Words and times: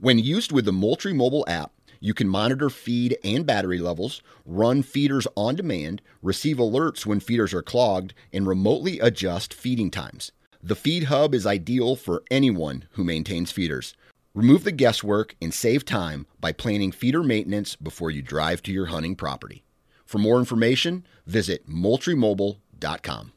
When 0.00 0.18
used 0.18 0.50
with 0.50 0.64
the 0.64 0.72
Moultrie 0.72 1.12
mobile 1.12 1.44
app, 1.46 1.72
you 2.00 2.14
can 2.14 2.26
monitor 2.26 2.70
feed 2.70 3.18
and 3.22 3.44
battery 3.44 3.80
levels, 3.80 4.22
run 4.46 4.82
feeders 4.82 5.26
on 5.36 5.56
demand, 5.56 6.00
receive 6.22 6.56
alerts 6.56 7.04
when 7.04 7.20
feeders 7.20 7.52
are 7.52 7.60
clogged, 7.60 8.14
and 8.32 8.46
remotely 8.46 8.98
adjust 8.98 9.52
feeding 9.52 9.90
times. 9.90 10.32
The 10.62 10.74
Feed 10.74 11.04
Hub 11.04 11.34
is 11.34 11.46
ideal 11.46 11.96
for 11.96 12.22
anyone 12.30 12.86
who 12.92 13.04
maintains 13.04 13.52
feeders. 13.52 13.94
Remove 14.32 14.64
the 14.64 14.72
guesswork 14.72 15.36
and 15.42 15.52
save 15.52 15.84
time 15.84 16.24
by 16.40 16.52
planning 16.52 16.92
feeder 16.92 17.22
maintenance 17.22 17.76
before 17.76 18.10
you 18.10 18.22
drive 18.22 18.62
to 18.62 18.72
your 18.72 18.86
hunting 18.86 19.16
property. 19.16 19.64
For 20.06 20.16
more 20.16 20.38
information, 20.38 21.04
visit 21.26 21.68
moultriemobile.com. 21.68 23.32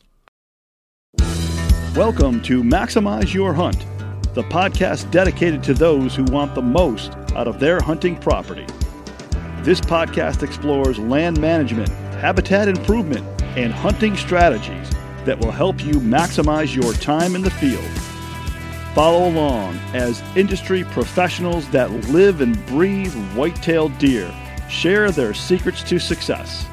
Welcome 1.93 2.41
to 2.43 2.63
Maximize 2.63 3.33
Your 3.33 3.53
Hunt 3.53 3.85
the 4.33 4.43
podcast 4.43 5.11
dedicated 5.11 5.63
to 5.63 5.73
those 5.73 6.15
who 6.15 6.23
want 6.25 6.55
the 6.55 6.61
most 6.61 7.11
out 7.35 7.47
of 7.47 7.59
their 7.59 7.79
hunting 7.79 8.15
property. 8.15 8.65
This 9.61 9.79
podcast 9.79 10.41
explores 10.41 10.97
land 10.97 11.39
management, 11.39 11.89
habitat 12.19 12.67
improvement, 12.67 13.25
and 13.55 13.71
hunting 13.71 14.17
strategies 14.17 14.89
that 15.25 15.39
will 15.39 15.51
help 15.51 15.83
you 15.85 15.93
maximize 15.93 16.75
your 16.75 16.93
time 16.93 17.35
in 17.35 17.43
the 17.43 17.51
field. 17.51 17.85
Follow 18.95 19.29
along 19.29 19.75
as 19.93 20.23
industry 20.35 20.83
professionals 20.85 21.69
that 21.69 21.91
live 22.09 22.41
and 22.41 22.63
breathe 22.65 23.13
white-tailed 23.35 23.97
deer 23.99 24.33
share 24.69 25.11
their 25.11 25.33
secrets 25.33 25.83
to 25.83 25.99
success. 25.99 26.65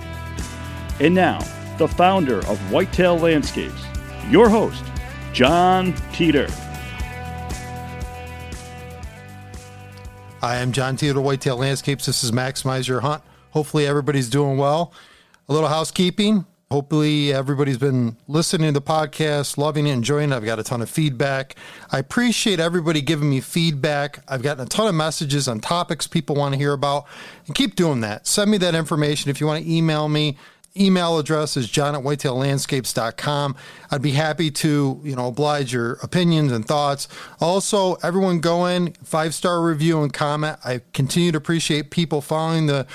And 0.99 1.15
now, 1.15 1.39
the 1.79 1.89
founder 1.89 2.39
of 2.47 2.59
Whitetail 2.73 3.19
Landscapes, 3.19 3.83
your 4.31 4.49
host, 4.49 4.85
John 5.33 5.95
Teeter. 6.13 6.49
I 10.43 10.57
am 10.57 10.73
John 10.73 10.97
Teeter 10.97 11.19
of 11.19 11.25
Whitetail 11.25 11.59
Landscapes. 11.59 12.07
This 12.07 12.25
is 12.25 12.33
Maximize 12.33 12.89
Your 12.89 13.01
Hunt. 13.01 13.23
Hopefully, 13.51 13.87
everybody's 13.87 14.31
doing 14.31 14.57
well. 14.57 14.91
A 15.51 15.53
little 15.53 15.69
housekeeping. 15.69 16.47
Hopefully, 16.71 17.31
everybody's 17.31 17.77
been 17.77 18.17
listening 18.27 18.73
to 18.73 18.81
the 18.81 18.83
podcast, 18.83 19.59
loving 19.59 19.87
it, 19.87 19.93
enjoying 19.93 20.33
it. 20.33 20.35
I've 20.35 20.47
got 20.47 20.59
a 20.59 20.63
ton 20.63 20.81
of 20.81 20.89
feedback. 20.89 21.57
I 21.93 21.99
appreciate 21.99 22.59
everybody 22.59 23.03
giving 23.03 23.29
me 23.29 23.43
feedback. 23.43 24.25
I've 24.29 24.41
gotten 24.41 24.65
a 24.65 24.69
ton 24.69 24.87
of 24.87 24.95
messages 24.95 25.47
on 25.47 25.61
topics 25.61 26.07
people 26.07 26.37
want 26.37 26.55
to 26.55 26.59
hear 26.59 26.73
about, 26.73 27.05
and 27.47 27.55
keep 27.55 27.75
doing 27.75 28.01
that. 28.01 28.27
Send 28.27 28.51
me 28.51 28.57
that 28.59 28.75
information 28.75 29.31
if 29.31 29.43
you 29.43 29.47
want 29.47 29.63
to 29.63 29.71
email 29.71 30.09
me 30.09 30.39
email 30.77 31.19
address 31.19 31.57
is 31.57 31.69
john 31.69 31.95
at 31.95 32.03
whitetaillandscapes.com. 32.03 33.57
I'd 33.91 34.03
be 34.03 34.13
happy 34.13 34.51
to, 34.53 35.01
you 35.03 35.17
know, 35.17 35.29
oblige 35.29 35.73
your 35.73 35.95
opinions 36.03 36.53
and 36.53 36.67
thoughts. 36.67 37.09
Also, 37.41 37.95
everyone 38.03 38.41
go 38.41 38.67
in, 38.67 38.93
five 39.05 39.35
star 39.35 39.63
review 39.63 40.03
and 40.03 40.13
comment. 40.13 40.59
I 40.65 40.81
continue 40.93 41.33
to 41.33 41.39
appreciate 41.39 41.91
people 41.91 42.21
following 42.21 42.67
the 42.67 42.87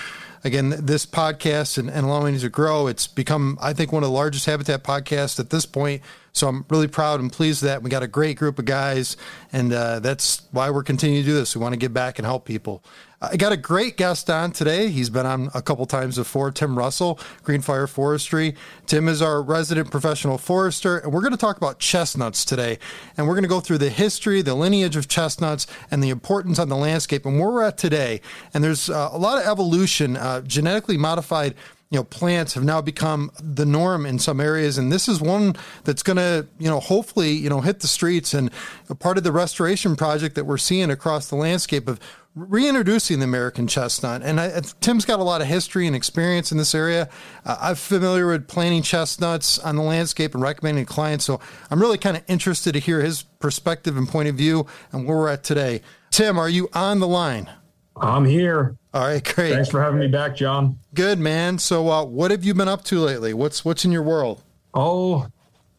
again 0.46 0.76
this 0.80 1.06
podcast 1.06 1.78
and, 1.78 1.90
and 1.90 2.06
allowing 2.06 2.36
it 2.36 2.40
to 2.40 2.50
grow. 2.50 2.88
It's 2.88 3.08
become, 3.08 3.58
I 3.62 3.74
think, 3.74 3.92
one 3.92 4.04
of 4.04 4.10
the 4.10 4.16
largest 4.16 4.46
habitat 4.46 4.84
podcasts 4.84 5.40
at 5.40 5.50
this 5.50 5.66
point. 5.66 6.02
So 6.32 6.48
I'm 6.48 6.66
really 6.70 6.88
proud 6.88 7.20
and 7.20 7.32
pleased 7.32 7.64
that 7.64 7.82
we 7.82 7.90
got 7.90 8.04
a 8.04 8.08
great 8.08 8.38
group 8.38 8.60
of 8.60 8.66
guys, 8.66 9.16
and 9.54 9.72
uh, 9.72 10.00
that's 10.00 10.42
why 10.52 10.70
we're 10.70 10.84
continuing 10.84 11.24
to 11.24 11.26
do 11.30 11.34
this. 11.34 11.56
We 11.56 11.62
want 11.62 11.74
to 11.74 11.78
give 11.78 11.94
back 11.94 12.20
and 12.20 12.26
help 12.26 12.46
people. 12.46 12.84
I 13.22 13.38
got 13.38 13.54
a 13.54 13.58
great 13.58 13.96
guest 13.96 14.30
on 14.30 14.52
today. 14.52 14.90
He's 14.90 15.10
been 15.10 15.26
on 15.26 15.50
a 15.54 15.62
couple 15.62 15.86
times 15.86 16.18
before. 16.18 16.52
Tim 16.52 16.78
Russell, 16.78 17.18
Greenfire 17.44 17.88
Forestry. 17.88 18.56
Tim 18.88 19.08
is 19.08 19.22
our 19.22 19.42
resident 19.42 19.90
professional 19.90 20.38
forester, 20.38 20.98
and 20.98 21.14
we're 21.14 21.22
going 21.22 21.32
to 21.32 21.38
talk 21.38 21.56
about 21.56 21.80
chestnuts 21.80 22.44
today. 22.44 22.78
And 23.16 23.26
we're 23.26 23.36
going 23.36 23.44
to 23.44 23.50
go 23.50 23.62
through 23.62 23.78
the 23.78 23.90
history, 23.90 24.42
the 24.42 24.54
lineage 24.54 24.98
of 24.98 25.08
chestnuts, 25.08 25.66
and 25.90 26.04
the 26.04 26.10
importance 26.10 26.60
on 26.60 26.68
the 26.68 26.76
landscape 26.76 27.26
and 27.26 27.40
where 27.40 27.50
we're 27.50 27.64
at 27.64 27.78
today. 27.78 28.20
And 28.54 28.62
there's 28.62 28.90
uh, 28.90 29.10
a 29.12 29.18
lot 29.18 29.42
of 29.42 29.48
evolution, 29.48 30.18
uh, 30.18 30.42
genetically 30.42 30.98
modified 30.98 31.56
you 31.92 32.00
know 32.00 32.04
plants 32.04 32.54
have 32.54 32.64
now 32.64 32.82
become 32.82 33.32
the 33.42 33.66
norm 33.66 34.06
in 34.06 34.20
some 34.20 34.42
areas 34.42 34.78
and 34.78 34.92
this 34.92 35.08
is 35.08 35.22
one 35.22 35.56
that's 35.84 36.04
going 36.04 36.18
to 36.18 36.48
you 36.58 36.70
know 36.70 36.80
hopefully 36.80 37.32
you 37.32 37.50
know 37.50 37.62
hit 37.62 37.80
the 37.80 37.88
streets 37.88 38.34
and 38.34 38.50
a 38.90 38.96
part 38.96 39.18
of 39.18 39.24
the 39.24 39.32
restoration 39.32 39.96
project 39.96 40.36
that 40.36 40.46
we're 40.46 40.58
seeing 40.58 40.90
across 40.90 41.30
the 41.30 41.36
landscape 41.36 41.88
of 41.88 42.00
reintroducing 42.36 43.20
the 43.20 43.24
American 43.24 43.66
chestnut. 43.66 44.22
And 44.22 44.40
I, 44.40 44.62
Tim's 44.82 45.06
got 45.06 45.20
a 45.20 45.24
lot 45.24 45.42
of 45.42 45.48
history 45.48 45.88
and 45.88 45.96
experience 45.96 46.52
in 46.52 46.58
this 46.58 46.76
area. 46.76 47.10
Uh, 47.46 47.58
I'm 47.62 47.76
familiar 47.76 48.28
with 48.28 48.48
planting 48.48 48.82
chestnuts 48.82 49.58
on 49.60 49.78
the 49.78 49.82
landscape 49.82 50.34
and 50.34 50.44
recommending 50.44 50.86
clients. 50.86 51.24
So 51.24 51.40
I'm 51.72 51.80
really 51.80 51.98
kind 51.98 52.18
of 52.18 52.24
interested 52.28 52.74
to 52.74 52.80
hear 52.80 53.02
his 53.02 53.24
perspective 53.24 53.96
and 53.96 54.08
point 54.08 54.28
of 54.28 54.36
view 54.36 54.68
and 54.92 55.08
where 55.08 55.18
we're 55.18 55.30
at 55.30 55.44
today. 55.44 55.82
Tim, 56.12 56.38
are 56.38 56.50
you 56.50 56.70
on 56.74 57.00
the 57.00 57.08
line? 57.08 57.50
I'm 57.98 58.26
here. 58.26 58.76
All 58.96 59.02
right, 59.02 59.22
great. 59.22 59.52
Thanks 59.52 59.68
for 59.68 59.84
having 59.84 60.00
me 60.00 60.08
back, 60.08 60.38
John. 60.38 60.80
Good, 60.94 61.20
man. 61.20 61.60
So, 61.60 61.90
uh, 61.90 62.06
what 62.06 62.32
have 62.32 62.46
you 62.46 62.54
been 62.54 62.70
up 62.70 62.86
to 62.86 63.00
lately? 63.02 63.34
What's 63.34 63.66
what's 63.66 63.84
in 63.84 63.92
your 63.92 64.04
world? 64.04 64.42
Oh, 64.74 65.28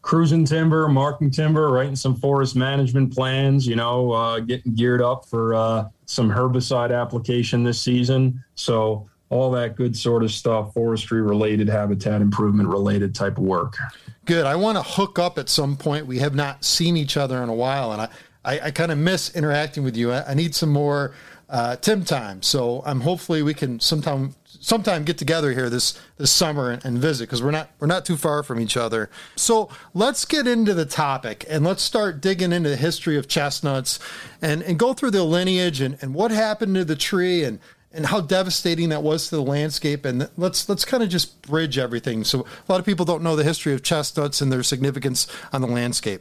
cruising 0.02 0.44
timber, 0.44 0.86
marking 0.86 1.30
timber, 1.30 1.70
writing 1.70 1.96
some 1.96 2.14
forest 2.14 2.56
management 2.56 3.14
plans, 3.14 3.66
you 3.66 3.74
know, 3.74 4.12
uh, 4.12 4.40
getting 4.40 4.74
geared 4.74 5.00
up 5.00 5.24
for 5.24 5.54
uh, 5.54 5.88
some 6.04 6.30
herbicide 6.30 6.94
application 6.94 7.64
this 7.64 7.80
season. 7.80 8.44
So, 8.54 9.08
all 9.30 9.50
that 9.52 9.76
good 9.76 9.96
sort 9.96 10.22
of 10.22 10.30
stuff, 10.30 10.74
forestry 10.74 11.22
related, 11.22 11.70
habitat 11.70 12.20
improvement 12.20 12.68
related 12.68 13.14
type 13.14 13.38
of 13.38 13.44
work. 13.44 13.78
Good. 14.26 14.44
I 14.44 14.56
want 14.56 14.76
to 14.76 14.82
hook 14.82 15.18
up 15.18 15.38
at 15.38 15.48
some 15.48 15.78
point. 15.78 16.06
We 16.06 16.18
have 16.18 16.34
not 16.34 16.66
seen 16.66 16.98
each 16.98 17.16
other 17.16 17.42
in 17.42 17.48
a 17.48 17.54
while, 17.54 17.92
and 17.92 18.02
I, 18.02 18.08
I, 18.44 18.60
I 18.66 18.70
kind 18.72 18.92
of 18.92 18.98
miss 18.98 19.34
interacting 19.34 19.84
with 19.84 19.96
you. 19.96 20.12
I, 20.12 20.32
I 20.32 20.34
need 20.34 20.54
some 20.54 20.70
more 20.70 21.14
uh, 21.48 21.76
Tim 21.76 22.04
time. 22.04 22.42
So 22.42 22.82
I'm 22.84 23.00
hopefully 23.00 23.42
we 23.42 23.54
can 23.54 23.80
sometime 23.80 24.34
sometime 24.44 25.04
get 25.04 25.16
together 25.18 25.52
here 25.52 25.70
this 25.70 25.98
this 26.16 26.30
summer 26.30 26.70
and, 26.70 26.84
and 26.84 26.98
visit 26.98 27.24
because 27.24 27.42
we're 27.42 27.52
not 27.52 27.70
we're 27.78 27.86
not 27.86 28.04
too 28.04 28.16
far 28.16 28.42
from 28.42 28.60
each 28.60 28.76
other. 28.76 29.10
So 29.36 29.68
let's 29.94 30.24
get 30.24 30.46
into 30.46 30.74
the 30.74 30.86
topic 30.86 31.44
and 31.48 31.64
let's 31.64 31.82
start 31.82 32.20
digging 32.20 32.52
into 32.52 32.68
the 32.68 32.76
history 32.76 33.16
of 33.16 33.28
chestnuts 33.28 33.98
and 34.42 34.62
and 34.62 34.78
go 34.78 34.92
through 34.92 35.12
the 35.12 35.24
lineage 35.24 35.80
and, 35.80 35.96
and 36.00 36.14
what 36.14 36.30
happened 36.30 36.74
to 36.74 36.84
the 36.84 36.96
tree 36.96 37.44
and 37.44 37.60
and 37.92 38.06
how 38.06 38.20
devastating 38.20 38.90
that 38.90 39.02
was 39.02 39.28
to 39.28 39.36
the 39.36 39.42
landscape 39.42 40.04
and 40.04 40.28
let's 40.36 40.68
let's 40.68 40.84
kind 40.84 41.02
of 41.02 41.08
just 41.08 41.40
bridge 41.42 41.78
everything 41.78 42.24
so 42.24 42.40
a 42.40 42.72
lot 42.72 42.78
of 42.78 42.84
people 42.84 43.06
don't 43.06 43.22
know 43.22 43.36
the 43.36 43.44
history 43.44 43.72
of 43.72 43.82
chestnuts 43.82 44.42
and 44.42 44.52
their 44.52 44.62
significance 44.62 45.26
on 45.52 45.62
the 45.62 45.66
landscape 45.66 46.20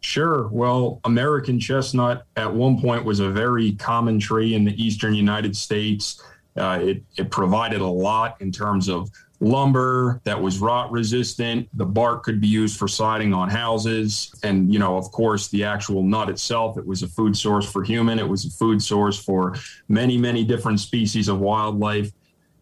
Sure. 0.00 0.48
Well, 0.48 1.00
American 1.04 1.60
chestnut 1.60 2.24
at 2.36 2.52
one 2.52 2.80
point 2.80 3.04
was 3.04 3.20
a 3.20 3.28
very 3.28 3.72
common 3.72 4.18
tree 4.18 4.54
in 4.54 4.64
the 4.64 4.82
eastern 4.82 5.14
United 5.14 5.54
States. 5.54 6.22
Uh, 6.56 6.78
it, 6.82 7.02
it 7.16 7.30
provided 7.30 7.80
a 7.80 7.86
lot 7.86 8.40
in 8.40 8.50
terms 8.50 8.88
of 8.88 9.10
lumber 9.40 10.20
that 10.24 10.40
was 10.40 10.58
rot 10.58 10.90
resistant. 10.90 11.68
The 11.74 11.84
bark 11.84 12.22
could 12.22 12.40
be 12.40 12.46
used 12.46 12.78
for 12.78 12.88
siding 12.88 13.32
on 13.32 13.48
houses. 13.48 14.34
And, 14.42 14.72
you 14.72 14.78
know, 14.78 14.96
of 14.96 15.10
course, 15.12 15.48
the 15.48 15.64
actual 15.64 16.02
nut 16.02 16.28
itself, 16.28 16.76
it 16.78 16.86
was 16.86 17.02
a 17.02 17.08
food 17.08 17.36
source 17.36 17.70
for 17.70 17.82
human. 17.82 18.18
It 18.18 18.28
was 18.28 18.44
a 18.44 18.50
food 18.50 18.82
source 18.82 19.22
for 19.22 19.56
many, 19.88 20.18
many 20.18 20.44
different 20.44 20.80
species 20.80 21.28
of 21.28 21.40
wildlife. 21.40 22.10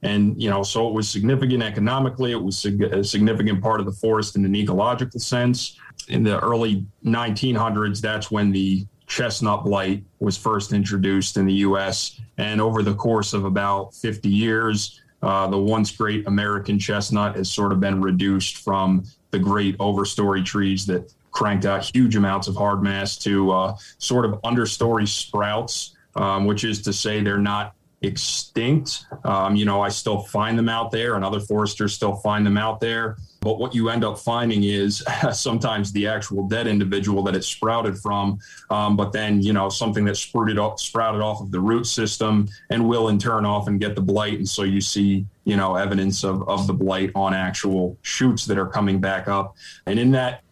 And, 0.03 0.41
you 0.41 0.49
know, 0.49 0.63
so 0.63 0.89
it 0.89 0.95
was 0.95 1.11
significant 1.11 1.63
economically. 1.63 2.31
It 2.31 2.41
was 2.43 2.65
a 2.65 3.03
significant 3.03 3.61
part 3.61 3.81
of 3.81 3.87
the 3.87 3.93
forest 3.93 4.37
in 4.37 4.45
an 4.45 4.55
ecological 4.55 5.19
sense. 5.19 5.77
In 6.09 6.23
the 6.23 6.39
early 6.41 6.87
1900s, 7.05 8.01
that's 8.01 8.31
when 8.31 8.51
the 8.51 8.87
chestnut 9.07 9.65
blight 9.65 10.05
was 10.21 10.37
first 10.37 10.73
introduced 10.73 11.37
in 11.37 11.47
the 11.47 11.55
U.S. 11.55 12.21
And 12.37 12.61
over 12.61 12.83
the 12.83 12.95
course 12.95 13.33
of 13.33 13.45
about 13.45 13.95
50 13.95 14.29
years, 14.29 15.01
uh, 15.23 15.49
the 15.49 15.59
once 15.59 15.91
great 15.91 16.27
American 16.27 16.79
chestnut 16.79 17.37
has 17.37 17.51
sort 17.51 17.73
of 17.73 17.81
been 17.81 18.01
reduced 18.01 18.59
from 18.59 19.05
the 19.31 19.39
great 19.39 19.77
overstory 19.79 20.45
trees 20.45 20.87
that 20.87 21.13
cranked 21.31 21.67
out 21.67 21.85
huge 21.95 22.17
amounts 22.17 22.49
of 22.49 22.57
hard 22.57 22.83
mast 22.83 23.23
to 23.23 23.51
uh, 23.51 23.77
sort 23.99 24.25
of 24.25 24.33
understory 24.43 25.07
sprouts, 25.07 25.97
um, 26.15 26.47
which 26.47 26.65
is 26.65 26.83
to 26.83 26.93
say 26.93 27.23
they're 27.23 27.39
not 27.39 27.75
extinct. 28.03 29.05
Um, 29.25 29.57
you 29.57 29.65
know, 29.65 29.81
I 29.81 29.89
still 29.89 30.21
find 30.21 30.59
them 30.59 30.69
out 30.69 30.91
there, 30.91 31.17
and 31.17 31.25
other 31.25 31.41
foresters 31.41 31.95
still 31.95 32.17
find 32.17 32.47
them 32.47 32.57
out 32.57 32.81
there. 32.81 33.17
But 33.41 33.59
what 33.59 33.75
you 33.75 33.89
end 33.89 34.05
up 34.05 34.19
finding 34.19 34.65
is 34.65 35.05
sometimes 35.33 35.93
the 35.93 36.07
actual 36.07 36.49
dead 36.49 36.67
individual 36.67 37.23
that 37.25 37.37
it 37.37 37.45
sprouted 37.45 37.99
from, 37.99 38.39
um, 38.71 38.97
but 38.97 39.13
then 39.13 39.41
you 39.43 39.53
know 39.53 39.69
something 39.69 40.05
that 40.07 40.17
sprouted 40.17 40.59
off, 40.59 40.81
sprouted 40.81 41.21
off 41.21 41.41
of 41.41 41.51
the 41.51 41.61
root 41.61 41.87
system 41.87 42.49
and 42.71 42.89
will 42.89 43.09
in 43.09 43.19
turn 43.19 43.45
often 43.45 43.79
get 43.79 43.95
the 43.95 44.03
blight, 44.03 44.39
and 44.39 44.49
so 44.49 44.63
you 44.63 44.81
see 44.81 45.25
you 45.45 45.57
know 45.57 45.77
evidence 45.77 46.25
of 46.25 46.49
of 46.49 46.67
the 46.67 46.75
blight 46.75 47.11
on 47.15 47.35
actual 47.35 47.97
shoots 48.03 48.45
that 48.47 48.59
are 48.59 48.69
coming 48.69 49.01
back 49.01 49.29
up, 49.29 49.57
and 49.87 49.99
in 49.99 50.11
that 50.13 50.43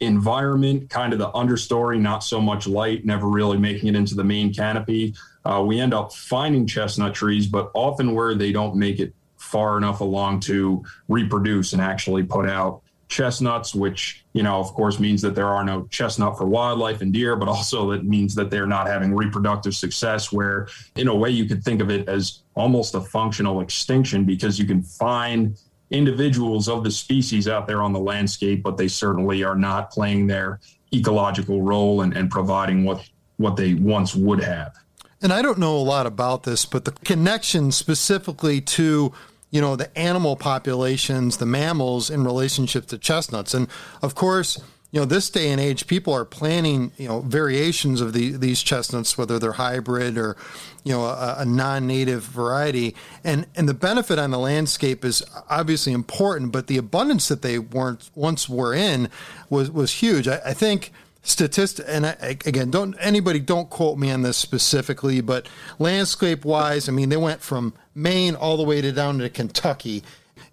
environment, 0.00 0.90
kind 0.90 1.14
of 1.14 1.18
the 1.18 1.30
understory, 1.30 1.98
not 1.98 2.22
so 2.22 2.38
much 2.38 2.66
light, 2.66 3.06
never 3.06 3.28
really 3.28 3.56
making 3.56 3.88
it 3.88 3.96
into 3.96 4.14
the 4.14 4.22
main 4.22 4.52
canopy 4.52 5.14
uh, 5.46 5.62
we 5.62 5.78
end 5.78 5.94
up 5.94 6.12
finding 6.12 6.66
chestnut 6.66 7.14
trees, 7.14 7.46
but 7.46 7.70
often 7.72 8.14
where 8.14 8.34
they 8.34 8.50
don't 8.50 8.74
make 8.74 8.98
it 8.98 9.14
far 9.46 9.78
enough 9.78 10.00
along 10.00 10.40
to 10.40 10.84
reproduce 11.08 11.72
and 11.72 11.80
actually 11.80 12.22
put 12.22 12.48
out 12.48 12.82
chestnuts, 13.08 13.74
which, 13.74 14.24
you 14.32 14.42
know, 14.42 14.58
of 14.58 14.72
course 14.74 14.98
means 14.98 15.22
that 15.22 15.34
there 15.34 15.48
are 15.48 15.64
no 15.64 15.86
chestnut 15.90 16.36
for 16.36 16.44
wildlife 16.46 17.00
and 17.00 17.12
deer, 17.12 17.36
but 17.36 17.48
also 17.48 17.92
it 17.92 18.04
means 18.04 18.34
that 18.34 18.50
they're 18.50 18.66
not 18.66 18.88
having 18.88 19.14
reproductive 19.14 19.74
success, 19.74 20.32
where 20.32 20.68
in 20.96 21.08
a 21.08 21.14
way 21.14 21.30
you 21.30 21.44
could 21.44 21.62
think 21.62 21.80
of 21.80 21.90
it 21.90 22.08
as 22.08 22.42
almost 22.54 22.94
a 22.94 23.00
functional 23.00 23.60
extinction 23.60 24.24
because 24.24 24.58
you 24.58 24.66
can 24.66 24.82
find 24.82 25.56
individuals 25.90 26.68
of 26.68 26.82
the 26.82 26.90
species 26.90 27.46
out 27.46 27.68
there 27.68 27.80
on 27.80 27.92
the 27.92 28.00
landscape, 28.00 28.62
but 28.62 28.76
they 28.76 28.88
certainly 28.88 29.44
are 29.44 29.54
not 29.56 29.90
playing 29.90 30.26
their 30.26 30.58
ecological 30.92 31.62
role 31.62 32.02
and, 32.02 32.16
and 32.16 32.30
providing 32.30 32.84
what 32.84 33.08
what 33.38 33.54
they 33.54 33.74
once 33.74 34.14
would 34.14 34.42
have. 34.42 34.74
And 35.20 35.32
I 35.32 35.42
don't 35.42 35.58
know 35.58 35.76
a 35.76 35.78
lot 35.78 36.06
about 36.06 36.44
this, 36.44 36.64
but 36.64 36.86
the 36.86 36.92
connection 36.92 37.70
specifically 37.70 38.60
to 38.62 39.12
you 39.50 39.60
know 39.60 39.76
the 39.76 39.96
animal 39.98 40.36
populations, 40.36 41.38
the 41.38 41.46
mammals 41.46 42.10
in 42.10 42.24
relationship 42.24 42.86
to 42.86 42.98
chestnuts, 42.98 43.54
and 43.54 43.68
of 44.02 44.14
course. 44.14 44.60
You 44.92 45.00
know, 45.00 45.06
this 45.06 45.28
day 45.28 45.50
and 45.50 45.60
age, 45.60 45.88
people 45.88 46.14
are 46.14 46.24
planting, 46.24 46.92
you 46.96 47.08
know, 47.08 47.20
variations 47.20 48.00
of 48.00 48.12
the, 48.14 48.30
these 48.36 48.62
chestnuts, 48.62 49.18
whether 49.18 49.38
they're 49.38 49.52
hybrid 49.52 50.16
or, 50.16 50.36
you 50.84 50.92
know, 50.92 51.04
a, 51.04 51.36
a, 51.40 51.44
non-native 51.44 52.22
variety. 52.22 52.94
And 53.22 53.46
and 53.56 53.68
the 53.68 53.74
benefit 53.74 54.18
on 54.18 54.30
the 54.30 54.38
landscape 54.38 55.04
is 55.04 55.24
obviously 55.50 55.92
important, 55.92 56.52
but 56.52 56.68
the 56.68 56.78
abundance 56.78 57.26
that 57.28 57.42
they 57.42 57.58
weren't 57.58 58.08
once 58.14 58.48
were 58.48 58.72
in 58.72 59.10
was 59.50 59.70
was 59.70 59.92
huge. 59.94 60.28
I, 60.28 60.40
I 60.46 60.54
think 60.54 60.92
statistic 61.26 61.84
and 61.88 62.06
I, 62.06 62.38
again 62.46 62.70
don't 62.70 62.94
anybody 63.00 63.40
don't 63.40 63.68
quote 63.68 63.98
me 63.98 64.12
on 64.12 64.22
this 64.22 64.36
specifically 64.36 65.20
but 65.20 65.48
landscape 65.80 66.44
wise 66.44 66.88
i 66.88 66.92
mean 66.92 67.08
they 67.08 67.16
went 67.16 67.40
from 67.40 67.74
maine 67.96 68.34
all 68.34 68.56
the 68.56 68.62
way 68.62 68.80
to 68.80 68.92
down 68.92 69.18
to 69.18 69.28
kentucky. 69.28 70.02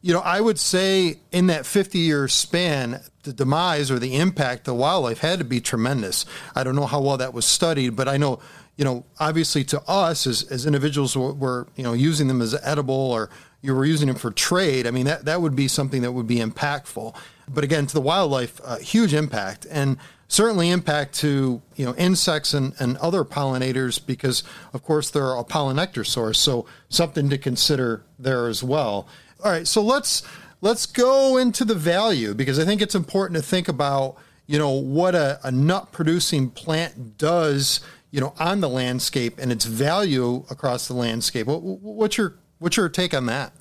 You 0.02 0.14
know 0.14 0.22
i 0.22 0.40
would 0.42 0.60
say 0.60 1.20
in 1.32 1.48
that 1.48 1.66
50 1.66 2.00
year 2.00 2.28
span 2.28 3.02
the 3.24 3.34
demise 3.34 3.92
or 3.92 4.00
the 4.00 4.16
impact 4.16 4.66
the 4.66 4.74
wildlife 4.74 5.20
had 5.20 5.40
to 5.40 5.46
be 5.46 5.62
tremendous. 5.62 6.26
I 6.56 6.64
don't 6.64 6.76
know 6.76 6.86
how 6.86 7.02
well 7.02 7.18
that 7.18 7.34
was 7.34 7.46
studied 7.46 7.96
but 7.96 8.08
i 8.08 8.18
know 8.18 8.40
you 8.78 8.86
know 8.86 9.06
obviously 9.20 9.64
to 9.66 9.82
us 9.88 10.26
as, 10.26 10.44
as 10.44 10.66
individuals 10.66 11.16
were 11.16 11.68
you 11.76 11.84
know 11.84 11.94
using 11.94 12.28
them 12.28 12.42
as 12.42 12.56
edible 12.64 12.96
or 12.96 13.30
you 13.64 13.74
were 13.74 13.86
using 13.86 14.08
them 14.08 14.16
for 14.16 14.30
trade 14.30 14.86
i 14.86 14.92
mean 14.92 15.06
that, 15.06 15.26
that 15.26 15.42
would 15.42 15.56
be 15.56 15.68
something 15.68 16.04
that 16.04 16.12
would 16.12 16.28
be 16.28 16.38
impactful. 16.38 17.16
But 17.48 17.64
again 17.64 17.88
to 17.88 17.94
the 17.94 18.02
wildlife 18.02 18.62
uh, 18.64 18.78
huge 18.78 19.14
impact 19.14 19.66
and 19.70 19.98
certainly 20.28 20.70
impact 20.70 21.16
to 21.16 21.62
you 21.76 21.86
know 21.86 21.96
insects 21.96 22.54
and, 22.54 22.74
and 22.80 22.98
other 22.98 23.24
pollinators 23.24 24.04
because 24.06 24.44
of 24.74 24.84
course 24.84 25.10
they're 25.10 25.34
a 25.34 25.44
pollen 25.44 25.78
nectar 25.78 26.04
source 26.04 26.40
so 26.40 26.66
something 26.90 27.30
to 27.30 27.38
consider 27.38 28.04
there 28.20 28.48
as 28.48 28.64
well. 28.64 29.08
All 29.44 29.52
right 29.52 29.68
so 29.68 29.82
let's 29.82 30.24
let's 30.62 30.86
go 30.86 31.38
into 31.38 31.66
the 31.66 31.76
value 31.76 32.34
because 32.34 32.60
i 32.60 32.66
think 32.66 32.82
it's 32.82 32.96
important 32.96 33.36
to 33.36 33.44
think 33.44 33.68
about 33.68 34.16
you 34.46 34.58
know 34.60 34.72
what 34.72 35.16
a, 35.16 35.40
a 35.44 35.52
nut 35.52 35.92
producing 35.92 36.50
plant 36.50 37.18
does 37.18 37.82
you 38.14 38.22
know 38.22 38.34
on 38.40 38.62
the 38.62 38.70
landscape 38.70 39.40
and 39.40 39.52
its 39.52 39.66
value 39.66 40.46
across 40.50 40.88
the 40.88 40.94
landscape. 40.94 41.48
What, 41.48 41.62
what's 41.64 42.16
your 42.16 42.36
what's 42.64 42.78
your 42.78 42.88
take 42.88 43.14
on 43.14 43.26
that 43.26 43.52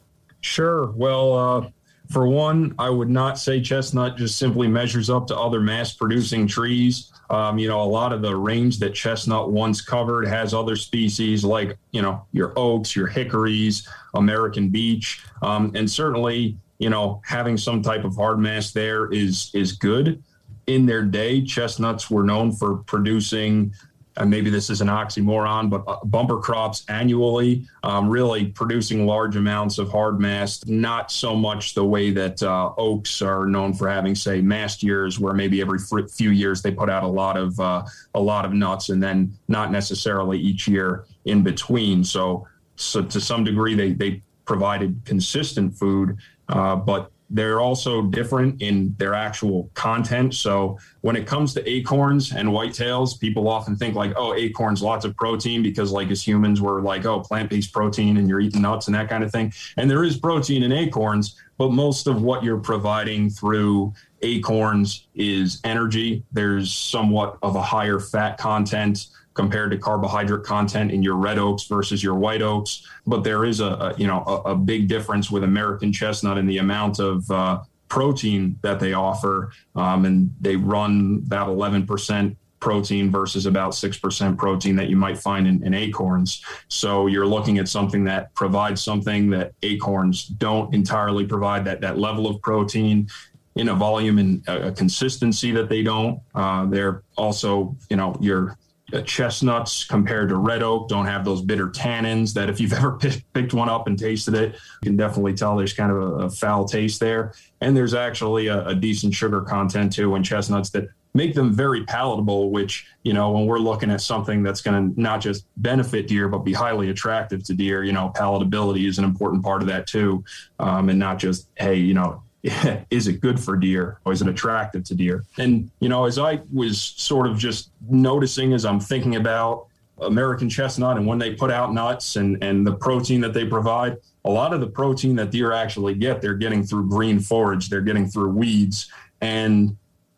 sure 0.41 0.91
well 0.93 1.35
uh 1.35 1.69
for 2.13 2.27
one, 2.27 2.75
I 2.79 2.91
would 2.91 3.09
not 3.09 3.39
say 3.39 3.61
chestnut 3.61 4.19
just 4.19 4.37
simply 4.37 4.69
measures 4.69 5.09
up 5.09 5.27
to 5.29 5.39
other 5.39 5.61
mast 5.61 5.99
producing 5.99 6.47
trees. 6.47 7.11
Um, 7.31 7.59
you 7.59 7.69
know, 7.69 7.81
a 7.81 7.85
lot 7.89 8.13
of 8.13 8.21
the 8.21 8.37
range 8.37 8.79
that 8.81 8.91
chestnut 8.91 9.51
once 9.51 9.81
covered 9.81 10.27
has 10.27 10.53
other 10.53 10.77
species 10.77 11.43
like, 11.43 11.79
you 11.93 12.03
know, 12.03 12.27
your 12.33 12.53
oaks, 12.57 12.95
your 12.95 13.07
hickories, 13.07 13.89
American 14.15 14.69
beech. 14.69 15.25
Um, 15.41 15.73
and 15.75 15.91
certainly, 15.91 16.59
you 16.79 16.91
know, 16.91 17.23
having 17.25 17.57
some 17.57 17.81
type 17.81 18.05
of 18.05 18.15
hard 18.15 18.39
mast 18.39 18.75
there 18.75 19.11
is 19.11 19.51
is 19.55 19.73
good. 19.73 20.23
In 20.67 20.85
their 20.85 21.03
day, 21.03 21.43
chestnuts 21.43 22.11
were 22.11 22.25
known 22.25 22.53
for 22.53 22.77
producing 22.77 23.73
and 24.17 24.31
maybe 24.31 24.51
this 24.51 24.69
is 24.69 24.81
an 24.81 24.89
oxymoron, 24.89 25.71
but 25.71 25.85
uh, 25.87 25.99
bumper 26.05 26.39
crops 26.39 26.85
annually, 26.89 27.67
um, 27.83 28.09
really 28.09 28.47
producing 28.47 29.07
large 29.07 29.37
amounts 29.37 29.79
of 29.79 29.91
hard 29.91 30.21
mast, 30.21 30.69
not 30.69 31.11
so 31.11 31.35
much 31.35 31.75
the 31.75 31.85
way 31.85 32.11
that 32.11 32.43
uh, 32.43 32.73
oaks 32.77 33.23
are 33.23 33.47
known 33.47 33.73
for 33.73 33.89
having, 33.89 34.15
say, 34.15 34.41
mast 34.41 34.83
years, 34.83 35.19
where 35.19 35.33
maybe 35.33 35.61
every 35.61 35.79
few 36.11 36.31
years 36.31 36.61
they 36.61 36.71
put 36.71 36.91
out 36.91 37.03
a 37.03 37.07
lot 37.09 37.37
of 37.37 37.59
uh, 37.59 37.83
a 38.15 38.21
lot 38.21 38.45
of 38.45 38.53
nuts, 38.53 38.91
and 38.91 39.03
then 39.03 39.33
not 39.49 39.73
necessarily 39.73 40.39
each 40.39 40.69
year 40.69 41.05
in 41.25 41.43
between. 41.43 42.05
So, 42.05 42.47
so 42.77 43.03
to 43.03 43.21
some 43.21 43.45
degree, 43.45 43.75
they 43.75 43.93
they 43.93 44.23
provided 44.45 45.01
consistent 45.05 45.75
food, 45.75 46.19
uh, 46.49 46.77
but 46.77 47.11
they're 47.35 47.61
also 47.61 48.03
different 48.03 48.61
in 48.61 48.95
their 48.99 49.15
actual 49.15 49.71
content. 49.73 50.35
So 50.35 50.79
when 51.01 51.17
it 51.17 51.27
comes 51.27 51.55
to 51.55 51.69
acorns 51.69 52.33
and 52.33 52.51
whitetails, 52.51 53.19
people 53.19 53.49
often 53.49 53.75
think 53.75 53.95
like, 53.95 54.13
oh, 54.17 54.35
acorns, 54.35 54.83
lots 54.83 55.07
of 55.07 55.17
protein 55.17 55.63
because 55.63 55.91
like 55.91 56.11
as 56.11 56.23
humans 56.23 56.61
we're 56.61 56.83
like, 56.83 57.07
oh, 57.07 57.21
plant-based 57.21 57.73
protein 57.73 58.19
and 58.19 58.29
you're 58.29 58.41
eating 58.41 58.61
nuts 58.61 58.87
and 58.87 58.95
that 58.95 59.09
kind 59.09 59.25
of 59.25 59.33
thing. 59.33 59.51
And 59.79 59.91
there 59.91 60.05
is 60.05 60.19
protein 60.19 60.63
in 60.63 60.73
acorns, 60.73 61.41
but 61.57 61.73
most 61.73 62.07
of 62.07 62.21
what 62.21 62.45
you're 62.45 62.61
providing 62.61 63.31
through 63.31 63.95
acorns 64.21 65.09
is 65.15 65.59
energy. 65.65 66.25
There's 66.33 66.71
somewhat 66.73 67.39
of 67.43 67.57
a 67.57 67.63
higher 67.63 67.99
fat 67.99 68.37
content 68.37 69.07
compared 69.35 69.71
to 69.71 69.79
carbohydrate 69.79 70.45
content 70.45 70.91
in 70.91 71.03
your 71.03 71.17
red 71.17 71.39
oaks 71.39 71.65
versus 71.65 72.03
your 72.03 72.15
white 72.15 72.43
oaks. 72.43 72.87
But 73.07 73.25
there 73.25 73.45
is 73.45 73.61
a, 73.61 73.67
a 73.67 73.95
you 73.97 74.07
know 74.07 74.23
a, 74.27 74.51
a, 74.51 74.57
big 74.57 74.89
difference 74.89 75.31
with 75.31 75.45
American 75.45 75.93
chestnut 75.93 76.39
in 76.39 76.47
the 76.47 76.59
amount 76.59 76.99
of 76.99 77.31
uh, 77.31 77.63
protein 77.89 78.59
that 78.63 78.81
they 78.81 78.93
offer, 78.93 79.53
um, 79.75 80.05
and 80.05 80.35
they 80.41 80.57
run 80.57 81.23
about 81.27 81.49
11 81.49 81.87
percent 81.87 82.37
protein 82.63 83.11
versus 83.11 83.45
about 83.45 83.73
6% 83.73 84.39
protein 84.39 84.77
that 84.77 84.89
you 84.89 84.97
might 84.97 85.19
find 85.19 85.49
in, 85.49 85.67
in, 85.67 85.75
acorns. 85.75 86.43
So 86.69 87.09
you're 87.09 87.27
looking 87.27 87.59
at 87.59 87.69
something 87.69 88.05
that 88.05 88.33
provides 88.35 88.81
something 88.83 89.29
that 89.31 89.53
acorns 89.65 90.27
don't 90.27 90.73
entirely 90.73 91.27
provide 91.27 91.65
that, 91.65 91.81
that 91.81 91.99
level 91.99 92.29
of 92.29 92.41
protein 92.41 93.09
in 93.57 93.69
a 93.69 93.75
volume 93.75 94.19
and 94.19 94.49
a, 94.49 94.73
consistency 94.73 95.51
that 95.51 95.69
they 95.69 95.83
don't. 95.83 96.21
Uh, 96.35 96.65
they're 96.67 97.03
also, 97.17 97.77
you 97.91 97.97
know, 97.97 98.17
your 98.21 98.57
chestnuts 99.01 99.85
compared 99.85 100.29
to 100.29 100.37
red 100.37 100.63
oak 100.63 100.89
don't 100.89 101.07
have 101.07 101.25
those 101.25 101.41
bitter 101.41 101.69
tannins 101.69 102.35
that 102.35 102.51
if 102.51 102.61
you've 102.61 102.73
ever 102.75 102.99
picked 103.33 103.55
one 103.55 103.71
up 103.71 103.87
and 103.87 103.99
tasted 103.99 104.35
it, 104.35 104.55
you 104.83 104.91
can 104.91 104.97
definitely 104.97 105.33
tell 105.33 105.57
there's 105.57 105.73
kind 105.73 105.91
of 105.91 105.97
a, 105.97 106.15
a 106.25 106.31
foul 106.31 106.67
taste 106.67 107.01
there. 107.01 107.33
And 107.63 107.75
there's 107.75 107.95
actually 107.95 108.49
a, 108.49 108.67
a 108.67 108.75
decent 108.75 109.15
sugar 109.15 109.41
content 109.41 109.95
too 109.95 110.15
in 110.15 110.23
chestnuts 110.23 110.69
that 110.71 110.89
make 111.15 111.35
them 111.35 111.53
very 111.53 111.85
palatable, 111.85 112.51
which, 112.51 112.87
you 113.03 113.13
know, 113.13 113.31
when 113.31 113.47
we're 113.47 113.59
looking 113.59 113.91
at 113.91 114.01
something 114.01 114.43
that's 114.43 114.61
going 114.61 114.95
to 114.95 115.01
not 115.01 115.21
just 115.21 115.47
benefit 115.59 116.09
deer, 116.09 116.29
but 116.29 116.39
be 116.39 116.53
highly 116.53 116.91
attractive 116.91 117.45
to 117.45 117.55
deer, 117.55 117.85
you 117.85 117.93
know, 117.93 118.13
palatability 118.15 118.89
is 118.89 118.99
an 118.99 119.05
important 119.05 119.43
part 119.43 119.63
of 119.63 119.69
that 119.69 119.87
too. 119.87 120.25
Um, 120.59 120.89
and 120.89 120.99
not 120.99 121.19
just, 121.19 121.49
hey, 121.57 121.77
you 121.77 121.95
know, 121.95 122.23
is 122.91 123.07
it 123.07 123.21
good 123.21 123.39
for 123.39 123.57
deer 123.57 124.01
or 124.05 124.13
is 124.13 124.21
it 124.21 124.29
attractive 124.29 124.83
to 124.85 124.95
deer? 124.95 125.25
And, 125.39 125.71
you 125.81 125.89
know, 125.89 126.07
as 126.07 126.19
I 126.19 126.41
was 126.53 126.81
sort 126.81 127.27
of 127.27 127.39
just 127.39 127.71
noticing 127.89 128.53
as 128.53 128.65
I'm 128.65 128.81
thinking 128.81 129.17
about 129.17 129.67
American 130.01 130.49
chestnut 130.49 130.97
and 130.97 131.07
when 131.07 131.19
they 131.19 131.35
put 131.35 131.51
out 131.51 131.73
nuts 131.73 132.17
and, 132.17 132.43
and 132.43 132.67
the 132.67 132.75
protein 132.75 133.21
that 133.21 133.33
they 133.33 133.47
provide, 133.47 133.97
a 134.25 134.31
lot 134.31 134.53
of 134.53 134.61
the 134.61 134.67
protein 134.67 135.15
that 135.17 135.31
deer 135.31 135.53
actually 135.53 135.95
get, 135.95 136.21
they're 136.21 136.35
getting 136.35 136.65
through 136.65 136.89
green 136.89 137.21
forage, 137.21 137.69
they're 137.69 137.81
getting 137.81 138.09
through 138.09 138.31
weeds. 138.31 138.91
And 139.21 139.77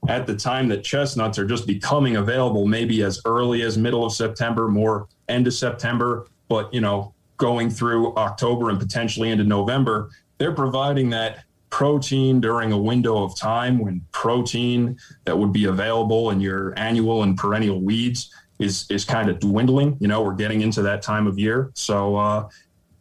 at 0.08 0.26
the 0.26 0.36
time 0.36 0.68
that 0.68 0.82
chestnuts 0.82 1.38
are 1.38 1.46
just 1.46 1.66
becoming 1.66 2.16
available, 2.16 2.66
maybe 2.66 3.02
as 3.02 3.20
early 3.26 3.62
as 3.62 3.76
middle 3.76 4.04
of 4.04 4.12
September, 4.12 4.68
more 4.68 5.08
end 5.28 5.46
of 5.46 5.52
September, 5.52 6.26
but, 6.48 6.72
you 6.72 6.80
know, 6.80 7.12
going 7.36 7.68
through 7.68 8.14
October 8.16 8.70
and 8.70 8.78
potentially 8.78 9.30
into 9.30 9.44
November, 9.44 10.10
they're 10.38 10.52
providing 10.52 11.10
that 11.10 11.43
protein 11.74 12.40
during 12.40 12.70
a 12.70 12.78
window 12.78 13.24
of 13.24 13.36
time 13.36 13.80
when 13.80 14.00
protein 14.12 14.96
that 15.24 15.36
would 15.36 15.52
be 15.52 15.64
available 15.64 16.30
in 16.30 16.40
your 16.40 16.72
annual 16.78 17.24
and 17.24 17.36
perennial 17.36 17.80
weeds 17.80 18.32
is 18.60 18.86
is 18.90 19.04
kind 19.04 19.28
of 19.28 19.40
dwindling. 19.40 19.96
You 19.98 20.06
know, 20.06 20.22
we're 20.22 20.36
getting 20.36 20.60
into 20.60 20.82
that 20.82 21.02
time 21.02 21.26
of 21.26 21.36
year, 21.36 21.72
so 21.74 22.14
uh, 22.14 22.48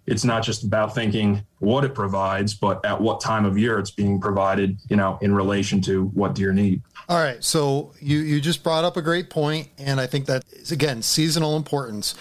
it's 0.08 0.24
not 0.24 0.42
just 0.42 0.64
about 0.64 0.96
thinking 0.96 1.46
what 1.60 1.84
it 1.84 1.94
provides, 1.94 2.56
but 2.56 2.84
at 2.84 3.00
what 3.00 3.22
time 3.22 3.46
of 3.46 3.60
year 3.60 3.78
it's 3.78 3.92
being 3.92 4.20
provided. 4.20 4.80
You 4.90 4.96
know, 4.96 5.20
in 5.22 5.36
relation 5.36 5.80
to 5.82 6.06
what 6.06 6.34
deer 6.34 6.52
need. 6.52 6.82
All 7.08 7.20
right, 7.20 7.44
so 7.44 7.94
you 8.00 8.18
you 8.22 8.42
just 8.42 8.64
brought 8.64 8.84
up 8.84 8.98
a 8.98 9.04
great 9.04 9.30
point, 9.30 9.68
and 9.78 10.02
I 10.02 10.08
think 10.08 10.26
that 10.26 10.44
is 10.52 10.72
again 10.72 11.04
seasonal 11.04 11.58
importance. 11.58 12.16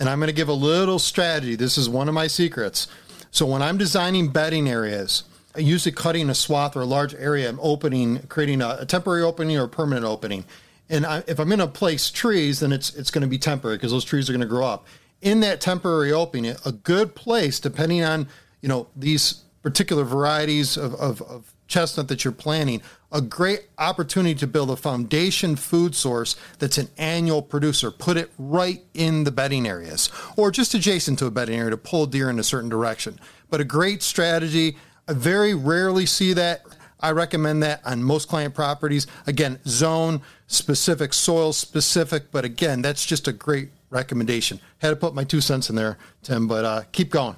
And 0.00 0.08
I'm 0.08 0.20
going 0.20 0.28
to 0.28 0.40
give 0.42 0.48
a 0.48 0.54
little 0.54 0.98
strategy. 0.98 1.54
This 1.54 1.76
is 1.76 1.86
one 1.86 2.08
of 2.08 2.14
my 2.14 2.28
secrets. 2.28 2.86
So 3.30 3.44
when 3.44 3.60
I'm 3.60 3.76
designing 3.76 4.28
bedding 4.28 4.70
areas, 4.70 5.24
usually 5.56 5.92
cutting 5.92 6.28
a 6.30 6.34
swath 6.34 6.76
or 6.76 6.82
a 6.82 6.86
large 6.86 7.14
area, 7.14 7.48
I'm 7.48 7.60
opening, 7.60 8.20
creating 8.28 8.62
a, 8.62 8.78
a 8.80 8.86
temporary 8.86 9.22
opening 9.22 9.56
or 9.56 9.64
a 9.64 9.68
permanent 9.68 10.06
opening. 10.06 10.44
And 10.88 11.04
I, 11.04 11.22
if 11.26 11.38
I'm 11.38 11.48
going 11.48 11.58
to 11.58 11.66
place 11.66 12.10
trees, 12.10 12.60
then 12.60 12.72
it's 12.72 12.94
it's 12.94 13.10
going 13.10 13.22
to 13.22 13.28
be 13.28 13.38
temporary 13.38 13.76
because 13.76 13.92
those 13.92 14.04
trees 14.04 14.28
are 14.28 14.32
going 14.32 14.40
to 14.40 14.46
grow 14.46 14.66
up. 14.66 14.86
In 15.20 15.40
that 15.40 15.60
temporary 15.60 16.12
opening, 16.12 16.54
a 16.64 16.72
good 16.72 17.14
place, 17.14 17.60
depending 17.60 18.02
on 18.02 18.28
you 18.60 18.68
know 18.68 18.88
these 18.96 19.42
particular 19.62 20.04
varieties 20.04 20.76
of, 20.76 20.94
of, 20.94 21.20
of 21.22 21.52
chestnut 21.66 22.08
that 22.08 22.24
you're 22.24 22.32
planting, 22.32 22.80
a 23.12 23.20
great 23.20 23.68
opportunity 23.78 24.34
to 24.34 24.46
build 24.46 24.70
a 24.70 24.76
foundation 24.76 25.56
food 25.56 25.94
source 25.94 26.36
that's 26.58 26.78
an 26.78 26.88
annual 26.96 27.42
producer. 27.42 27.90
Put 27.90 28.16
it 28.16 28.30
right 28.38 28.82
in 28.94 29.24
the 29.24 29.30
bedding 29.30 29.66
areas 29.66 30.10
or 30.36 30.50
just 30.50 30.74
adjacent 30.74 31.18
to 31.20 31.26
a 31.26 31.30
bedding 31.30 31.58
area 31.58 31.70
to 31.70 31.76
pull 31.76 32.06
deer 32.06 32.30
in 32.30 32.38
a 32.38 32.44
certain 32.44 32.70
direction. 32.70 33.20
But 33.50 33.60
a 33.60 33.64
great 33.64 34.02
strategy. 34.02 34.76
I 35.08 35.14
very 35.14 35.54
rarely 35.54 36.04
see 36.04 36.34
that. 36.34 36.66
I 37.00 37.12
recommend 37.12 37.62
that 37.62 37.80
on 37.84 38.02
most 38.02 38.28
client 38.28 38.54
properties. 38.54 39.06
Again, 39.26 39.58
zone 39.66 40.20
specific, 40.48 41.14
soil 41.14 41.52
specific, 41.52 42.30
but 42.30 42.44
again, 42.44 42.82
that's 42.82 43.06
just 43.06 43.26
a 43.26 43.32
great 43.32 43.70
recommendation. 43.90 44.60
Had 44.78 44.90
to 44.90 44.96
put 44.96 45.14
my 45.14 45.24
two 45.24 45.40
cents 45.40 45.70
in 45.70 45.76
there, 45.76 45.96
Tim, 46.22 46.46
but 46.46 46.64
uh, 46.64 46.82
keep 46.92 47.10
going. 47.10 47.36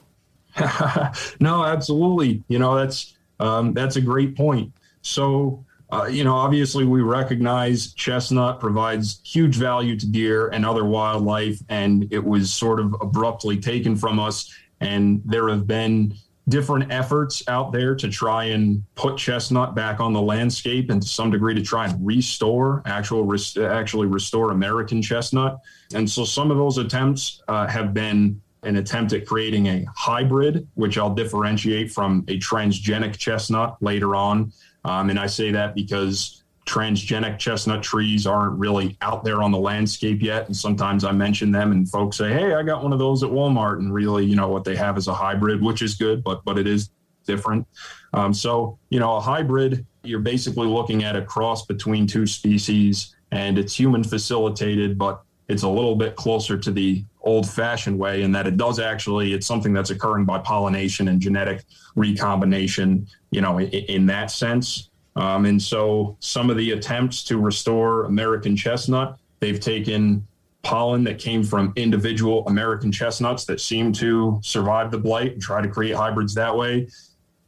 no, 1.41 1.65
absolutely. 1.65 2.43
You 2.49 2.59
know, 2.59 2.75
that's 2.75 3.15
um, 3.39 3.73
that's 3.73 3.97
a 3.97 4.01
great 4.01 4.37
point. 4.37 4.73
So, 5.03 5.65
uh, 5.93 6.09
you 6.11 6.25
know, 6.25 6.35
obviously 6.35 6.85
we 6.85 7.03
recognize 7.03 7.95
chestnut 7.95 8.61
provides 8.61 9.21
huge 9.25 9.57
value 9.57 9.97
to 9.99 10.07
deer 10.07 10.49
and 10.49 10.67
other 10.67 10.85
wildlife, 10.85 11.61
and 11.69 12.13
it 12.13 12.25
was 12.25 12.53
sort 12.53 12.81
of 12.81 12.95
abruptly 13.01 13.59
taken 13.59 13.95
from 13.95 14.19
us. 14.19 14.53
And 14.81 15.23
there 15.25 15.49
have 15.49 15.67
been 15.67 16.15
different 16.49 16.91
efforts 16.93 17.43
out 17.49 17.73
there 17.73 17.95
to 17.95 18.09
try 18.09 18.45
and 18.45 18.85
put 18.95 19.17
chestnut 19.17 19.75
back 19.75 20.01
on 20.01 20.13
the 20.13 20.21
landscape 20.21 20.91
and 20.91 21.03
to 21.03 21.09
some 21.09 21.31
degree 21.31 21.55
to 21.55 21.63
try 21.63 21.87
and 21.87 22.05
restore 22.05 22.83
actual 22.87 23.31
actually 23.63 24.07
restore 24.07 24.51
American 24.51 25.01
chestnut. 25.01 25.61
And 25.95 26.09
so 26.09 26.25
some 26.25 26.51
of 26.51 26.57
those 26.57 26.79
attempts 26.79 27.43
uh, 27.49 27.67
have 27.67 27.95
been 27.95 28.41
an 28.63 28.77
attempt 28.77 29.13
at 29.13 29.27
creating 29.27 29.67
a 29.67 29.87
hybrid, 29.97 30.67
which 30.75 30.99
I'll 30.99 31.15
differentiate 31.15 31.91
from 31.91 32.25
a 32.29 32.39
transgenic 32.39 33.17
chestnut 33.17 33.77
later 33.81 34.15
on. 34.15 34.53
Um, 34.85 35.11
and 35.11 35.19
I 35.19 35.27
say 35.27 35.51
that 35.53 35.75
because 35.75 36.40
transgenic 36.71 37.37
chestnut 37.37 37.83
trees 37.83 38.27
aren't 38.27 38.57
really 38.57 38.97
out 39.01 39.25
there 39.25 39.43
on 39.43 39.51
the 39.51 39.59
landscape 39.59 40.23
yet. 40.23 40.47
And 40.47 40.57
sometimes 40.57 41.05
I 41.05 41.11
mention 41.11 41.51
them 41.51 41.73
and 41.73 41.89
folks 41.89 42.17
say, 42.17 42.33
Hey, 42.33 42.55
I 42.55 42.63
got 42.63 42.83
one 42.83 42.93
of 42.93 43.01
those 43.01 43.25
at 43.25 43.31
Walmart. 43.31 43.79
And 43.79 43.93
really, 43.93 44.25
you 44.25 44.37
know, 44.37 44.49
what 44.49 44.63
they 44.63 44.77
have 44.77 44.97
is 44.97 45.09
a 45.09 45.15
hybrid, 45.15 45.61
which 45.61 45.83
is 45.83 45.97
good, 45.97 46.23
but, 46.23 46.45
but 46.45 46.59
it 46.59 46.69
is 46.69 46.91
different. 47.27 47.67
Um, 48.13 48.33
so, 48.33 48.79
you 48.89 49.01
know, 49.01 49.17
a 49.17 49.21
hybrid, 49.21 49.85
you're 50.05 50.21
basically 50.21 50.69
looking 50.69 51.03
at 51.03 51.17
a 51.17 51.23
cross 51.23 51.67
between 51.67 52.07
two 52.07 52.27
species 52.27 53.17
and 53.33 53.59
it's 53.59 53.75
human 53.75 54.05
facilitated, 54.05 54.97
but 54.97 55.23
it's 55.49 55.65
a 55.65 55.69
little 55.69 55.97
bit 55.97 56.15
closer 56.15 56.57
to 56.57 56.71
the 56.71 57.05
old 57.23 57.49
fashioned 57.51 57.99
way 57.99 58.23
in 58.23 58.31
that 58.33 58.47
it 58.47 58.57
does 58.57 58.79
actually, 58.79 59.35
it's 59.35 59.47
something 59.47 59.73
that's 59.73 59.91
occurring 59.91 60.25
by 60.25 60.39
pollination 60.39 61.09
and 61.09 61.21
genetic 61.21 61.65
recombination, 61.97 63.09
you 63.33 63.41
know, 63.41 63.59
in, 63.59 63.69
in 63.71 64.07
that 64.07 64.31
sense. 64.31 64.90
Um, 65.21 65.45
and 65.45 65.61
so 65.61 66.17
some 66.21 66.49
of 66.49 66.57
the 66.57 66.71
attempts 66.73 67.23
to 67.25 67.37
restore 67.37 68.07
American 68.07 68.57
chestnut, 68.57 69.19
they've 69.39 69.61
taken 69.61 70.27
pollen 70.63 71.05
that 71.05 71.19
came 71.19 71.45
from 71.45 71.75
individual 71.77 72.47
American 72.47 72.91
chestnuts 72.91 73.45
that 73.45 73.61
seem 73.61 73.93
to 73.93 74.41
survive 74.43 74.91
the 74.91 74.97
blight 74.97 75.33
and 75.33 75.43
try 75.43 75.61
to 75.61 75.69
create 75.69 75.95
hybrids 75.95 76.35
that 76.35 76.57
way. 76.57 76.89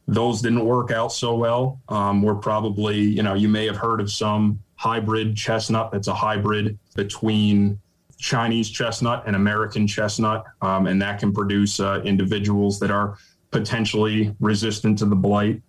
Those 0.07 0.43
didn't 0.43 0.67
work 0.67 0.91
out 0.91 1.13
so 1.13 1.35
well. 1.35 1.81
Um, 1.89 2.21
we're 2.21 2.35
probably, 2.35 2.99
you 3.01 3.23
know, 3.23 3.33
you 3.33 3.49
may 3.49 3.65
have 3.67 3.77
heard 3.77 4.03
of 4.03 4.13
some 4.13 4.59
hybrid 4.75 5.35
chestnut 5.35 5.93
that's 5.93 6.09
a 6.09 6.15
hybrid 6.15 6.79
between 6.95 7.79
Chinese 8.19 8.69
chestnut 8.69 9.23
and 9.27 9.35
American 9.35 9.87
chestnut, 9.87 10.45
um, 10.61 10.87
and 10.87 11.01
that 11.01 11.19
can 11.19 11.33
produce 11.33 11.81
uh, 11.81 12.03
individuals 12.05 12.79
that 12.81 12.91
are 12.91 13.17
potentially 13.51 14.35
resistant 14.41 14.99
to 14.99 15.07
the 15.07 15.17
blight 15.17 15.63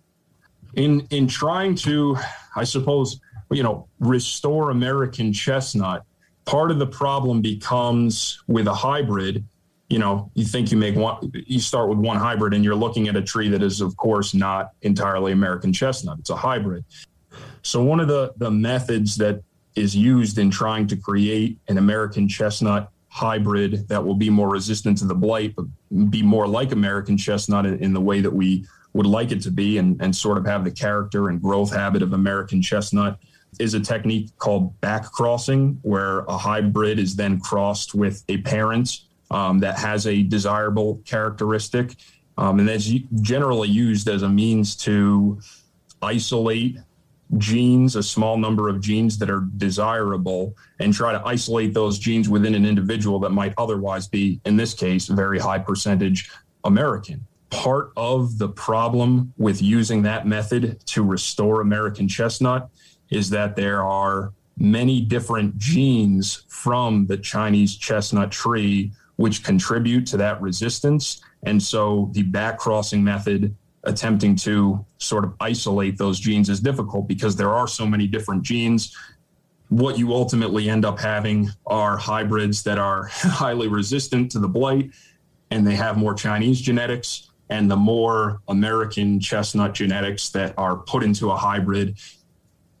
in 0.76 1.06
in 1.10 1.26
trying 1.26 1.74
to, 1.76 2.16
I 2.56 2.64
suppose, 2.64 3.20
you 3.50 3.62
know, 3.62 3.88
restore 4.00 4.70
American 4.70 5.32
chestnut, 5.32 6.04
part 6.44 6.70
of 6.70 6.78
the 6.78 6.86
problem 6.86 7.40
becomes 7.42 8.42
with 8.46 8.66
a 8.66 8.74
hybrid. 8.74 9.44
You 9.88 9.98
know, 9.98 10.30
you 10.34 10.44
think 10.44 10.70
you 10.72 10.78
make 10.78 10.96
one, 10.96 11.30
you 11.46 11.60
start 11.60 11.88
with 11.88 11.98
one 11.98 12.16
hybrid, 12.16 12.54
and 12.54 12.64
you're 12.64 12.74
looking 12.74 13.08
at 13.08 13.16
a 13.16 13.22
tree 13.22 13.48
that 13.50 13.62
is, 13.62 13.80
of 13.80 13.96
course, 13.96 14.34
not 14.34 14.70
entirely 14.82 15.32
American 15.32 15.72
chestnut. 15.72 16.18
It's 16.18 16.30
a 16.30 16.36
hybrid. 16.36 16.84
So 17.62 17.82
one 17.82 18.00
of 18.00 18.08
the 18.08 18.32
the 18.36 18.50
methods 18.50 19.16
that 19.16 19.42
is 19.74 19.94
used 19.94 20.38
in 20.38 20.50
trying 20.50 20.86
to 20.86 20.96
create 20.96 21.58
an 21.68 21.78
American 21.78 22.28
chestnut 22.28 22.90
hybrid 23.08 23.86
that 23.88 24.04
will 24.04 24.14
be 24.14 24.30
more 24.30 24.48
resistant 24.48 24.98
to 24.98 25.04
the 25.04 25.14
blight, 25.14 25.54
but 25.54 25.66
be 26.10 26.22
more 26.22 26.48
like 26.48 26.72
American 26.72 27.16
chestnut 27.16 27.66
in, 27.66 27.78
in 27.78 27.92
the 27.92 28.00
way 28.00 28.20
that 28.20 28.32
we 28.32 28.66
would 28.94 29.06
like 29.06 29.32
it 29.32 29.42
to 29.42 29.50
be 29.50 29.78
and, 29.78 30.00
and 30.00 30.14
sort 30.14 30.38
of 30.38 30.46
have 30.46 30.64
the 30.64 30.70
character 30.70 31.28
and 31.28 31.42
growth 31.42 31.72
habit 31.72 32.00
of 32.00 32.12
American 32.12 32.62
chestnut 32.62 33.18
is 33.60 33.74
a 33.74 33.80
technique 33.80 34.36
called 34.38 34.80
back 34.80 35.10
crossing, 35.12 35.78
where 35.82 36.20
a 36.20 36.36
hybrid 36.36 36.98
is 36.98 37.14
then 37.14 37.38
crossed 37.40 37.94
with 37.94 38.24
a 38.28 38.38
parent 38.38 39.00
um, 39.30 39.58
that 39.60 39.78
has 39.78 40.06
a 40.06 40.22
desirable 40.22 41.00
characteristic. 41.04 41.96
Um, 42.36 42.58
and 42.58 42.68
that's 42.68 42.86
generally 43.20 43.68
used 43.68 44.08
as 44.08 44.22
a 44.22 44.28
means 44.28 44.74
to 44.76 45.40
isolate 46.02 46.78
genes, 47.38 47.96
a 47.96 48.02
small 48.02 48.36
number 48.36 48.68
of 48.68 48.80
genes 48.80 49.18
that 49.18 49.30
are 49.30 49.48
desirable, 49.56 50.56
and 50.80 50.92
try 50.92 51.12
to 51.12 51.24
isolate 51.24 51.74
those 51.74 51.98
genes 51.98 52.28
within 52.28 52.54
an 52.54 52.66
individual 52.66 53.18
that 53.20 53.30
might 53.30 53.54
otherwise 53.56 54.08
be, 54.08 54.40
in 54.44 54.56
this 54.56 54.74
case, 54.74 55.06
very 55.06 55.38
high 55.38 55.58
percentage 55.58 56.30
American 56.64 57.24
part 57.54 57.92
of 57.96 58.36
the 58.38 58.48
problem 58.48 59.32
with 59.36 59.62
using 59.62 60.02
that 60.02 60.26
method 60.26 60.84
to 60.86 61.04
restore 61.04 61.60
American 61.60 62.08
chestnut 62.08 62.68
is 63.10 63.30
that 63.30 63.54
there 63.54 63.84
are 63.84 64.32
many 64.58 65.00
different 65.00 65.56
genes 65.56 66.44
from 66.48 67.06
the 67.06 67.16
Chinese 67.16 67.76
chestnut 67.76 68.32
tree 68.32 68.90
which 69.16 69.44
contribute 69.44 70.04
to 70.04 70.16
that 70.16 70.40
resistance. 70.42 71.20
And 71.44 71.62
so 71.62 72.10
the 72.12 72.22
back 72.24 72.58
crossing 72.58 73.04
method 73.04 73.54
attempting 73.84 74.34
to 74.34 74.84
sort 74.98 75.24
of 75.24 75.34
isolate 75.38 75.96
those 75.96 76.18
genes 76.18 76.48
is 76.48 76.58
difficult 76.58 77.06
because 77.06 77.36
there 77.36 77.54
are 77.54 77.68
so 77.68 77.86
many 77.86 78.08
different 78.08 78.42
genes. 78.42 78.96
What 79.68 79.96
you 79.96 80.12
ultimately 80.12 80.68
end 80.68 80.84
up 80.84 80.98
having 80.98 81.50
are 81.66 81.96
hybrids 81.96 82.64
that 82.64 82.78
are 82.78 83.04
highly 83.12 83.68
resistant 83.68 84.32
to 84.32 84.40
the 84.40 84.48
blight 84.48 84.90
and 85.52 85.64
they 85.64 85.76
have 85.76 85.96
more 85.96 86.14
Chinese 86.14 86.60
genetics 86.60 87.30
and 87.50 87.70
the 87.70 87.76
more 87.76 88.40
American 88.48 89.20
chestnut 89.20 89.74
genetics 89.74 90.30
that 90.30 90.54
are 90.56 90.76
put 90.76 91.02
into 91.02 91.30
a 91.30 91.36
hybrid, 91.36 91.98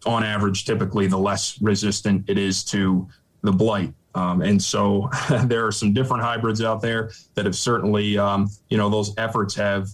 on 0.06 0.22
average, 0.22 0.64
typically 0.64 1.06
the 1.06 1.18
less 1.18 1.60
resistant 1.60 2.28
it 2.28 2.38
is 2.38 2.64
to 2.64 3.08
the 3.42 3.52
blight. 3.52 3.92
Um, 4.14 4.42
and 4.42 4.62
so 4.62 5.10
there 5.44 5.66
are 5.66 5.72
some 5.72 5.92
different 5.92 6.22
hybrids 6.22 6.62
out 6.62 6.80
there 6.80 7.10
that 7.34 7.44
have 7.44 7.56
certainly, 7.56 8.18
um, 8.18 8.48
you 8.68 8.76
know, 8.76 8.88
those 8.88 9.14
efforts 9.16 9.54
have 9.54 9.88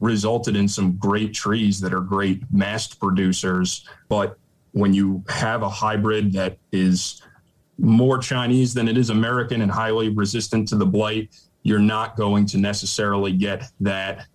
resulted 0.00 0.56
in 0.56 0.66
some 0.66 0.96
great 0.96 1.34
trees 1.34 1.80
that 1.80 1.92
are 1.92 2.00
great 2.00 2.42
mast 2.50 2.98
producers. 2.98 3.86
But 4.08 4.38
when 4.72 4.94
you 4.94 5.22
have 5.28 5.62
a 5.62 5.68
hybrid 5.68 6.32
that 6.32 6.58
is 6.72 7.22
more 7.78 8.18
Chinese 8.18 8.74
than 8.74 8.88
it 8.88 8.96
is 8.96 9.10
American 9.10 9.62
and 9.62 9.70
highly 9.70 10.08
resistant 10.08 10.68
to 10.68 10.76
the 10.76 10.86
blight, 10.86 11.34
you're 11.62 11.78
not 11.78 12.16
going 12.16 12.46
to 12.46 12.58
necessarily 12.58 13.32
get 13.32 13.64
that 13.80 14.26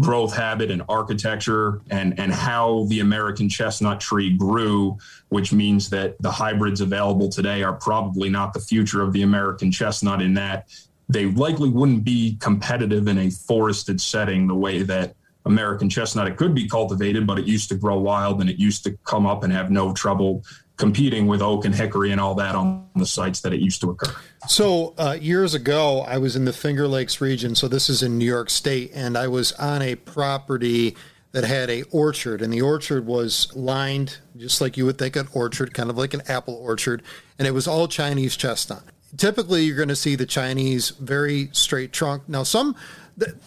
growth 0.00 0.34
habit 0.34 0.70
and 0.70 0.82
architecture 0.88 1.80
and, 1.90 2.18
and 2.18 2.32
how 2.32 2.84
the 2.88 3.00
American 3.00 3.48
chestnut 3.48 4.00
tree 4.00 4.36
grew, 4.36 4.98
which 5.28 5.52
means 5.52 5.88
that 5.90 6.20
the 6.20 6.30
hybrids 6.30 6.80
available 6.80 7.28
today 7.28 7.62
are 7.62 7.74
probably 7.74 8.28
not 8.28 8.52
the 8.52 8.60
future 8.60 9.02
of 9.02 9.12
the 9.12 9.22
American 9.22 9.70
chestnut 9.70 10.20
in 10.20 10.34
that 10.34 10.68
they 11.08 11.26
likely 11.26 11.68
wouldn't 11.68 12.04
be 12.04 12.36
competitive 12.40 13.08
in 13.08 13.18
a 13.18 13.30
forested 13.30 14.00
setting 14.00 14.46
the 14.46 14.54
way 14.54 14.82
that 14.82 15.14
American 15.44 15.90
chestnut. 15.90 16.26
It 16.26 16.36
could 16.36 16.54
be 16.54 16.66
cultivated, 16.66 17.26
but 17.26 17.38
it 17.38 17.44
used 17.44 17.68
to 17.68 17.74
grow 17.74 17.98
wild 17.98 18.40
and 18.40 18.48
it 18.48 18.58
used 18.58 18.82
to 18.84 18.96
come 19.04 19.26
up 19.26 19.44
and 19.44 19.52
have 19.52 19.70
no 19.70 19.92
trouble 19.92 20.42
competing 20.76 21.26
with 21.26 21.40
oak 21.40 21.64
and 21.64 21.74
hickory 21.74 22.10
and 22.10 22.20
all 22.20 22.34
that 22.34 22.54
on 22.54 22.88
the 22.96 23.06
sites 23.06 23.40
that 23.42 23.52
it 23.52 23.60
used 23.60 23.80
to 23.80 23.90
occur. 23.90 24.12
So 24.48 24.94
uh, 24.98 25.16
years 25.20 25.54
ago, 25.54 26.00
I 26.00 26.18
was 26.18 26.34
in 26.34 26.44
the 26.44 26.52
Finger 26.52 26.88
Lakes 26.88 27.20
region. 27.20 27.54
So 27.54 27.68
this 27.68 27.88
is 27.88 28.02
in 28.02 28.18
New 28.18 28.24
York 28.24 28.50
State, 28.50 28.90
and 28.94 29.16
I 29.16 29.28
was 29.28 29.52
on 29.52 29.82
a 29.82 29.94
property 29.94 30.96
that 31.32 31.44
had 31.44 31.68
a 31.68 31.82
orchard, 31.84 32.42
and 32.42 32.52
the 32.52 32.62
orchard 32.62 33.06
was 33.06 33.54
lined 33.56 34.18
just 34.36 34.60
like 34.60 34.76
you 34.76 34.84
would 34.84 34.98
think 34.98 35.16
an 35.16 35.28
orchard, 35.32 35.74
kind 35.74 35.90
of 35.90 35.98
like 35.98 36.14
an 36.14 36.22
apple 36.28 36.54
orchard, 36.54 37.02
and 37.38 37.48
it 37.48 37.50
was 37.50 37.66
all 37.66 37.88
Chinese 37.88 38.36
chestnut. 38.36 38.84
Typically, 39.16 39.64
you're 39.64 39.76
going 39.76 39.88
to 39.88 39.96
see 39.96 40.16
the 40.16 40.26
Chinese 40.26 40.90
very 40.90 41.48
straight 41.52 41.92
trunk. 41.92 42.28
Now, 42.28 42.42
some 42.42 42.76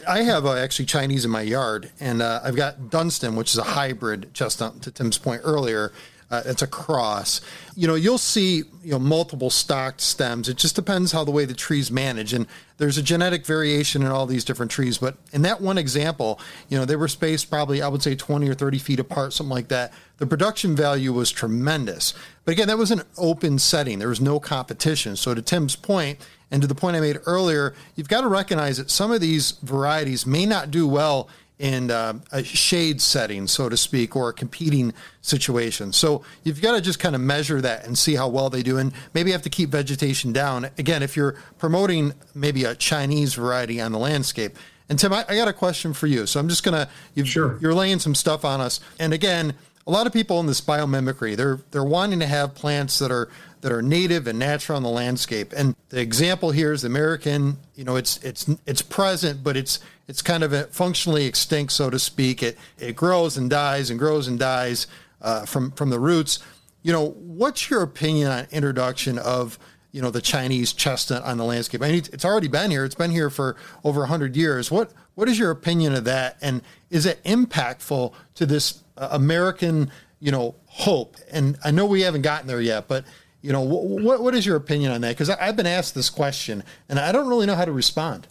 I 0.07 0.23
have 0.23 0.45
uh, 0.45 0.55
actually 0.55 0.85
Chinese 0.85 1.25
in 1.25 1.31
my 1.31 1.41
yard, 1.41 1.91
and 1.99 2.21
uh, 2.21 2.41
I've 2.43 2.55
got 2.55 2.89
Dunstan, 2.89 3.35
which 3.35 3.51
is 3.51 3.57
a 3.57 3.63
hybrid 3.63 4.33
chestnut. 4.33 4.81
To 4.83 4.91
Tim's 4.91 5.17
point 5.17 5.41
earlier, 5.43 5.91
uh, 6.29 6.43
it's 6.45 6.61
a 6.61 6.67
cross. 6.67 7.39
You 7.75 7.87
know, 7.87 7.95
you'll 7.95 8.17
see 8.17 8.63
you 8.83 8.91
know 8.91 8.99
multiple 8.99 9.49
stocked 9.49 10.01
stems. 10.01 10.49
It 10.49 10.57
just 10.57 10.75
depends 10.75 11.11
how 11.11 11.23
the 11.23 11.31
way 11.31 11.45
the 11.45 11.53
trees 11.53 11.89
manage, 11.89 12.33
and 12.33 12.47
there's 12.77 12.97
a 12.97 13.01
genetic 13.01 13.45
variation 13.45 14.01
in 14.01 14.09
all 14.09 14.25
these 14.25 14.43
different 14.43 14.71
trees. 14.71 14.97
But 14.97 15.15
in 15.31 15.41
that 15.43 15.61
one 15.61 15.77
example, 15.77 16.39
you 16.69 16.77
know, 16.77 16.85
they 16.85 16.95
were 16.95 17.07
spaced 17.07 17.49
probably 17.49 17.81
I 17.81 17.87
would 17.87 18.03
say 18.03 18.15
20 18.15 18.49
or 18.49 18.53
30 18.53 18.77
feet 18.77 18.99
apart, 18.99 19.33
something 19.33 19.53
like 19.53 19.69
that. 19.69 19.93
The 20.17 20.27
production 20.27 20.75
value 20.75 21.13
was 21.13 21.31
tremendous. 21.31 22.13
But 22.43 22.53
again, 22.53 22.67
that 22.67 22.77
was 22.77 22.91
an 22.91 23.03
open 23.17 23.59
setting. 23.59 23.99
There 23.99 24.09
was 24.09 24.21
no 24.21 24.39
competition. 24.39 25.15
So 25.15 25.33
to 25.33 25.41
Tim's 25.41 25.75
point, 25.75 26.19
and 26.51 26.61
to 26.61 26.67
the 26.67 26.75
point 26.75 26.95
I 26.95 27.01
made 27.01 27.19
earlier, 27.25 27.73
you've 27.95 28.07
got 28.07 28.21
to 28.21 28.27
recognize 28.27 28.77
that 28.77 28.89
some 28.89 29.11
of 29.11 29.21
these 29.21 29.51
varieties 29.63 30.25
may 30.25 30.45
not 30.45 30.71
do 30.71 30.87
well 30.87 31.29
in 31.59 31.89
uh, 31.89 32.19
a 32.31 32.43
shade 32.43 33.01
setting, 33.01 33.47
so 33.47 33.67
to 33.67 33.77
speak, 33.77 34.15
or 34.15 34.29
a 34.29 34.33
competing 34.33 34.93
situation. 35.21 35.91
So 35.91 36.23
you've 36.43 36.61
got 36.61 36.73
to 36.73 36.81
just 36.81 36.99
kind 36.99 37.15
of 37.15 37.21
measure 37.21 37.61
that 37.61 37.85
and 37.85 37.97
see 37.97 38.15
how 38.15 38.27
well 38.27 38.49
they 38.49 38.61
do, 38.63 38.77
and 38.77 38.93
maybe 39.13 39.31
have 39.31 39.41
to 39.43 39.49
keep 39.49 39.69
vegetation 39.69 40.31
down. 40.31 40.69
Again, 40.77 41.01
if 41.01 41.15
you're 41.15 41.35
promoting 41.57 42.13
maybe 42.35 42.63
a 42.63 42.75
Chinese 42.75 43.33
variety 43.33 43.81
on 43.81 43.91
the 43.91 43.99
landscape. 43.99 44.55
And 44.89 44.97
Tim, 44.97 45.11
I, 45.11 45.25
I 45.27 45.35
got 45.35 45.47
a 45.47 45.53
question 45.53 45.93
for 45.93 46.07
you. 46.07 46.25
So 46.27 46.39
I'm 46.39 46.47
just 46.47 46.63
gonna 46.63 46.87
you've, 47.13 47.27
sure. 47.27 47.57
you're 47.59 47.73
laying 47.73 47.99
some 47.99 48.15
stuff 48.15 48.45
on 48.45 48.61
us, 48.61 48.79
and 48.99 49.13
again, 49.13 49.53
a 49.85 49.91
lot 49.91 50.05
of 50.05 50.13
people 50.13 50.39
in 50.41 50.45
this 50.45 50.61
biomimicry, 50.61 51.35
they're 51.35 51.59
they're 51.71 51.83
wanting 51.83 52.19
to 52.19 52.27
have 52.27 52.53
plants 52.53 52.99
that 52.99 53.11
are 53.11 53.29
that 53.61 53.71
are 53.71 53.81
native 53.81 54.27
and 54.27 54.37
natural 54.37 54.75
on 54.75 54.83
the 54.83 54.89
landscape. 54.89 55.53
And 55.55 55.75
the 55.89 55.99
example 55.99 56.51
here 56.51 56.71
is 56.71 56.81
the 56.83 56.87
American. 56.87 57.57
You 57.75 57.83
know, 57.83 57.95
it's 57.95 58.17
it's 58.23 58.49
it's 58.65 58.81
present, 58.81 59.43
but 59.43 59.57
it's 59.57 59.79
it's 60.07 60.21
kind 60.21 60.43
of 60.43 60.71
functionally 60.71 61.25
extinct, 61.25 61.73
so 61.73 61.89
to 61.89 61.99
speak. 61.99 62.43
It 62.43 62.57
it 62.77 62.95
grows 62.95 63.37
and 63.37 63.49
dies 63.49 63.89
and 63.89 63.99
grows 63.99 64.27
and 64.27 64.37
dies 64.37 64.87
uh, 65.21 65.45
from 65.45 65.71
from 65.71 65.89
the 65.89 65.99
roots. 65.99 66.39
You 66.83 66.93
know, 66.93 67.09
what's 67.09 67.69
your 67.69 67.81
opinion 67.81 68.31
on 68.31 68.47
introduction 68.51 69.17
of 69.17 69.57
you 69.91 70.01
know 70.01 70.11
the 70.11 70.21
Chinese 70.21 70.73
chestnut 70.73 71.23
on 71.23 71.37
the 71.37 71.45
landscape? 71.45 71.81
I 71.81 71.91
mean, 71.91 72.03
it's 72.13 72.25
already 72.25 72.47
been 72.47 72.71
here. 72.71 72.85
It's 72.85 72.95
been 72.95 73.11
here 73.11 73.29
for 73.29 73.55
over 73.83 74.05
hundred 74.05 74.35
years. 74.35 74.69
What 74.69 74.93
what 75.15 75.27
is 75.27 75.39
your 75.39 75.51
opinion 75.51 75.95
of 75.95 76.03
that? 76.05 76.37
And 76.41 76.61
is 76.89 77.05
it 77.05 77.23
impactful 77.23 78.13
to 78.35 78.45
this 78.45 78.83
uh, 78.97 79.09
American 79.11 79.91
you 80.19 80.31
know 80.31 80.55
hope? 80.67 81.17
And 81.31 81.57
I 81.65 81.71
know 81.71 81.85
we 81.85 82.01
haven't 82.01 82.21
gotten 82.21 82.47
there 82.47 82.61
yet, 82.61 82.87
but 82.87 83.03
you 83.41 83.51
know, 83.51 83.61
what 83.61 84.21
what 84.21 84.35
is 84.35 84.45
your 84.45 84.55
opinion 84.55 84.91
on 84.91 85.01
that? 85.01 85.09
Because 85.09 85.29
I've 85.29 85.55
been 85.55 85.67
asked 85.67 85.95
this 85.95 86.09
question 86.09 86.63
and 86.89 86.99
I 86.99 87.11
don't 87.11 87.27
really 87.27 87.45
know 87.45 87.55
how 87.55 87.65
to 87.65 87.71
respond. 87.71 88.27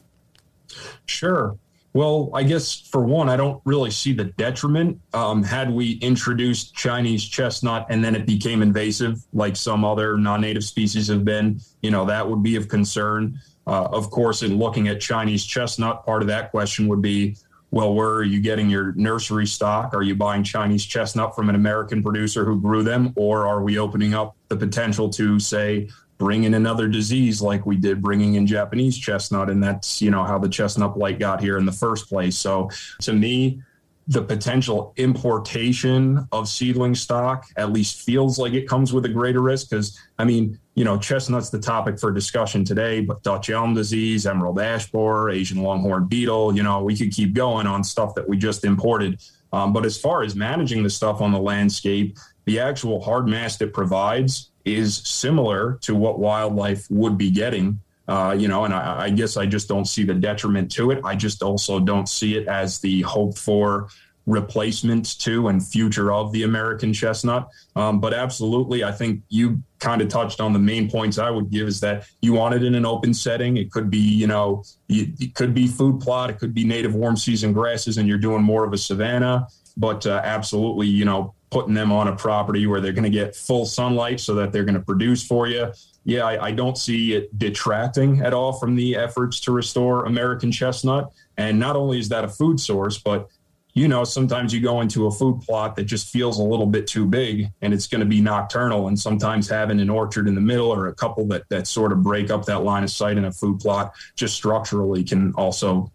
Sure. 1.06 1.56
Well, 1.92 2.30
I 2.34 2.42
guess 2.42 2.78
for 2.78 3.00
one, 3.00 3.30
I 3.30 3.36
don't 3.38 3.62
really 3.64 3.90
see 3.90 4.12
the 4.12 4.24
detriment. 4.24 5.00
Um, 5.14 5.42
had 5.42 5.70
we 5.70 5.92
introduced 5.92 6.74
Chinese 6.74 7.24
chestnut 7.24 7.86
and 7.88 8.04
then 8.04 8.14
it 8.14 8.26
became 8.26 8.60
invasive, 8.60 9.22
like 9.32 9.56
some 9.56 9.82
other 9.82 10.18
non-native 10.18 10.64
species 10.64 11.08
have 11.08 11.24
been, 11.24 11.58
you 11.80 11.90
know, 11.90 12.04
that 12.04 12.28
would 12.28 12.42
be 12.42 12.56
of 12.56 12.68
concern. 12.68 13.40
Uh, 13.66 13.84
of 13.84 14.10
course, 14.10 14.42
in 14.42 14.58
looking 14.58 14.88
at 14.88 15.00
Chinese 15.00 15.46
chestnut, 15.46 16.04
part 16.04 16.20
of 16.20 16.28
that 16.28 16.50
question 16.50 16.86
would 16.86 17.00
be, 17.00 17.36
well, 17.76 17.92
where 17.92 18.08
are 18.08 18.24
you 18.24 18.40
getting 18.40 18.70
your 18.70 18.94
nursery 18.94 19.46
stock? 19.46 19.92
Are 19.92 20.02
you 20.02 20.14
buying 20.14 20.42
Chinese 20.42 20.82
chestnut 20.82 21.36
from 21.36 21.50
an 21.50 21.54
American 21.54 22.02
producer 22.02 22.46
who 22.46 22.58
grew 22.58 22.82
them? 22.82 23.12
Or 23.16 23.46
are 23.46 23.62
we 23.62 23.78
opening 23.78 24.14
up 24.14 24.34
the 24.48 24.56
potential 24.56 25.10
to, 25.10 25.38
say, 25.38 25.90
bring 26.16 26.44
in 26.44 26.54
another 26.54 26.88
disease 26.88 27.42
like 27.42 27.66
we 27.66 27.76
did 27.76 28.00
bringing 28.00 28.36
in 28.36 28.46
Japanese 28.46 28.96
chestnut? 28.96 29.50
And 29.50 29.62
that's, 29.62 30.00
you 30.00 30.10
know, 30.10 30.24
how 30.24 30.38
the 30.38 30.48
chestnut 30.48 30.94
blight 30.94 31.18
got 31.18 31.42
here 31.42 31.58
in 31.58 31.66
the 31.66 31.72
first 31.72 32.08
place. 32.08 32.38
So 32.38 32.70
to 33.02 33.12
me, 33.12 33.60
the 34.08 34.22
potential 34.22 34.92
importation 34.96 36.28
of 36.30 36.48
seedling 36.48 36.94
stock 36.94 37.46
at 37.56 37.72
least 37.72 38.02
feels 38.02 38.38
like 38.38 38.52
it 38.52 38.68
comes 38.68 38.92
with 38.92 39.04
a 39.04 39.08
greater 39.08 39.40
risk 39.40 39.70
because 39.70 39.98
I 40.18 40.24
mean, 40.24 40.58
you 40.74 40.84
know, 40.84 40.96
chestnut's 40.96 41.50
the 41.50 41.58
topic 41.58 41.98
for 41.98 42.12
discussion 42.12 42.64
today, 42.64 43.00
but 43.00 43.22
Dutch 43.24 43.50
elm 43.50 43.74
disease, 43.74 44.26
emerald 44.26 44.60
ash 44.60 44.90
borer, 44.92 45.30
Asian 45.30 45.62
longhorn 45.62 46.06
beetle, 46.06 46.54
you 46.54 46.62
know, 46.62 46.82
we 46.82 46.96
could 46.96 47.12
keep 47.12 47.34
going 47.34 47.66
on 47.66 47.82
stuff 47.82 48.14
that 48.14 48.28
we 48.28 48.36
just 48.36 48.64
imported. 48.64 49.20
Um, 49.52 49.72
but 49.72 49.84
as 49.84 49.98
far 49.98 50.22
as 50.22 50.36
managing 50.36 50.82
the 50.82 50.90
stuff 50.90 51.20
on 51.20 51.32
the 51.32 51.40
landscape, 51.40 52.16
the 52.44 52.60
actual 52.60 53.02
hard 53.02 53.26
mast 53.26 53.60
it 53.60 53.72
provides 53.72 54.50
is 54.64 54.98
similar 54.98 55.78
to 55.82 55.94
what 55.94 56.18
wildlife 56.18 56.86
would 56.90 57.18
be 57.18 57.30
getting 57.30 57.80
uh, 58.08 58.34
you 58.38 58.48
know, 58.48 58.64
and 58.64 58.72
I, 58.72 59.04
I, 59.04 59.10
guess 59.10 59.36
I 59.36 59.46
just 59.46 59.68
don't 59.68 59.84
see 59.84 60.04
the 60.04 60.14
detriment 60.14 60.70
to 60.72 60.92
it. 60.92 61.00
I 61.04 61.16
just 61.16 61.42
also 61.42 61.80
don't 61.80 62.08
see 62.08 62.36
it 62.36 62.46
as 62.46 62.78
the 62.78 63.02
hope 63.02 63.36
for 63.36 63.88
replacement 64.26 65.18
to 65.20 65.48
and 65.48 65.64
future 65.64 66.12
of 66.12 66.32
the 66.32 66.42
American 66.42 66.92
chestnut. 66.92 67.48
Um, 67.74 68.00
but 68.00 68.12
absolutely, 68.12 68.84
I 68.84 68.92
think 68.92 69.22
you 69.28 69.62
kind 69.78 70.02
of 70.02 70.08
touched 70.08 70.40
on 70.40 70.52
the 70.52 70.58
main 70.58 70.90
points 70.90 71.18
I 71.18 71.30
would 71.30 71.50
give 71.50 71.68
is 71.68 71.80
that 71.80 72.06
you 72.20 72.32
want 72.32 72.54
it 72.54 72.64
in 72.64 72.74
an 72.74 72.84
open 72.84 73.14
setting. 73.14 73.56
It 73.56 73.70
could 73.70 73.90
be, 73.90 73.98
you 73.98 74.26
know, 74.26 74.64
it 74.88 75.34
could 75.34 75.54
be 75.54 75.66
food 75.66 76.00
plot, 76.00 76.30
it 76.30 76.38
could 76.38 76.54
be 76.54 76.64
native 76.64 76.94
warm 76.94 77.16
season 77.16 77.52
grasses, 77.52 77.98
and 77.98 78.08
you're 78.08 78.18
doing 78.18 78.42
more 78.42 78.64
of 78.64 78.72
a 78.72 78.78
savanna. 78.78 79.46
But 79.76 80.06
uh, 80.06 80.20
absolutely, 80.24 80.86
you 80.86 81.04
know, 81.04 81.34
putting 81.50 81.74
them 81.74 81.92
on 81.92 82.08
a 82.08 82.16
property 82.16 82.66
where 82.66 82.80
they're 82.80 82.92
going 82.92 83.04
to 83.04 83.10
get 83.10 83.36
full 83.36 83.66
sunlight 83.66 84.20
so 84.20 84.34
that 84.34 84.52
they're 84.52 84.64
going 84.64 84.74
to 84.74 84.80
produce 84.80 85.24
for 85.24 85.46
you 85.46 85.72
yeah, 86.06 86.24
I, 86.24 86.46
I, 86.46 86.50
don't 86.52 86.78
see 86.78 87.14
it 87.14 87.36
detracting 87.36 88.20
at 88.20 88.32
all 88.32 88.52
from 88.52 88.76
the 88.76 88.94
efforts 88.94 89.40
to 89.40 89.50
restore 89.50 90.04
American 90.04 90.52
chestnut. 90.52 91.10
And 91.36 91.58
not 91.58 91.74
only 91.74 91.98
is 91.98 92.08
that 92.10 92.22
a 92.22 92.28
food 92.28 92.60
source, 92.60 92.96
but 92.96 93.28
you 93.74 93.88
know, 93.88 94.04
sometimes 94.04 94.54
you 94.54 94.60
go 94.60 94.80
into 94.80 95.06
a 95.06 95.10
food 95.10 95.40
plot 95.40 95.74
that 95.76 95.84
just 95.84 96.10
feels 96.10 96.38
a 96.38 96.44
little 96.44 96.64
bit 96.64 96.86
too 96.86 97.06
big 97.06 97.50
and 97.60 97.74
it's 97.74 97.88
going 97.88 97.98
to 97.98 98.06
be 98.06 98.20
nocturnal. 98.20 98.86
And 98.86 98.98
sometimes 98.98 99.48
having 99.48 99.80
an 99.80 99.90
orchard 99.90 100.28
in 100.28 100.36
the 100.36 100.40
middle 100.40 100.72
or 100.72 100.86
a 100.86 100.94
couple 100.94 101.26
that, 101.26 101.42
that 101.48 101.66
sort 101.66 101.90
of 101.90 102.04
break 102.04 102.30
up 102.30 102.44
that 102.46 102.62
line 102.62 102.84
of 102.84 102.90
sight 102.90 103.18
in 103.18 103.24
a 103.24 103.32
food 103.32 103.58
plot 103.58 103.92
just 104.14 104.36
structurally 104.36 105.02
can 105.02 105.34
also 105.34 105.90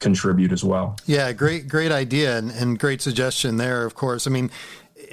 contribute 0.00 0.50
as 0.50 0.64
well. 0.64 0.96
Yeah, 1.06 1.32
great, 1.32 1.68
great 1.68 1.92
idea 1.92 2.36
and, 2.36 2.50
and 2.50 2.78
great 2.78 3.00
suggestion 3.00 3.56
there, 3.56 3.86
of 3.86 3.94
course. 3.94 4.26
I 4.26 4.30
mean, 4.30 4.50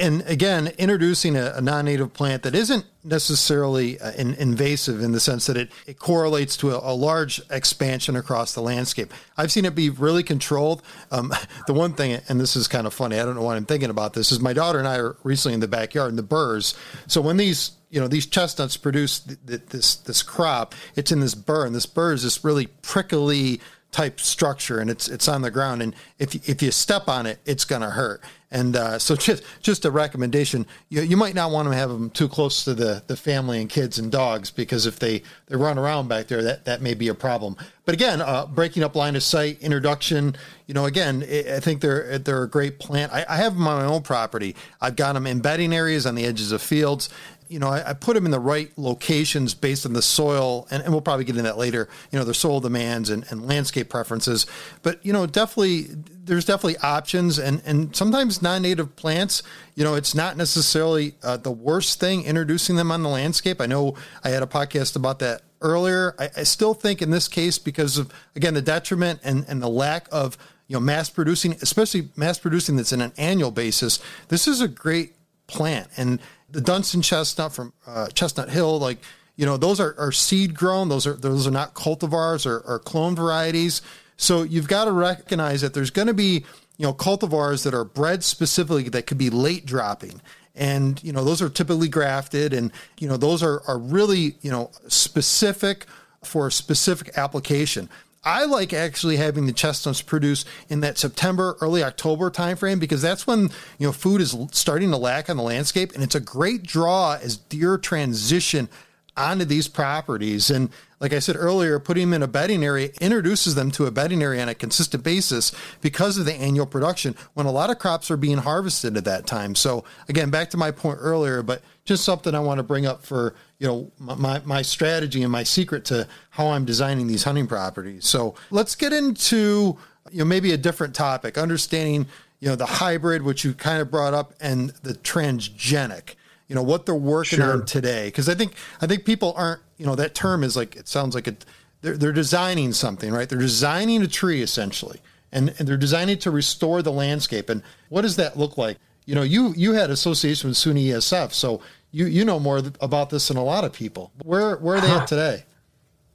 and 0.01 0.23
again, 0.25 0.71
introducing 0.79 1.35
a, 1.35 1.53
a, 1.55 1.61
non-native 1.61 2.11
plant 2.11 2.41
that 2.43 2.55
isn't 2.55 2.85
necessarily 3.03 3.99
uh, 3.99 4.11
in, 4.13 4.33
invasive 4.33 5.01
in 5.01 5.11
the 5.11 5.19
sense 5.19 5.45
that 5.45 5.55
it, 5.55 5.71
it 5.85 5.99
correlates 5.99 6.57
to 6.57 6.71
a, 6.71 6.91
a, 6.91 6.95
large 6.95 7.39
expansion 7.51 8.15
across 8.15 8.53
the 8.53 8.61
landscape. 8.61 9.13
I've 9.37 9.51
seen 9.51 9.63
it 9.63 9.75
be 9.75 9.91
really 9.91 10.23
controlled. 10.23 10.81
Um, 11.11 11.31
the 11.67 11.73
one 11.73 11.93
thing, 11.93 12.19
and 12.27 12.39
this 12.39 12.55
is 12.55 12.67
kind 12.67 12.87
of 12.87 12.93
funny, 12.93 13.19
I 13.19 13.25
don't 13.25 13.35
know 13.35 13.43
why 13.43 13.55
I'm 13.55 13.65
thinking 13.65 13.91
about 13.91 14.13
this, 14.13 14.31
is 14.31 14.39
my 14.39 14.53
daughter 14.53 14.79
and 14.79 14.87
I 14.87 14.97
are 14.97 15.15
recently 15.23 15.53
in 15.53 15.59
the 15.59 15.67
backyard 15.67 16.09
in 16.09 16.15
the 16.15 16.23
burrs. 16.23 16.73
So 17.07 17.21
when 17.21 17.37
these 17.37 17.71
you 17.91 17.99
know 17.99 18.07
these 18.07 18.25
chestnuts 18.25 18.77
produce 18.77 19.19
th- 19.19 19.39
th- 19.45 19.61
this 19.67 19.95
this 19.95 20.23
crop, 20.23 20.73
it's 20.95 21.11
in 21.11 21.19
this 21.19 21.35
burr, 21.35 21.65
and 21.65 21.75
this 21.75 21.85
burr 21.85 22.13
is 22.13 22.23
this 22.23 22.43
really 22.43 22.67
prickly 22.67 23.59
type 23.91 24.21
structure 24.21 24.79
and 24.79 24.89
it's 24.89 25.09
it's 25.09 25.27
on 25.27 25.41
the 25.41 25.51
ground 25.51 25.81
and 25.81 25.93
if 26.17 26.33
if 26.47 26.61
you 26.61 26.71
step 26.71 27.09
on 27.09 27.25
it 27.25 27.39
it's 27.45 27.65
going 27.65 27.81
to 27.81 27.89
hurt 27.89 28.23
and 28.51 28.75
uh, 28.75 28.99
so 28.99 29.15
just 29.17 29.43
just 29.61 29.85
a 29.85 29.91
recommendation. 29.91 30.65
You, 30.89 31.01
you 31.01 31.17
might 31.17 31.33
not 31.35 31.51
want 31.51 31.69
to 31.69 31.75
have 31.75 31.89
them 31.89 32.09
too 32.09 32.27
close 32.27 32.63
to 32.65 32.73
the 32.73 33.03
the 33.07 33.15
family 33.15 33.59
and 33.61 33.69
kids 33.69 33.97
and 33.97 34.11
dogs 34.11 34.51
because 34.51 34.85
if 34.85 34.99
they 34.99 35.23
they 35.47 35.55
run 35.55 35.77
around 35.77 36.07
back 36.07 36.27
there 36.27 36.43
that 36.43 36.65
that 36.65 36.81
may 36.81 36.93
be 36.93 37.07
a 37.07 37.15
problem. 37.15 37.55
But 37.85 37.95
again 37.95 38.21
uh, 38.21 38.45
breaking 38.45 38.83
up 38.83 38.95
line 38.95 39.15
of 39.15 39.23
sight 39.23 39.59
introduction 39.61 40.35
you 40.67 40.73
know 40.73 40.85
again 40.85 41.23
I 41.23 41.59
think 41.59 41.81
they're 41.81 42.19
they're 42.19 42.43
a 42.43 42.49
great 42.49 42.79
plant. 42.79 43.13
I, 43.13 43.25
I 43.27 43.37
have 43.37 43.53
them 43.55 43.67
on 43.67 43.81
my 43.81 43.85
own 43.85 44.01
property. 44.03 44.55
I've 44.79 44.95
got 44.95 45.13
them 45.13 45.25
in 45.25 45.39
bedding 45.39 45.73
areas 45.73 46.05
on 46.05 46.15
the 46.15 46.25
edges 46.25 46.51
of 46.51 46.61
fields 46.61 47.09
you 47.51 47.59
know, 47.59 47.67
I, 47.67 47.89
I, 47.89 47.93
put 47.93 48.15
them 48.15 48.23
in 48.25 48.31
the 48.31 48.39
right 48.39 48.71
locations 48.77 49.53
based 49.53 49.85
on 49.85 49.91
the 49.91 50.01
soil, 50.01 50.67
and, 50.71 50.81
and 50.81 50.93
we'll 50.93 51.01
probably 51.01 51.25
get 51.25 51.31
into 51.31 51.43
that 51.43 51.57
later, 51.57 51.89
you 52.09 52.17
know, 52.17 52.23
their 52.23 52.33
soil 52.33 52.61
demands 52.61 53.09
and, 53.09 53.25
and 53.29 53.45
landscape 53.45 53.89
preferences. 53.89 54.45
But, 54.83 55.05
you 55.05 55.11
know, 55.11 55.25
definitely, 55.25 55.87
there's 56.23 56.45
definitely 56.45 56.77
options. 56.77 57.37
And, 57.37 57.61
and 57.65 57.93
sometimes 57.93 58.41
non 58.41 58.61
native 58.61 58.95
plants, 58.95 59.43
you 59.75 59.83
know, 59.83 59.95
it's 59.95 60.15
not 60.15 60.37
necessarily 60.37 61.15
uh, 61.23 61.37
the 61.37 61.51
worst 61.51 61.99
thing 61.99 62.23
introducing 62.23 62.77
them 62.77 62.89
on 62.89 63.03
the 63.03 63.09
landscape. 63.09 63.59
I 63.59 63.65
know 63.65 63.95
I 64.23 64.29
had 64.29 64.43
a 64.43 64.47
podcast 64.47 64.95
about 64.95 65.19
that 65.19 65.41
earlier. 65.61 66.15
I, 66.17 66.29
I 66.37 66.43
still 66.43 66.73
think 66.73 67.01
in 67.01 67.11
this 67.11 67.27
case, 67.27 67.59
because 67.59 67.97
of 67.97 68.13
again 68.35 68.53
the 68.53 68.61
detriment 68.61 69.19
and, 69.23 69.45
and 69.49 69.61
the 69.61 69.67
lack 69.67 70.07
of 70.09 70.37
you 70.67 70.75
know 70.75 70.79
mast 70.79 71.13
producing, 71.13 71.53
especially 71.61 72.09
mast 72.15 72.41
producing 72.41 72.77
that's 72.77 72.93
in 72.93 73.01
an 73.01 73.11
annual 73.17 73.51
basis, 73.51 73.99
this 74.29 74.47
is 74.47 74.61
a 74.61 74.69
great 74.69 75.15
plant. 75.47 75.89
And 75.97 76.19
the 76.51 76.61
Dunstan 76.61 77.01
chestnut 77.01 77.53
from 77.53 77.73
uh, 77.87 78.07
Chestnut 78.07 78.49
Hill, 78.49 78.79
like 78.79 78.99
you 79.35 79.45
know, 79.45 79.57
those 79.57 79.79
are, 79.79 79.95
are 79.97 80.11
seed 80.11 80.53
grown. 80.53 80.89
Those 80.89 81.07
are 81.07 81.13
those 81.13 81.47
are 81.47 81.51
not 81.51 81.73
cultivars 81.73 82.45
or, 82.45 82.59
or 82.59 82.79
clone 82.79 83.15
varieties. 83.15 83.81
So 84.17 84.43
you've 84.43 84.67
got 84.67 84.85
to 84.85 84.91
recognize 84.91 85.61
that 85.61 85.73
there's 85.73 85.89
going 85.89 86.07
to 86.07 86.13
be 86.13 86.45
you 86.77 86.87
know 86.87 86.93
cultivars 86.93 87.63
that 87.63 87.73
are 87.73 87.83
bred 87.83 88.23
specifically 88.23 88.89
that 88.89 89.05
could 89.05 89.17
be 89.17 89.29
late 89.29 89.65
dropping 89.65 90.21
and 90.55 91.01
you 91.03 91.13
know 91.13 91.23
those 91.23 91.41
are 91.41 91.49
typically 91.49 91.87
grafted 91.87 92.53
and 92.53 92.71
you 92.99 93.07
know 93.07 93.17
those 93.17 93.43
are, 93.43 93.61
are 93.67 93.77
really 93.77 94.35
you 94.41 94.51
know 94.51 94.71
specific 94.87 95.85
for 96.23 96.47
a 96.47 96.51
specific 96.51 97.17
application 97.17 97.89
I 98.23 98.45
like 98.45 98.71
actually 98.71 99.17
having 99.17 99.47
the 99.47 99.53
chestnuts 99.53 100.01
produce 100.01 100.45
in 100.69 100.81
that 100.81 100.99
September, 100.99 101.57
early 101.59 101.83
October 101.83 102.29
timeframe 102.29 102.79
because 102.79 103.01
that's 103.01 103.25
when 103.25 103.49
you 103.79 103.87
know 103.87 103.91
food 103.91 104.21
is 104.21 104.37
starting 104.51 104.91
to 104.91 104.97
lack 104.97 105.29
on 105.29 105.37
the 105.37 105.43
landscape, 105.43 105.93
and 105.93 106.03
it's 106.03 106.15
a 106.15 106.19
great 106.19 106.63
draw 106.63 107.17
as 107.21 107.37
deer 107.37 107.77
transition 107.79 108.69
onto 109.17 109.45
these 109.45 109.67
properties. 109.67 110.51
And 110.51 110.69
like 111.01 111.13
I 111.13 111.19
said 111.19 111.35
earlier, 111.35 111.79
putting 111.79 112.11
them 112.11 112.13
in 112.13 112.23
a 112.23 112.27
bedding 112.27 112.63
area 112.63 112.91
introduces 113.01 113.55
them 113.55 113.71
to 113.71 113.87
a 113.87 113.91
bedding 113.91 114.21
area 114.21 114.41
on 114.41 114.49
a 114.49 114.53
consistent 114.53 115.03
basis 115.03 115.51
because 115.81 116.19
of 116.19 116.25
the 116.25 116.33
annual 116.33 116.67
production 116.67 117.15
when 117.33 117.47
a 117.47 117.51
lot 117.51 117.71
of 117.71 117.79
crops 117.79 118.11
are 118.11 118.17
being 118.17 118.37
harvested 118.37 118.95
at 118.95 119.05
that 119.05 119.25
time. 119.25 119.55
So 119.55 119.83
again, 120.07 120.29
back 120.29 120.51
to 120.51 120.57
my 120.57 120.69
point 120.69 120.99
earlier, 121.01 121.41
but 121.41 121.63
just 121.85 122.05
something 122.05 122.35
I 122.35 122.39
want 122.39 122.59
to 122.59 122.63
bring 122.63 122.85
up 122.85 123.03
for 123.03 123.33
you 123.57 123.67
know 123.67 123.91
my 123.97 124.41
my 124.45 124.61
strategy 124.61 125.23
and 125.23 125.31
my 125.31 125.43
secret 125.43 125.85
to 125.85 126.07
how 126.29 126.49
I'm 126.49 126.65
designing 126.65 127.07
these 127.07 127.23
hunting 127.23 127.47
properties. 127.47 128.05
So 128.05 128.35
let's 128.51 128.75
get 128.75 128.93
into 128.93 129.77
you 130.11 130.19
know 130.19 130.25
maybe 130.25 130.51
a 130.51 130.57
different 130.57 130.93
topic, 130.93 131.35
understanding 131.35 132.05
you 132.39 132.49
know 132.49 132.55
the 132.55 132.67
hybrid, 132.67 133.23
which 133.23 133.43
you 133.43 133.55
kind 133.55 133.81
of 133.81 133.89
brought 133.89 134.13
up, 134.13 134.33
and 134.39 134.69
the 134.83 134.93
transgenic 134.93 136.15
you 136.51 136.55
know 136.55 136.63
what 136.63 136.85
they're 136.85 136.93
working 136.93 137.39
sure. 137.39 137.53
on 137.53 137.65
today. 137.65 138.07
Because 138.07 138.27
i 138.27 138.35
think 138.35 138.55
i 138.81 138.85
think 138.85 139.05
people 139.05 139.33
aren't 139.37 139.61
you 139.77 139.85
know 139.85 139.95
that 139.95 140.13
term 140.13 140.43
is 140.43 140.57
like 140.57 140.75
it 140.75 140.85
sounds 140.85 141.15
like 141.15 141.25
it 141.25 141.45
they're, 141.79 141.95
they're 141.95 142.11
designing 142.11 142.73
something 142.73 143.13
right? 143.13 143.29
They're 143.29 143.39
designing 143.39 144.03
a 144.03 144.07
tree 144.07 144.41
essentially. 144.41 144.99
And, 145.31 145.55
and 145.57 145.65
they're 145.65 145.77
designing 145.77 146.17
to 146.19 146.29
restore 146.29 146.81
the 146.81 146.91
landscape. 146.91 147.47
And 147.49 147.63
what 147.87 148.01
does 148.01 148.17
that 148.17 148.37
look 148.37 148.57
like? 148.57 148.77
You 149.05 149.15
know 149.15 149.21
you 149.21 149.53
you 149.55 149.71
had 149.71 149.89
association 149.89 150.49
with 150.49 150.57
SUNY 150.57 150.87
ESF 150.87 151.31
so 151.31 151.61
you 151.91 152.05
you 152.05 152.25
know 152.25 152.37
more 152.37 152.61
about 152.81 153.11
this 153.11 153.29
than 153.29 153.37
a 153.37 153.43
lot 153.45 153.63
of 153.63 153.71
people. 153.71 154.11
Where 154.25 154.57
where 154.57 154.75
are 154.75 154.81
they 154.81 154.91
at 154.91 155.07
today 155.07 155.45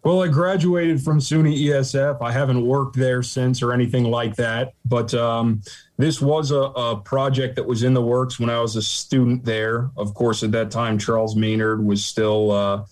well, 0.07 0.23
I 0.23 0.29
graduated 0.29 1.03
from 1.03 1.19
SUNY 1.19 1.65
ESF. 1.65 2.19
I 2.23 2.31
haven't 2.31 2.65
worked 2.65 2.95
there 2.95 3.25
since 3.25 3.61
or 3.61 3.73
anything 3.73 4.05
like 4.05 4.37
that. 4.37 4.75
But 4.85 5.13
um, 5.15 5.63
this 5.97 6.23
was 6.23 6.53
a, 6.53 6.61
a, 6.61 7.01
project 7.01 7.57
that 7.57 7.67
was 7.67 7.83
in 7.83 7.93
the 7.93 8.01
works 8.01 8.39
when 8.39 8.49
I 8.49 8.61
was 8.61 8.77
a 8.77 8.83
student 8.83 9.45
there. 9.45 9.91
Of 9.97 10.15
course, 10.15 10.45
at 10.45 10.53
that 10.53 10.71
time, 10.71 10.97
Charles 10.97 11.35
Maynard 11.35 11.85
was 11.85 12.05
still 12.05 12.53
uh, 12.53 12.85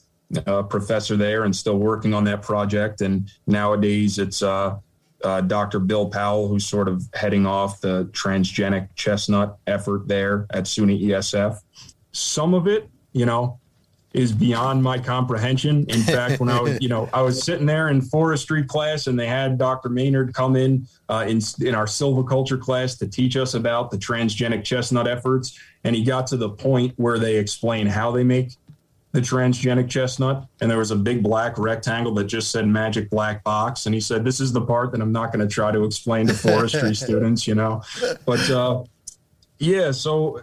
a 0.44 0.64
professor 0.64 1.16
there 1.16 1.44
and 1.44 1.54
still 1.54 1.78
working 1.78 2.14
on 2.14 2.24
that 2.24 2.42
project. 2.42 3.00
And 3.00 3.30
nowadays, 3.46 4.18
it's 4.18 4.42
uh, 4.42 4.78
uh, 5.22 5.40
Dr. 5.42 5.78
Bill 5.78 6.08
Powell 6.08 6.48
who's 6.48 6.66
sort 6.66 6.88
of 6.88 7.08
heading 7.14 7.46
off 7.46 7.80
the 7.80 8.06
transgenic 8.06 8.88
chestnut 8.96 9.58
effort 9.68 10.08
there 10.08 10.48
at 10.50 10.64
SUNY 10.64 11.00
ESF. 11.00 11.60
Some 12.10 12.54
of 12.54 12.66
it, 12.66 12.90
you 13.12 13.24
know, 13.24 13.60
is 14.14 14.32
beyond 14.32 14.82
my 14.82 14.98
comprehension. 14.98 15.84
In 15.88 16.00
fact, 16.14 16.40
when 16.40 16.48
I 16.48 16.60
was, 16.60 16.78
you 16.80 16.88
know, 16.88 17.10
I 17.12 17.20
was 17.20 17.42
sitting 17.42 17.66
there 17.66 17.88
in 17.88 18.00
forestry 18.00 18.64
class 18.64 19.08
and 19.08 19.18
they 19.18 19.26
had 19.26 19.58
Dr. 19.58 19.88
Maynard 19.90 20.32
come 20.32 20.56
in 20.56 20.86
uh, 21.08 21.26
in, 21.28 21.40
in 21.60 21.74
our 21.74 21.86
silviculture 21.86 22.58
class 22.58 22.94
to 22.96 23.08
teach 23.08 23.36
us 23.36 23.54
about 23.54 23.90
the 23.90 23.98
transgenic 23.98 24.64
chestnut 24.64 25.08
efforts. 25.08 25.58
And 25.82 25.94
he 25.94 26.04
got 26.04 26.28
to 26.28 26.36
the 26.36 26.48
point 26.48 26.94
where 26.96 27.18
they 27.18 27.36
explain 27.36 27.86
how 27.86 28.12
they 28.12 28.24
make 28.24 28.52
the 29.10 29.20
transgenic 29.20 29.90
chestnut. 29.90 30.46
And 30.60 30.70
there 30.70 30.78
was 30.78 30.92
a 30.92 30.96
big 30.96 31.22
black 31.22 31.58
rectangle 31.58 32.14
that 32.14 32.24
just 32.24 32.50
said 32.50 32.66
magic 32.66 33.10
black 33.10 33.42
box. 33.44 33.86
And 33.86 33.94
he 33.94 34.00
said, 34.00 34.24
this 34.24 34.40
is 34.40 34.52
the 34.52 34.62
part 34.62 34.92
that 34.92 35.00
I'm 35.00 35.12
not 35.12 35.32
going 35.32 35.46
to 35.46 35.52
try 35.52 35.72
to 35.72 35.84
explain 35.84 36.28
to 36.28 36.34
forestry 36.34 36.94
students, 36.94 37.46
you 37.46 37.56
know, 37.56 37.82
but, 38.24 38.48
uh, 38.50 38.84
yeah, 39.58 39.92
so 39.92 40.42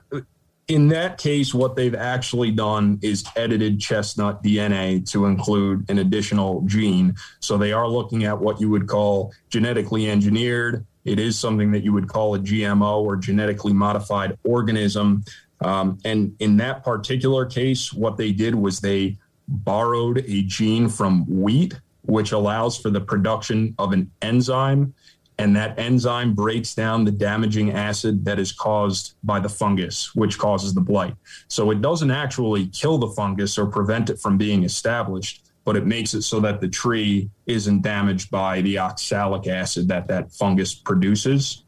in 0.71 0.87
that 0.87 1.17
case, 1.17 1.53
what 1.53 1.75
they've 1.75 1.93
actually 1.93 2.49
done 2.49 2.97
is 3.01 3.25
edited 3.35 3.77
chestnut 3.81 4.41
DNA 4.41 5.05
to 5.11 5.25
include 5.25 5.89
an 5.89 5.97
additional 5.97 6.61
gene. 6.61 7.13
So 7.41 7.57
they 7.57 7.73
are 7.73 7.89
looking 7.89 8.23
at 8.23 8.39
what 8.39 8.61
you 8.61 8.69
would 8.69 8.87
call 8.87 9.33
genetically 9.49 10.09
engineered. 10.09 10.85
It 11.03 11.19
is 11.19 11.37
something 11.37 11.71
that 11.73 11.83
you 11.83 11.91
would 11.91 12.07
call 12.07 12.35
a 12.35 12.39
GMO 12.39 13.01
or 13.01 13.17
genetically 13.17 13.73
modified 13.73 14.37
organism. 14.45 15.25
Um, 15.59 15.97
and 16.05 16.33
in 16.39 16.55
that 16.57 16.85
particular 16.85 17.45
case, 17.45 17.91
what 17.91 18.15
they 18.15 18.31
did 18.31 18.55
was 18.55 18.79
they 18.79 19.17
borrowed 19.49 20.19
a 20.19 20.43
gene 20.43 20.87
from 20.87 21.25
wheat, 21.27 21.77
which 22.03 22.31
allows 22.31 22.77
for 22.77 22.89
the 22.89 23.01
production 23.01 23.75
of 23.77 23.91
an 23.91 24.09
enzyme 24.21 24.93
and 25.41 25.55
that 25.55 25.79
enzyme 25.79 26.35
breaks 26.35 26.75
down 26.75 27.03
the 27.03 27.11
damaging 27.11 27.71
acid 27.71 28.23
that 28.25 28.37
is 28.37 28.51
caused 28.51 29.15
by 29.23 29.39
the 29.39 29.49
fungus, 29.49 30.13
which 30.13 30.37
causes 30.37 30.75
the 30.75 30.81
blight. 30.81 31.15
So 31.47 31.71
it 31.71 31.81
doesn't 31.81 32.11
actually 32.11 32.67
kill 32.67 32.99
the 32.99 33.07
fungus 33.07 33.57
or 33.57 33.65
prevent 33.65 34.11
it 34.11 34.19
from 34.19 34.37
being 34.37 34.63
established, 34.63 35.43
but 35.65 35.75
it 35.75 35.87
makes 35.87 36.13
it 36.13 36.21
so 36.21 36.39
that 36.41 36.61
the 36.61 36.67
tree 36.67 37.31
isn't 37.47 37.81
damaged 37.81 38.29
by 38.29 38.61
the 38.61 38.77
oxalic 38.77 39.47
acid 39.47 39.87
that 39.87 40.07
that 40.09 40.31
fungus 40.31 40.75
produces. 40.75 41.63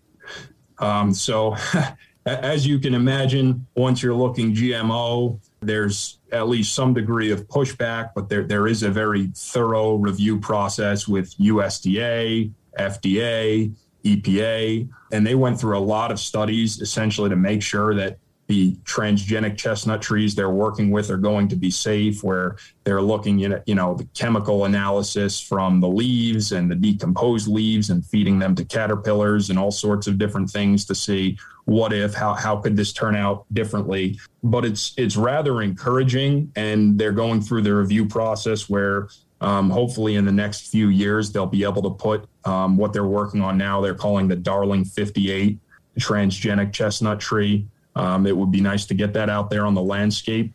Um, 0.77 1.11
so, 1.11 1.55
as 2.27 2.67
you 2.67 2.77
can 2.77 2.93
imagine, 2.93 3.65
once 3.75 4.03
you're 4.03 4.13
looking 4.13 4.53
GMO, 4.53 5.39
there's 5.61 6.19
at 6.31 6.47
least 6.47 6.75
some 6.75 6.93
degree 6.93 7.31
of 7.31 7.47
pushback, 7.47 8.11
but 8.13 8.29
there, 8.29 8.43
there 8.43 8.67
is 8.67 8.83
a 8.83 8.91
very 8.91 9.31
thorough 9.35 9.95
review 9.95 10.39
process 10.39 11.07
with 11.07 11.35
USDA, 11.37 12.51
FDA, 12.77 13.73
EPA, 14.03 14.89
and 15.11 15.25
they 15.25 15.35
went 15.35 15.59
through 15.59 15.77
a 15.77 15.79
lot 15.79 16.11
of 16.11 16.19
studies 16.19 16.81
essentially 16.81 17.29
to 17.29 17.35
make 17.35 17.61
sure 17.61 17.95
that 17.95 18.17
the 18.47 18.75
transgenic 18.83 19.57
chestnut 19.57 20.01
trees 20.01 20.35
they're 20.35 20.49
working 20.49 20.91
with 20.91 21.09
are 21.09 21.17
going 21.17 21.47
to 21.47 21.55
be 21.55 21.71
safe 21.71 22.23
where 22.23 22.57
they're 22.83 23.01
looking 23.01 23.43
at 23.45 23.65
you 23.67 23.73
know 23.73 23.95
the 23.95 24.03
chemical 24.13 24.65
analysis 24.65 25.39
from 25.39 25.79
the 25.79 25.87
leaves 25.87 26.51
and 26.51 26.69
the 26.69 26.75
decomposed 26.75 27.47
leaves 27.47 27.89
and 27.89 28.05
feeding 28.05 28.39
them 28.39 28.53
to 28.53 28.65
caterpillars 28.65 29.49
and 29.49 29.57
all 29.57 29.71
sorts 29.71 30.07
of 30.07 30.17
different 30.17 30.49
things 30.49 30.83
to 30.85 30.93
see 30.93 31.37
what 31.65 31.93
if 31.93 32.13
how 32.13 32.33
how 32.33 32.57
could 32.57 32.75
this 32.75 32.91
turn 32.91 33.15
out 33.15 33.45
differently. 33.53 34.19
But 34.43 34.65
it's 34.65 34.93
it's 34.97 35.15
rather 35.15 35.61
encouraging 35.61 36.51
and 36.55 36.99
they're 36.99 37.13
going 37.13 37.41
through 37.41 37.61
the 37.61 37.73
review 37.73 38.05
process 38.05 38.69
where 38.69 39.07
um, 39.43 39.69
hopefully, 39.69 40.15
in 40.15 40.23
the 40.23 40.31
next 40.31 40.71
few 40.71 40.87
years, 40.87 41.33
they'll 41.33 41.45
be 41.45 41.65
able 41.65 41.81
to 41.81 41.89
put 41.89 42.29
um, 42.45 42.77
what 42.77 42.93
they're 42.93 43.03
working 43.03 43.41
on 43.41 43.57
now. 43.57 43.81
They're 43.81 43.93
calling 43.93 44.29
the 44.29 44.37
Darling 44.37 44.85
58 44.85 45.59
transgenic 45.99 46.71
chestnut 46.71 47.19
tree. 47.19 47.67
Um, 47.97 48.25
it 48.25 48.35
would 48.35 48.51
be 48.51 48.61
nice 48.61 48.85
to 48.85 48.93
get 48.93 49.11
that 49.13 49.29
out 49.29 49.49
there 49.49 49.65
on 49.65 49.73
the 49.73 49.81
landscape. 49.81 50.53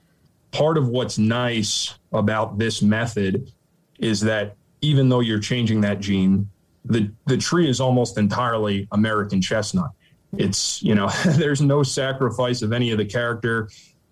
Part 0.52 0.78
of 0.78 0.88
what's 0.88 1.18
nice 1.18 1.98
about 2.12 2.56
this 2.56 2.80
method 2.80 3.52
is 3.98 4.22
that 4.22 4.56
even 4.80 5.10
though 5.10 5.20
you're 5.20 5.38
changing 5.38 5.82
that 5.82 6.00
gene, 6.00 6.48
the, 6.86 7.12
the 7.26 7.36
tree 7.36 7.68
is 7.68 7.82
almost 7.82 8.16
entirely 8.16 8.88
American 8.92 9.42
chestnut. 9.42 9.90
It's, 10.38 10.82
you 10.82 10.94
know, 10.94 11.10
there's 11.26 11.60
no 11.60 11.82
sacrifice 11.82 12.62
of 12.62 12.72
any 12.72 12.90
of 12.90 12.96
the 12.96 13.04
character 13.04 13.68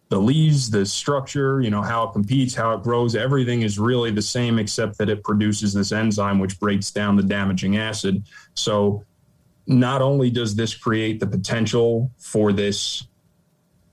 the 0.08 0.20
leaves, 0.20 0.70
the 0.70 0.86
structure, 0.86 1.60
you 1.60 1.70
know, 1.70 1.82
how 1.82 2.04
it 2.04 2.12
competes, 2.12 2.54
how 2.54 2.72
it 2.74 2.82
grows, 2.82 3.16
everything 3.16 3.62
is 3.62 3.78
really 3.78 4.10
the 4.10 4.22
same 4.22 4.58
except 4.58 4.98
that 4.98 5.08
it 5.08 5.24
produces 5.24 5.74
this 5.74 5.90
enzyme 5.90 6.38
which 6.38 6.60
breaks 6.60 6.90
down 6.90 7.16
the 7.16 7.22
damaging 7.22 7.76
acid. 7.76 8.24
So 8.54 9.04
not 9.66 10.02
only 10.02 10.30
does 10.30 10.54
this 10.54 10.74
create 10.74 11.18
the 11.18 11.26
potential 11.26 12.10
for 12.18 12.52
this 12.52 13.08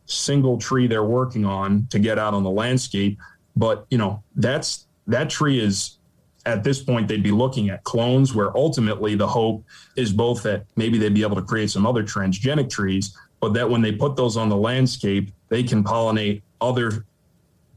single 0.05 0.57
tree 0.57 0.85
they're 0.85 1.03
working 1.03 1.45
on 1.45 1.87
to 1.89 1.97
get 1.97 2.19
out 2.19 2.35
on 2.35 2.43
the 2.43 2.51
landscape, 2.51 3.17
but 3.55 3.87
you 3.89 3.97
know, 3.97 4.23
that's 4.35 4.85
that 5.07 5.31
tree 5.31 5.59
is 5.59 5.97
at 6.45 6.63
this 6.63 6.83
point 6.83 7.07
they'd 7.07 7.23
be 7.23 7.31
looking 7.31 7.69
at 7.69 7.83
clones 7.85 8.35
where 8.35 8.55
ultimately 8.55 9.15
the 9.15 9.27
hope 9.27 9.63
is 9.95 10.13
both 10.13 10.43
that 10.43 10.65
maybe 10.75 10.99
they'd 10.99 11.13
be 11.13 11.23
able 11.23 11.35
to 11.35 11.41
create 11.41 11.71
some 11.71 11.87
other 11.87 12.03
transgenic 12.03 12.69
trees 12.69 13.17
but 13.43 13.53
that 13.55 13.69
when 13.69 13.81
they 13.81 13.91
put 13.91 14.15
those 14.15 14.37
on 14.37 14.47
the 14.47 14.55
landscape, 14.55 15.29
they 15.53 15.61
can 15.61 15.83
pollinate 15.83 16.41
other 16.59 17.05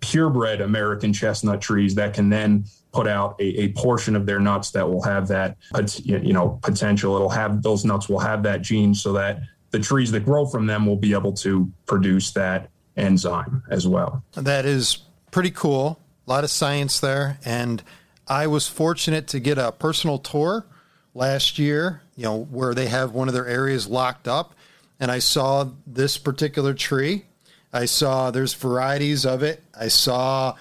purebred 0.00 0.62
American 0.62 1.12
chestnut 1.12 1.60
trees 1.60 1.94
that 1.94 2.14
can 2.14 2.30
then 2.30 2.64
put 2.90 3.06
out 3.06 3.38
a, 3.38 3.64
a, 3.64 3.72
portion 3.72 4.16
of 4.16 4.24
their 4.24 4.40
nuts 4.40 4.70
that 4.70 4.88
will 4.88 5.02
have 5.02 5.28
that 5.28 5.58
you 6.02 6.32
know 6.32 6.58
potential. 6.62 7.14
It'll 7.16 7.28
have 7.28 7.62
those 7.62 7.84
nuts 7.84 8.08
will 8.08 8.18
have 8.18 8.42
that 8.44 8.62
gene 8.62 8.94
so 8.94 9.12
that 9.12 9.40
the 9.72 9.78
trees 9.78 10.10
that 10.12 10.24
grow 10.24 10.46
from 10.46 10.66
them 10.66 10.86
will 10.86 10.96
be 10.96 11.12
able 11.12 11.34
to 11.34 11.70
produce 11.84 12.30
that 12.30 12.70
enzyme 12.96 13.62
as 13.68 13.86
well. 13.86 14.24
That 14.32 14.64
is 14.64 14.98
pretty 15.30 15.50
cool. 15.50 16.00
a 16.26 16.30
lot 16.30 16.44
of 16.44 16.50
science 16.50 16.98
there. 16.98 17.38
And 17.44 17.82
I 18.26 18.46
was 18.46 18.66
fortunate 18.66 19.26
to 19.28 19.40
get 19.40 19.58
a 19.58 19.70
personal 19.70 20.18
tour 20.18 20.64
last 21.12 21.58
year, 21.58 22.00
you 22.16 22.24
know, 22.24 22.44
where 22.44 22.74
they 22.74 22.86
have 22.86 23.12
one 23.12 23.28
of 23.28 23.34
their 23.34 23.46
areas 23.46 23.86
locked 23.86 24.26
up. 24.26 24.54
And 24.98 25.10
I 25.10 25.18
saw 25.18 25.68
this 25.86 26.16
particular 26.16 26.72
tree. 26.72 27.26
I 27.72 27.84
saw 27.86 28.30
there's 28.30 28.54
varieties 28.54 29.26
of 29.26 29.42
it. 29.42 29.62
I 29.78 29.88
saw 29.88 30.56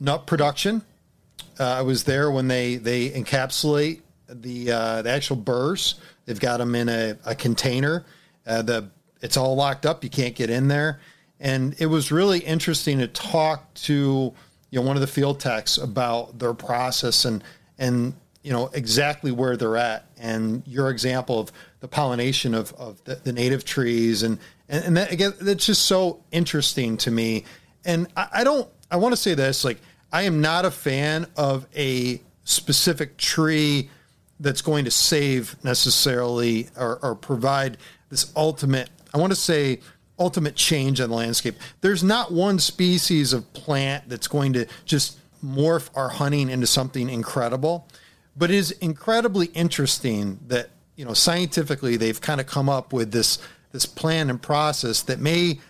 nut 0.00 0.26
production. 0.26 0.82
Uh, 1.58 1.64
I 1.64 1.82
was 1.82 2.04
there 2.04 2.30
when 2.30 2.48
they, 2.48 2.76
they 2.76 3.10
encapsulate 3.10 4.02
the 4.28 4.72
uh, 4.72 5.02
the 5.02 5.10
actual 5.10 5.36
burrs. 5.36 5.96
They've 6.24 6.38
got 6.40 6.58
them 6.58 6.74
in 6.74 6.88
a, 6.88 7.16
a 7.24 7.34
container. 7.34 8.04
Uh, 8.46 8.62
the 8.62 8.90
it's 9.20 9.36
all 9.36 9.54
locked 9.56 9.86
up. 9.86 10.04
You 10.04 10.10
can't 10.10 10.34
get 10.34 10.50
in 10.50 10.68
there. 10.68 11.00
And 11.38 11.74
it 11.78 11.86
was 11.86 12.10
really 12.10 12.40
interesting 12.40 12.98
to 12.98 13.08
talk 13.08 13.72
to 13.74 14.34
you 14.70 14.80
know 14.80 14.86
one 14.86 14.96
of 14.96 15.00
the 15.00 15.06
field 15.06 15.40
techs 15.40 15.78
about 15.78 16.38
their 16.38 16.54
process 16.54 17.24
and 17.24 17.42
and 17.78 18.14
you 18.42 18.52
know 18.52 18.68
exactly 18.72 19.30
where 19.30 19.56
they're 19.56 19.76
at 19.76 20.06
and 20.18 20.62
your 20.66 20.90
example 20.90 21.38
of 21.38 21.52
the 21.86 21.94
pollination 21.94 22.52
of, 22.52 22.72
of 22.74 23.02
the, 23.04 23.14
the 23.14 23.32
native 23.32 23.64
trees 23.64 24.24
and 24.24 24.38
and, 24.68 24.84
and 24.84 24.96
that 24.96 25.12
again 25.12 25.32
that's 25.40 25.66
just 25.66 25.82
so 25.82 26.20
interesting 26.32 26.96
to 26.96 27.12
me 27.12 27.44
and 27.84 28.08
I, 28.16 28.28
I 28.32 28.44
don't 28.44 28.68
i 28.90 28.96
want 28.96 29.12
to 29.12 29.16
say 29.16 29.34
this 29.34 29.64
like 29.64 29.78
i 30.12 30.22
am 30.22 30.40
not 30.40 30.64
a 30.64 30.70
fan 30.72 31.26
of 31.36 31.66
a 31.76 32.20
specific 32.42 33.16
tree 33.16 33.88
that's 34.40 34.62
going 34.62 34.84
to 34.84 34.90
save 34.90 35.56
necessarily 35.64 36.68
or, 36.76 36.98
or 37.02 37.14
provide 37.14 37.76
this 38.10 38.32
ultimate 38.34 38.90
i 39.14 39.18
want 39.18 39.30
to 39.30 39.36
say 39.36 39.78
ultimate 40.18 40.56
change 40.56 40.98
on 40.98 41.10
the 41.10 41.14
landscape. 41.14 41.56
There's 41.82 42.02
not 42.02 42.32
one 42.32 42.58
species 42.58 43.34
of 43.34 43.52
plant 43.52 44.08
that's 44.08 44.28
going 44.28 44.54
to 44.54 44.66
just 44.86 45.18
morph 45.44 45.90
our 45.94 46.08
hunting 46.08 46.48
into 46.48 46.66
something 46.66 47.10
incredible, 47.10 47.86
but 48.34 48.50
it 48.50 48.56
is 48.56 48.70
incredibly 48.70 49.48
interesting 49.48 50.38
that 50.46 50.70
you 50.96 51.04
know 51.04 51.14
scientifically 51.14 51.96
they've 51.96 52.20
kind 52.20 52.40
of 52.40 52.46
come 52.46 52.68
up 52.68 52.92
with 52.92 53.12
this 53.12 53.38
this 53.72 53.86
plan 53.86 54.30
and 54.30 54.40
process 54.40 55.02
that 55.02 55.20
may 55.20 55.60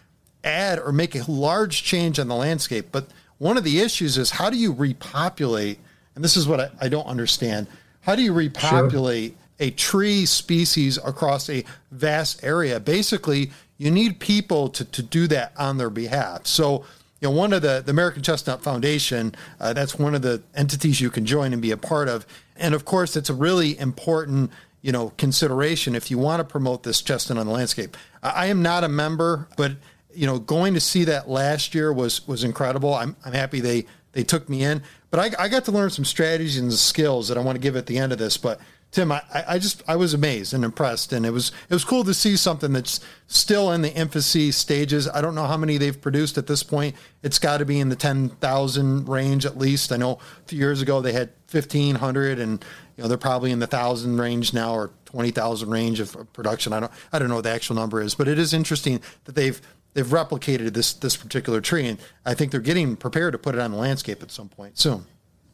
add 0.44 0.78
or 0.78 0.92
make 0.92 1.14
a 1.14 1.30
large 1.30 1.82
change 1.82 2.18
on 2.18 2.28
the 2.28 2.34
landscape. 2.34 2.86
But 2.92 3.08
one 3.38 3.56
of 3.56 3.64
the 3.64 3.80
issues 3.80 4.16
is 4.16 4.30
how 4.30 4.48
do 4.48 4.56
you 4.56 4.72
repopulate? 4.72 5.78
And 6.14 6.24
this 6.24 6.36
is 6.36 6.46
what 6.46 6.60
I, 6.60 6.70
I 6.80 6.88
don't 6.88 7.06
understand. 7.06 7.66
How 8.02 8.14
do 8.14 8.22
you 8.22 8.32
repopulate 8.32 9.32
sure. 9.32 9.66
a 9.66 9.70
tree 9.72 10.24
species 10.24 10.98
across 10.98 11.50
a 11.50 11.64
vast 11.90 12.44
area? 12.44 12.78
Basically, 12.78 13.50
you 13.78 13.90
need 13.90 14.20
people 14.20 14.68
to, 14.70 14.84
to 14.84 15.02
do 15.02 15.26
that 15.26 15.52
on 15.58 15.76
their 15.76 15.90
behalf. 15.90 16.46
So, 16.46 16.84
you 17.20 17.28
know, 17.28 17.32
one 17.32 17.52
of 17.52 17.62
the, 17.62 17.82
the 17.84 17.90
American 17.90 18.22
Chestnut 18.22 18.62
Foundation, 18.62 19.34
uh, 19.60 19.72
that's 19.72 19.98
one 19.98 20.14
of 20.14 20.22
the 20.22 20.42
entities 20.54 21.00
you 21.00 21.10
can 21.10 21.26
join 21.26 21.52
and 21.52 21.60
be 21.60 21.72
a 21.72 21.76
part 21.76 22.08
of. 22.08 22.26
And 22.56 22.74
of 22.74 22.84
course, 22.84 23.16
it's 23.16 23.28
a 23.28 23.34
really 23.34 23.78
important, 23.78 24.50
you 24.82 24.92
know, 24.92 25.12
consideration 25.16 25.94
if 25.94 26.10
you 26.10 26.18
want 26.18 26.40
to 26.40 26.44
promote 26.44 26.82
this 26.82 27.02
chestnut 27.02 27.38
on 27.38 27.46
the 27.46 27.52
landscape. 27.52 27.96
I 28.22 28.46
am 28.46 28.62
not 28.62 28.84
a 28.84 28.88
member, 28.88 29.48
but, 29.56 29.72
you 30.14 30.26
know, 30.26 30.38
going 30.38 30.74
to 30.74 30.80
see 30.80 31.04
that 31.04 31.28
last 31.28 31.74
year 31.74 31.92
was, 31.92 32.26
was 32.28 32.44
incredible. 32.44 32.94
I'm, 32.94 33.16
I'm 33.24 33.32
happy 33.32 33.60
they, 33.60 33.86
they 34.12 34.22
took 34.22 34.48
me 34.48 34.62
in, 34.62 34.82
but 35.10 35.20
I, 35.20 35.44
I 35.44 35.48
got 35.48 35.64
to 35.66 35.72
learn 35.72 35.90
some 35.90 36.04
strategies 36.04 36.58
and 36.58 36.72
skills 36.72 37.28
that 37.28 37.36
I 37.36 37.40
want 37.40 37.56
to 37.56 37.60
give 37.60 37.76
at 37.76 37.86
the 37.86 37.98
end 37.98 38.12
of 38.12 38.18
this. 38.18 38.36
But 38.36 38.60
Tim, 38.92 39.12
I, 39.12 39.20
I 39.34 39.58
just 39.58 39.82
I 39.88 39.96
was 39.96 40.14
amazed 40.14 40.54
and 40.54 40.64
impressed, 40.64 41.12
and 41.12 41.26
it 41.26 41.30
was 41.30 41.50
it 41.68 41.74
was 41.74 41.84
cool 41.84 42.04
to 42.04 42.14
see 42.14 42.36
something 42.36 42.72
that's 42.72 43.00
still 43.26 43.72
in 43.72 43.82
the 43.82 43.92
infancy 43.92 44.52
stages. 44.52 45.08
I 45.08 45.20
don't 45.20 45.34
know 45.34 45.44
how 45.44 45.56
many 45.56 45.76
they've 45.76 46.00
produced 46.00 46.38
at 46.38 46.46
this 46.46 46.62
point. 46.62 46.94
It's 47.22 47.38
got 47.38 47.58
to 47.58 47.66
be 47.66 47.80
in 47.80 47.88
the 47.88 47.96
ten 47.96 48.30
thousand 48.30 49.08
range 49.08 49.44
at 49.44 49.58
least. 49.58 49.92
I 49.92 49.96
know 49.96 50.12
a 50.12 50.48
few 50.48 50.58
years 50.58 50.80
ago 50.80 51.00
they 51.00 51.12
had 51.12 51.30
fifteen 51.48 51.96
hundred, 51.96 52.38
and 52.38 52.64
you 52.96 53.02
know 53.02 53.08
they're 53.08 53.18
probably 53.18 53.50
in 53.50 53.58
the 53.58 53.66
thousand 53.66 54.18
range 54.18 54.52
now 54.52 54.74
or 54.74 54.90
twenty 55.04 55.30
thousand 55.30 55.70
range 55.70 56.00
of 56.00 56.32
production. 56.32 56.72
I 56.72 56.80
don't 56.80 56.92
I 57.12 57.18
don't 57.18 57.28
know 57.28 57.36
what 57.36 57.44
the 57.44 57.50
actual 57.50 57.76
number 57.76 58.00
is, 58.00 58.14
but 58.14 58.28
it 58.28 58.38
is 58.38 58.52
interesting 58.52 59.00
that 59.24 59.34
they've 59.34 59.60
they've 59.94 60.06
replicated 60.06 60.72
this 60.74 60.92
this 60.92 61.16
particular 61.16 61.60
tree, 61.60 61.86
and 61.86 61.98
I 62.24 62.34
think 62.34 62.52
they're 62.52 62.60
getting 62.60 62.96
prepared 62.96 63.32
to 63.32 63.38
put 63.38 63.54
it 63.54 63.60
on 63.60 63.72
the 63.72 63.78
landscape 63.78 64.22
at 64.22 64.30
some 64.30 64.48
point 64.48 64.78
soon. 64.78 65.06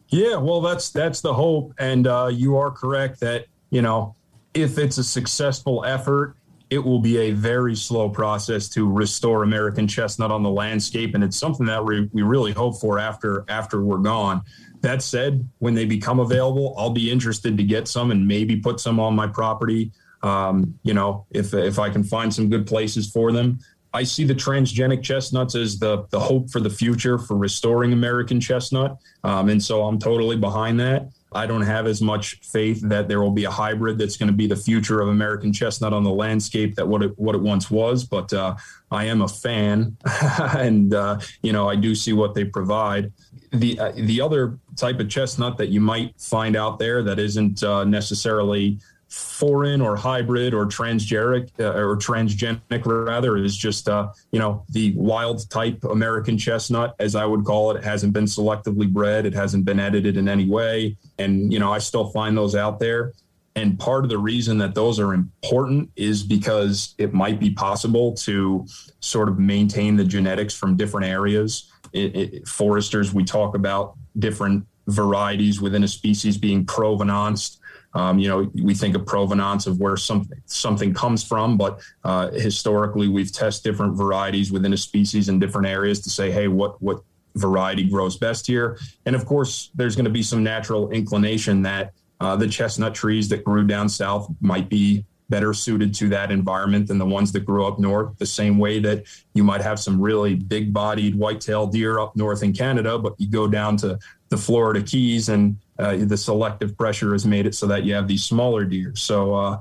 Yeah, 0.08 0.36
well, 0.36 0.60
that's 0.60 0.90
that's 0.90 1.20
the 1.20 1.32
hope, 1.32 1.74
and 1.78 2.06
uh, 2.06 2.28
you 2.30 2.56
are 2.56 2.70
correct 2.70 3.20
that 3.20 3.46
you 3.70 3.82
know 3.82 4.14
if 4.54 4.78
it's 4.78 4.98
a 4.98 5.04
successful 5.04 5.84
effort, 5.84 6.36
it 6.72 6.82
will 6.82 7.00
be 7.00 7.18
a 7.18 7.32
very 7.32 7.76
slow 7.76 8.08
process 8.08 8.66
to 8.66 8.90
restore 8.90 9.42
American 9.42 9.86
chestnut 9.86 10.32
on 10.32 10.42
the 10.42 10.48
landscape, 10.48 11.14
and 11.14 11.22
it's 11.22 11.36
something 11.36 11.66
that 11.66 11.84
we, 11.84 12.08
we 12.14 12.22
really 12.22 12.52
hope 12.52 12.80
for 12.80 12.98
after 12.98 13.44
after 13.48 13.84
we're 13.84 13.98
gone. 13.98 14.40
That 14.80 15.02
said, 15.02 15.46
when 15.58 15.74
they 15.74 15.84
become 15.84 16.18
available, 16.18 16.74
I'll 16.78 16.88
be 16.88 17.10
interested 17.10 17.58
to 17.58 17.62
get 17.62 17.88
some 17.88 18.10
and 18.10 18.26
maybe 18.26 18.56
put 18.56 18.80
some 18.80 18.98
on 18.98 19.14
my 19.14 19.26
property. 19.26 19.92
Um, 20.22 20.78
you 20.82 20.94
know, 20.94 21.26
if 21.30 21.52
if 21.52 21.78
I 21.78 21.90
can 21.90 22.04
find 22.04 22.32
some 22.32 22.48
good 22.48 22.66
places 22.66 23.10
for 23.10 23.32
them. 23.32 23.58
I 23.94 24.04
see 24.04 24.24
the 24.24 24.34
transgenic 24.34 25.02
chestnuts 25.02 25.54
as 25.54 25.78
the 25.78 26.06
the 26.08 26.20
hope 26.20 26.50
for 26.50 26.60
the 26.60 26.70
future 26.70 27.18
for 27.18 27.36
restoring 27.36 27.92
American 27.92 28.40
chestnut, 28.40 28.96
um, 29.24 29.50
and 29.50 29.62
so 29.62 29.82
I'm 29.82 29.98
totally 29.98 30.38
behind 30.38 30.80
that. 30.80 31.10
I 31.34 31.46
don't 31.46 31.62
have 31.62 31.86
as 31.86 32.00
much 32.00 32.40
faith 32.40 32.80
that 32.82 33.08
there 33.08 33.20
will 33.20 33.30
be 33.30 33.44
a 33.44 33.50
hybrid 33.50 33.98
that's 33.98 34.16
going 34.16 34.28
to 34.28 34.32
be 34.32 34.46
the 34.46 34.56
future 34.56 35.00
of 35.00 35.08
American 35.08 35.52
chestnut 35.52 35.92
on 35.92 36.04
the 36.04 36.10
landscape 36.10 36.74
that 36.76 36.86
what 36.86 37.02
it 37.02 37.18
what 37.18 37.34
it 37.34 37.40
once 37.40 37.70
was. 37.70 38.04
But 38.04 38.32
uh, 38.32 38.56
I 38.90 39.04
am 39.04 39.22
a 39.22 39.28
fan, 39.28 39.96
and 40.56 40.94
uh, 40.94 41.20
you 41.42 41.52
know 41.52 41.68
I 41.68 41.76
do 41.76 41.94
see 41.94 42.12
what 42.12 42.34
they 42.34 42.44
provide. 42.44 43.12
The 43.52 43.78
uh, 43.78 43.92
the 43.94 44.20
other 44.20 44.58
type 44.76 45.00
of 45.00 45.08
chestnut 45.08 45.58
that 45.58 45.68
you 45.68 45.80
might 45.80 46.18
find 46.20 46.56
out 46.56 46.78
there 46.78 47.02
that 47.02 47.18
isn't 47.18 47.62
uh, 47.62 47.84
necessarily 47.84 48.78
foreign 49.12 49.82
or 49.82 49.94
hybrid 49.94 50.54
or 50.54 50.64
transgenic 50.64 51.50
uh, 51.60 51.78
or 51.78 51.98
transgenic 51.98 52.82
rather 52.86 53.36
is 53.36 53.54
just 53.54 53.86
uh, 53.86 54.08
you 54.30 54.38
know 54.38 54.64
the 54.70 54.94
wild 54.96 55.48
type 55.50 55.84
American 55.84 56.38
chestnut 56.38 56.94
as 56.98 57.14
I 57.14 57.26
would 57.26 57.44
call 57.44 57.70
it. 57.70 57.76
It 57.76 57.84
hasn't 57.84 58.14
been 58.14 58.24
selectively 58.24 58.90
bred. 58.90 59.26
It 59.26 59.34
hasn't 59.34 59.66
been 59.66 59.78
edited 59.78 60.16
in 60.16 60.28
any 60.28 60.48
way, 60.48 60.96
and 61.18 61.52
you 61.52 61.58
know 61.58 61.70
I 61.70 61.78
still 61.78 62.08
find 62.08 62.34
those 62.36 62.56
out 62.56 62.80
there. 62.80 63.12
And 63.54 63.78
part 63.78 64.04
of 64.04 64.08
the 64.08 64.16
reason 64.16 64.56
that 64.58 64.74
those 64.74 64.98
are 64.98 65.12
important 65.12 65.90
is 65.94 66.22
because 66.22 66.94
it 66.96 67.12
might 67.12 67.38
be 67.38 67.50
possible 67.50 68.14
to 68.14 68.66
sort 69.00 69.28
of 69.28 69.38
maintain 69.38 69.96
the 69.96 70.04
genetics 70.04 70.54
from 70.54 70.74
different 70.74 71.06
areas. 71.06 71.70
It, 71.92 72.16
it, 72.16 72.48
foresters, 72.48 73.12
we 73.12 73.24
talk 73.24 73.54
about 73.54 73.92
different 74.18 74.66
varieties 74.86 75.60
within 75.60 75.84
a 75.84 75.88
species 75.88 76.38
being 76.38 76.64
provenanced 76.64 77.58
um, 77.94 78.18
you 78.18 78.28
know, 78.28 78.50
we 78.54 78.74
think 78.74 78.96
of 78.96 79.04
provenance 79.04 79.66
of 79.66 79.78
where 79.78 79.96
something 79.96 80.40
something 80.46 80.94
comes 80.94 81.22
from, 81.22 81.56
but 81.56 81.80
uh, 82.04 82.30
historically 82.30 83.08
we've 83.08 83.32
tested 83.32 83.70
different 83.70 83.96
varieties 83.96 84.50
within 84.50 84.72
a 84.72 84.76
species 84.76 85.28
in 85.28 85.38
different 85.38 85.66
areas 85.66 86.00
to 86.00 86.10
say, 86.10 86.30
hey, 86.30 86.48
what 86.48 86.80
what 86.80 87.02
variety 87.36 87.84
grows 87.84 88.16
best 88.16 88.46
here? 88.46 88.78
And 89.06 89.16
of 89.16 89.26
course, 89.26 89.70
there's 89.74 89.96
going 89.96 90.04
to 90.04 90.10
be 90.10 90.22
some 90.22 90.42
natural 90.42 90.90
inclination 90.90 91.62
that 91.62 91.92
uh, 92.20 92.36
the 92.36 92.48
chestnut 92.48 92.94
trees 92.94 93.28
that 93.28 93.44
grew 93.44 93.66
down 93.66 93.88
south 93.88 94.28
might 94.40 94.68
be 94.68 95.04
better 95.28 95.54
suited 95.54 95.94
to 95.94 96.08
that 96.10 96.30
environment 96.30 96.86
than 96.86 96.98
the 96.98 97.06
ones 97.06 97.32
that 97.32 97.40
grew 97.40 97.64
up 97.66 97.78
north. 97.78 98.16
The 98.18 98.26
same 98.26 98.58
way 98.58 98.80
that 98.80 99.04
you 99.32 99.42
might 99.42 99.62
have 99.62 99.80
some 99.80 99.98
really 99.98 100.34
big 100.34 100.74
bodied 100.74 101.14
white-tailed 101.14 101.72
deer 101.72 101.98
up 101.98 102.14
north 102.16 102.42
in 102.42 102.52
Canada, 102.52 102.98
but 102.98 103.14
you 103.18 103.28
go 103.28 103.48
down 103.48 103.78
to 103.78 103.98
the 104.28 104.36
Florida 104.36 104.82
Keys 104.82 105.30
and 105.30 105.56
uh, 105.78 105.96
the 105.96 106.16
selective 106.16 106.76
pressure 106.76 107.12
has 107.12 107.26
made 107.26 107.46
it 107.46 107.54
so 107.54 107.66
that 107.66 107.84
you 107.84 107.94
have 107.94 108.06
these 108.06 108.24
smaller 108.24 108.64
deer. 108.64 108.92
So 108.94 109.34
uh, 109.34 109.60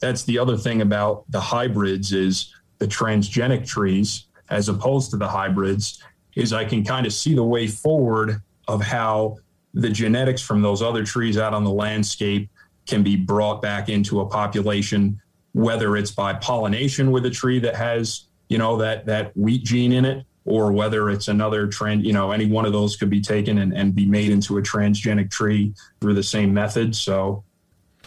that's 0.00 0.24
the 0.24 0.38
other 0.38 0.56
thing 0.56 0.82
about 0.82 1.24
the 1.30 1.40
hybrids 1.40 2.12
is 2.12 2.54
the 2.78 2.86
transgenic 2.86 3.66
trees 3.66 4.26
as 4.50 4.68
opposed 4.68 5.10
to 5.10 5.16
the 5.16 5.28
hybrids 5.28 6.02
is 6.34 6.52
I 6.52 6.64
can 6.64 6.84
kind 6.84 7.06
of 7.06 7.12
see 7.12 7.34
the 7.34 7.44
way 7.44 7.66
forward 7.66 8.42
of 8.68 8.82
how 8.82 9.36
the 9.74 9.88
genetics 9.88 10.42
from 10.42 10.62
those 10.62 10.82
other 10.82 11.04
trees 11.04 11.38
out 11.38 11.54
on 11.54 11.64
the 11.64 11.70
landscape 11.70 12.50
can 12.86 13.02
be 13.02 13.16
brought 13.16 13.60
back 13.60 13.88
into 13.88 14.20
a 14.20 14.26
population, 14.26 15.20
whether 15.52 15.96
it's 15.96 16.10
by 16.10 16.34
pollination 16.34 17.10
with 17.10 17.26
a 17.26 17.30
tree 17.30 17.58
that 17.60 17.74
has, 17.74 18.28
you 18.48 18.58
know, 18.58 18.76
that 18.76 19.06
that 19.06 19.36
wheat 19.36 19.64
gene 19.64 19.92
in 19.92 20.04
it, 20.04 20.24
or 20.46 20.72
whether 20.72 21.10
it's 21.10 21.28
another 21.28 21.66
trend, 21.66 22.06
you 22.06 22.12
know, 22.12 22.30
any 22.30 22.46
one 22.46 22.64
of 22.64 22.72
those 22.72 22.96
could 22.96 23.10
be 23.10 23.20
taken 23.20 23.58
and, 23.58 23.72
and 23.72 23.94
be 23.94 24.06
made 24.06 24.30
into 24.30 24.56
a 24.58 24.62
transgenic 24.62 25.30
tree 25.30 25.74
through 26.00 26.14
the 26.14 26.22
same 26.22 26.54
method. 26.54 26.94
So 26.94 27.44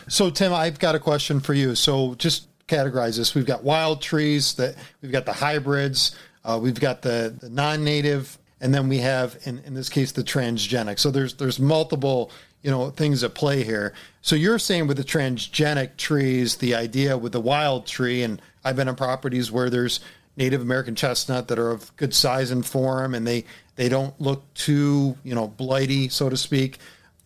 So 0.07 0.29
Tim, 0.29 0.53
I've 0.53 0.79
got 0.79 0.95
a 0.95 0.99
question 0.99 1.39
for 1.41 1.53
you. 1.53 1.75
So 1.75 2.15
just 2.15 2.47
categorize 2.67 3.17
this. 3.17 3.35
We've 3.35 3.45
got 3.45 3.63
wild 3.63 4.01
trees 4.01 4.53
that 4.53 4.75
we've 5.01 5.11
got 5.11 5.25
the 5.25 5.33
hybrids, 5.33 6.15
uh, 6.45 6.59
we've 6.61 6.79
got 6.79 7.01
the, 7.01 7.35
the 7.39 7.49
non-native, 7.49 8.37
and 8.61 8.73
then 8.73 8.87
we 8.87 8.99
have 8.99 9.37
in, 9.43 9.59
in 9.59 9.73
this 9.73 9.89
case 9.89 10.11
the 10.13 10.23
transgenic. 10.23 10.99
So 10.99 11.11
there's 11.11 11.33
there's 11.35 11.59
multiple 11.59 12.31
you 12.61 12.71
know 12.71 12.89
things 12.89 13.23
at 13.23 13.35
play 13.35 13.63
here. 13.63 13.93
So 14.21 14.35
you're 14.35 14.59
saying 14.59 14.87
with 14.87 14.97
the 14.97 15.03
transgenic 15.03 15.97
trees, 15.97 16.57
the 16.57 16.75
idea 16.75 17.17
with 17.17 17.31
the 17.31 17.41
wild 17.41 17.85
tree, 17.85 18.23
and 18.23 18.41
I've 18.63 18.75
been 18.75 18.87
on 18.87 18.95
properties 18.95 19.51
where 19.51 19.69
there's 19.69 19.99
Native 20.39 20.61
American 20.61 20.95
chestnut 20.95 21.49
that 21.49 21.59
are 21.59 21.69
of 21.69 21.95
good 21.97 22.13
size 22.15 22.49
and 22.49 22.65
form, 22.65 23.13
and 23.13 23.27
they 23.27 23.43
they 23.75 23.89
don't 23.89 24.19
look 24.19 24.51
too 24.53 25.17
you 25.23 25.35
know 25.35 25.47
blighty, 25.47 26.09
so 26.09 26.29
to 26.29 26.37
speak. 26.37 26.79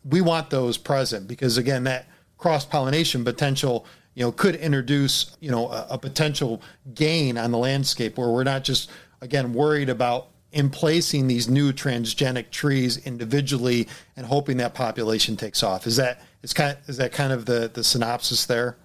We 0.04 0.19
want 0.19 0.49
those 0.49 0.78
present 0.78 1.28
because 1.28 1.58
again, 1.58 1.86
that 1.86 2.08
cross 2.38 2.65
pollination 2.65 3.23
potential 3.23 3.86
you 4.15 4.23
know 4.23 4.32
could 4.32 4.56
introduce 4.56 5.38
you 5.39 5.52
know 5.52 5.69
a, 5.69 5.88
a 5.91 5.97
potential 5.97 6.62
gain 6.93 7.38
on 7.38 7.52
the 7.52 7.58
landscape 7.58 8.17
where 8.17 8.30
we're 8.30 8.43
not 8.43 8.63
just 8.63 8.89
again 9.21 9.54
worried 9.54 9.89
about 9.89 10.28
in 10.52 10.69
placing 10.69 11.28
these 11.28 11.47
new 11.47 11.71
transgenic 11.71 12.49
trees 12.49 12.97
individually 13.06 13.88
and 14.15 14.26
hoping 14.26 14.58
that 14.58 14.73
population 14.73 15.38
takes 15.38 15.63
off. 15.63 15.86
Is 15.88 15.97
that 15.97 16.21
is 16.41 16.54
kind 16.54 16.78
of, 16.78 16.89
is 16.89 16.97
that 16.97 17.12
kind 17.12 17.32
of 17.32 17.45
the 17.45 17.69
the 17.71 17.84
synopsis 17.84 18.47
there? 18.47 18.76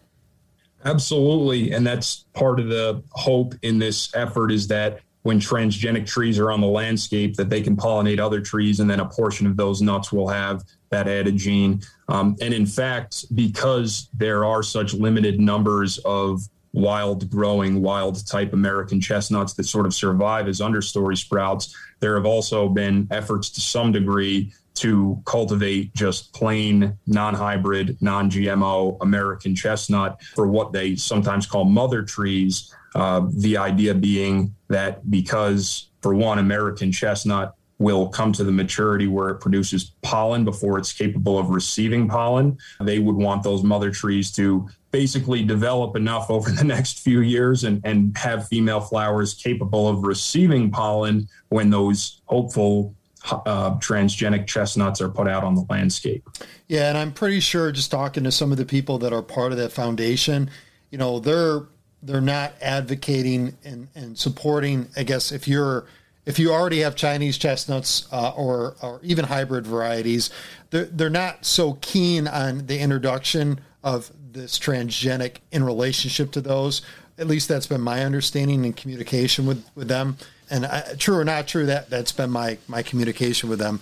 Absolutely, 0.84 1.72
and 1.72 1.86
that's 1.86 2.24
part 2.34 2.60
of 2.60 2.68
the 2.68 3.02
hope 3.10 3.54
in 3.62 3.78
this 3.78 4.14
effort 4.14 4.52
is 4.52 4.68
that 4.68 5.00
when 5.22 5.40
transgenic 5.40 6.06
trees 6.06 6.38
are 6.38 6.50
on 6.50 6.60
the 6.60 6.66
landscape, 6.66 7.34
that 7.36 7.50
they 7.50 7.60
can 7.60 7.76
pollinate 7.76 8.20
other 8.20 8.40
trees, 8.40 8.80
and 8.80 8.88
then 8.88 9.00
a 9.00 9.06
portion 9.06 9.46
of 9.46 9.56
those 9.56 9.82
nuts 9.82 10.12
will 10.12 10.28
have 10.28 10.62
that 10.90 11.08
added 11.08 11.36
gene. 11.36 11.82
Um, 12.08 12.36
and 12.40 12.54
in 12.54 12.64
fact, 12.64 13.26
because 13.34 14.08
there 14.14 14.44
are 14.44 14.62
such 14.62 14.94
limited 14.94 15.40
numbers 15.40 15.98
of 15.98 16.40
wild 16.72 17.28
growing, 17.30 17.82
wild 17.82 18.26
type 18.26 18.52
American 18.52 19.00
chestnuts 19.00 19.54
that 19.54 19.64
sort 19.64 19.86
of 19.86 19.94
survive 19.94 20.48
as 20.48 20.60
understory 20.60 21.16
sprouts. 21.16 21.74
There 22.00 22.14
have 22.14 22.26
also 22.26 22.68
been 22.68 23.08
efforts 23.10 23.50
to 23.50 23.60
some 23.60 23.92
degree 23.92 24.52
to 24.80 25.20
cultivate 25.24 25.94
just 25.94 26.32
plain 26.34 26.96
non 27.06 27.34
hybrid, 27.34 27.96
non 28.00 28.30
GMO 28.30 28.96
American 29.00 29.54
chestnut 29.54 30.22
for 30.34 30.46
what 30.46 30.72
they 30.72 30.96
sometimes 30.96 31.46
call 31.46 31.64
mother 31.64 32.02
trees. 32.02 32.74
Uh, 32.94 33.26
the 33.36 33.56
idea 33.56 33.94
being 33.94 34.54
that 34.68 35.08
because, 35.10 35.90
for 36.02 36.14
one, 36.14 36.38
American 36.38 36.90
chestnut 36.90 37.54
will 37.78 38.08
come 38.08 38.32
to 38.32 38.44
the 38.44 38.52
maturity 38.52 39.06
where 39.06 39.28
it 39.30 39.36
produces 39.36 39.92
pollen 40.02 40.44
before 40.44 40.78
it's 40.78 40.92
capable 40.92 41.38
of 41.38 41.50
receiving 41.50 42.08
pollen. 42.08 42.58
They 42.80 42.98
would 42.98 43.14
want 43.14 43.42
those 43.42 43.62
mother 43.62 43.90
trees 43.90 44.32
to 44.32 44.68
basically 44.90 45.44
develop 45.44 45.96
enough 45.96 46.30
over 46.30 46.50
the 46.50 46.64
next 46.74 47.00
few 47.00 47.20
years 47.20 47.64
and, 47.64 47.80
and 47.84 48.16
have 48.16 48.48
female 48.48 48.80
flowers 48.80 49.34
capable 49.34 49.88
of 49.88 50.02
receiving 50.02 50.70
pollen 50.70 51.28
when 51.50 51.70
those 51.70 52.20
hopeful 52.26 52.94
uh, 53.30 53.72
transgenic 53.76 54.46
chestnuts 54.46 55.00
are 55.00 55.08
put 55.08 55.28
out 55.28 55.44
on 55.44 55.54
the 55.54 55.64
landscape. 55.68 56.28
Yeah, 56.66 56.88
and 56.88 56.98
I'm 56.98 57.12
pretty 57.12 57.40
sure 57.40 57.72
just 57.72 57.90
talking 57.90 58.24
to 58.24 58.32
some 58.32 58.52
of 58.52 58.58
the 58.58 58.64
people 58.64 58.98
that 58.98 59.12
are 59.12 59.22
part 59.22 59.52
of 59.52 59.58
that 59.58 59.72
foundation, 59.72 60.50
you 60.90 60.98
know, 60.98 61.18
they're 61.18 61.62
they're 62.02 62.20
not 62.20 62.54
advocating 62.62 63.56
and, 63.64 63.88
and 63.94 64.16
supporting. 64.16 64.88
I 64.96 65.02
guess 65.02 65.32
if 65.32 65.48
you're 65.48 65.86
if 66.26 66.38
you 66.38 66.52
already 66.52 66.80
have 66.80 66.94
Chinese 66.94 67.38
chestnuts 67.38 68.06
uh, 68.12 68.30
or 68.30 68.76
or 68.82 69.00
even 69.02 69.24
hybrid 69.24 69.66
varieties, 69.66 70.30
they're 70.70 70.84
they're 70.84 71.10
not 71.10 71.44
so 71.44 71.78
keen 71.80 72.28
on 72.28 72.66
the 72.66 72.78
introduction 72.78 73.60
of 73.82 74.12
this 74.32 74.58
transgenic 74.58 75.38
in 75.50 75.64
relationship 75.64 76.30
to 76.32 76.40
those. 76.40 76.82
At 77.18 77.26
least 77.26 77.48
that's 77.48 77.66
been 77.66 77.80
my 77.80 78.04
understanding 78.04 78.64
and 78.64 78.76
communication 78.76 79.46
with, 79.46 79.64
with 79.74 79.88
them. 79.88 80.16
And 80.50 80.64
I, 80.64 80.94
true 80.96 81.16
or 81.16 81.24
not 81.24 81.46
true, 81.46 81.66
that 81.66 81.90
that's 81.90 82.12
been 82.12 82.30
my 82.30 82.58
my 82.68 82.82
communication 82.82 83.48
with 83.48 83.58
them. 83.58 83.80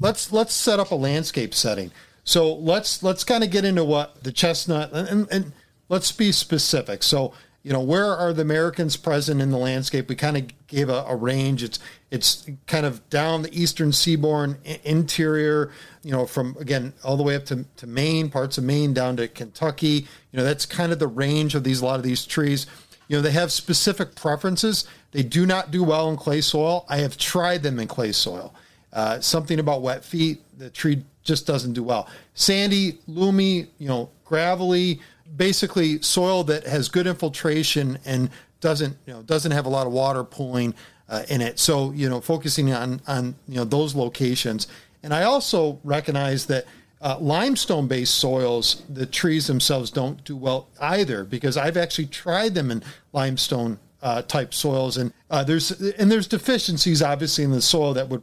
Let's 0.00 0.32
let's 0.32 0.54
set 0.54 0.78
up 0.78 0.90
a 0.90 0.94
landscape 0.94 1.54
setting. 1.54 1.90
So 2.24 2.54
let's 2.54 3.02
let's 3.02 3.24
kind 3.24 3.42
of 3.42 3.50
get 3.50 3.64
into 3.64 3.84
what 3.84 4.22
the 4.22 4.30
chestnut 4.30 4.92
and, 4.92 5.08
and, 5.08 5.28
and 5.30 5.52
let's 5.88 6.12
be 6.12 6.30
specific. 6.30 7.02
So 7.02 7.32
you 7.68 7.74
know 7.74 7.82
where 7.82 8.16
are 8.16 8.32
the 8.32 8.40
Americans 8.40 8.96
present 8.96 9.42
in 9.42 9.50
the 9.50 9.58
landscape? 9.58 10.08
We 10.08 10.14
kind 10.14 10.38
of 10.38 10.66
gave 10.68 10.88
a, 10.88 11.04
a 11.06 11.14
range. 11.14 11.62
It's 11.62 11.78
it's 12.10 12.48
kind 12.66 12.86
of 12.86 13.06
down 13.10 13.42
the 13.42 13.52
eastern 13.52 13.92
seaboard 13.92 14.56
interior, 14.84 15.70
you 16.02 16.10
know, 16.10 16.24
from 16.24 16.56
again 16.58 16.94
all 17.04 17.18
the 17.18 17.22
way 17.22 17.36
up 17.36 17.44
to, 17.44 17.66
to 17.76 17.86
Maine, 17.86 18.30
parts 18.30 18.56
of 18.56 18.64
Maine 18.64 18.94
down 18.94 19.18
to 19.18 19.28
Kentucky. 19.28 20.06
You 20.32 20.38
know, 20.38 20.44
that's 20.44 20.64
kind 20.64 20.92
of 20.92 20.98
the 20.98 21.06
range 21.06 21.54
of 21.54 21.62
these 21.62 21.82
a 21.82 21.84
lot 21.84 21.96
of 21.96 22.04
these 22.04 22.24
trees. 22.24 22.66
You 23.06 23.18
know, 23.18 23.22
they 23.22 23.32
have 23.32 23.52
specific 23.52 24.14
preferences. 24.14 24.86
They 25.12 25.22
do 25.22 25.44
not 25.44 25.70
do 25.70 25.84
well 25.84 26.08
in 26.08 26.16
clay 26.16 26.40
soil. 26.40 26.86
I 26.88 26.96
have 26.98 27.18
tried 27.18 27.62
them 27.62 27.78
in 27.78 27.86
clay 27.86 28.12
soil. 28.12 28.54
Uh, 28.94 29.20
something 29.20 29.58
about 29.58 29.82
wet 29.82 30.02
feet, 30.06 30.40
the 30.56 30.70
tree 30.70 31.04
just 31.22 31.46
doesn't 31.46 31.74
do 31.74 31.82
well. 31.82 32.08
Sandy, 32.32 32.98
loamy, 33.06 33.66
you 33.76 33.88
know, 33.88 34.08
gravelly, 34.24 35.02
basically 35.36 36.00
soil 36.02 36.44
that 36.44 36.66
has 36.66 36.88
good 36.88 37.06
infiltration 37.06 37.98
and 38.04 38.30
doesn't 38.60 38.96
you 39.06 39.12
know 39.12 39.22
doesn't 39.22 39.52
have 39.52 39.66
a 39.66 39.68
lot 39.68 39.86
of 39.86 39.92
water 39.92 40.24
pooling 40.24 40.74
uh, 41.08 41.24
in 41.28 41.40
it. 41.40 41.58
So 41.58 41.92
you 41.92 42.08
know, 42.08 42.20
focusing 42.20 42.72
on 42.72 43.00
on 43.06 43.36
you 43.46 43.56
know 43.56 43.64
those 43.64 43.94
locations, 43.94 44.66
and 45.02 45.14
I 45.14 45.24
also 45.24 45.80
recognize 45.84 46.46
that 46.46 46.66
uh, 47.00 47.16
limestone-based 47.20 48.14
soils, 48.14 48.82
the 48.88 49.06
trees 49.06 49.46
themselves 49.46 49.90
don't 49.90 50.22
do 50.24 50.36
well 50.36 50.68
either 50.80 51.24
because 51.24 51.56
I've 51.56 51.76
actually 51.76 52.06
tried 52.06 52.54
them 52.54 52.70
in 52.70 52.82
limestone 53.12 53.78
uh, 54.02 54.22
type 54.22 54.52
soils, 54.52 54.96
and 54.96 55.12
uh, 55.30 55.44
there's 55.44 55.70
and 55.70 56.10
there's 56.10 56.26
deficiencies 56.26 57.02
obviously 57.02 57.44
in 57.44 57.50
the 57.50 57.62
soil 57.62 57.94
that 57.94 58.08
would 58.08 58.22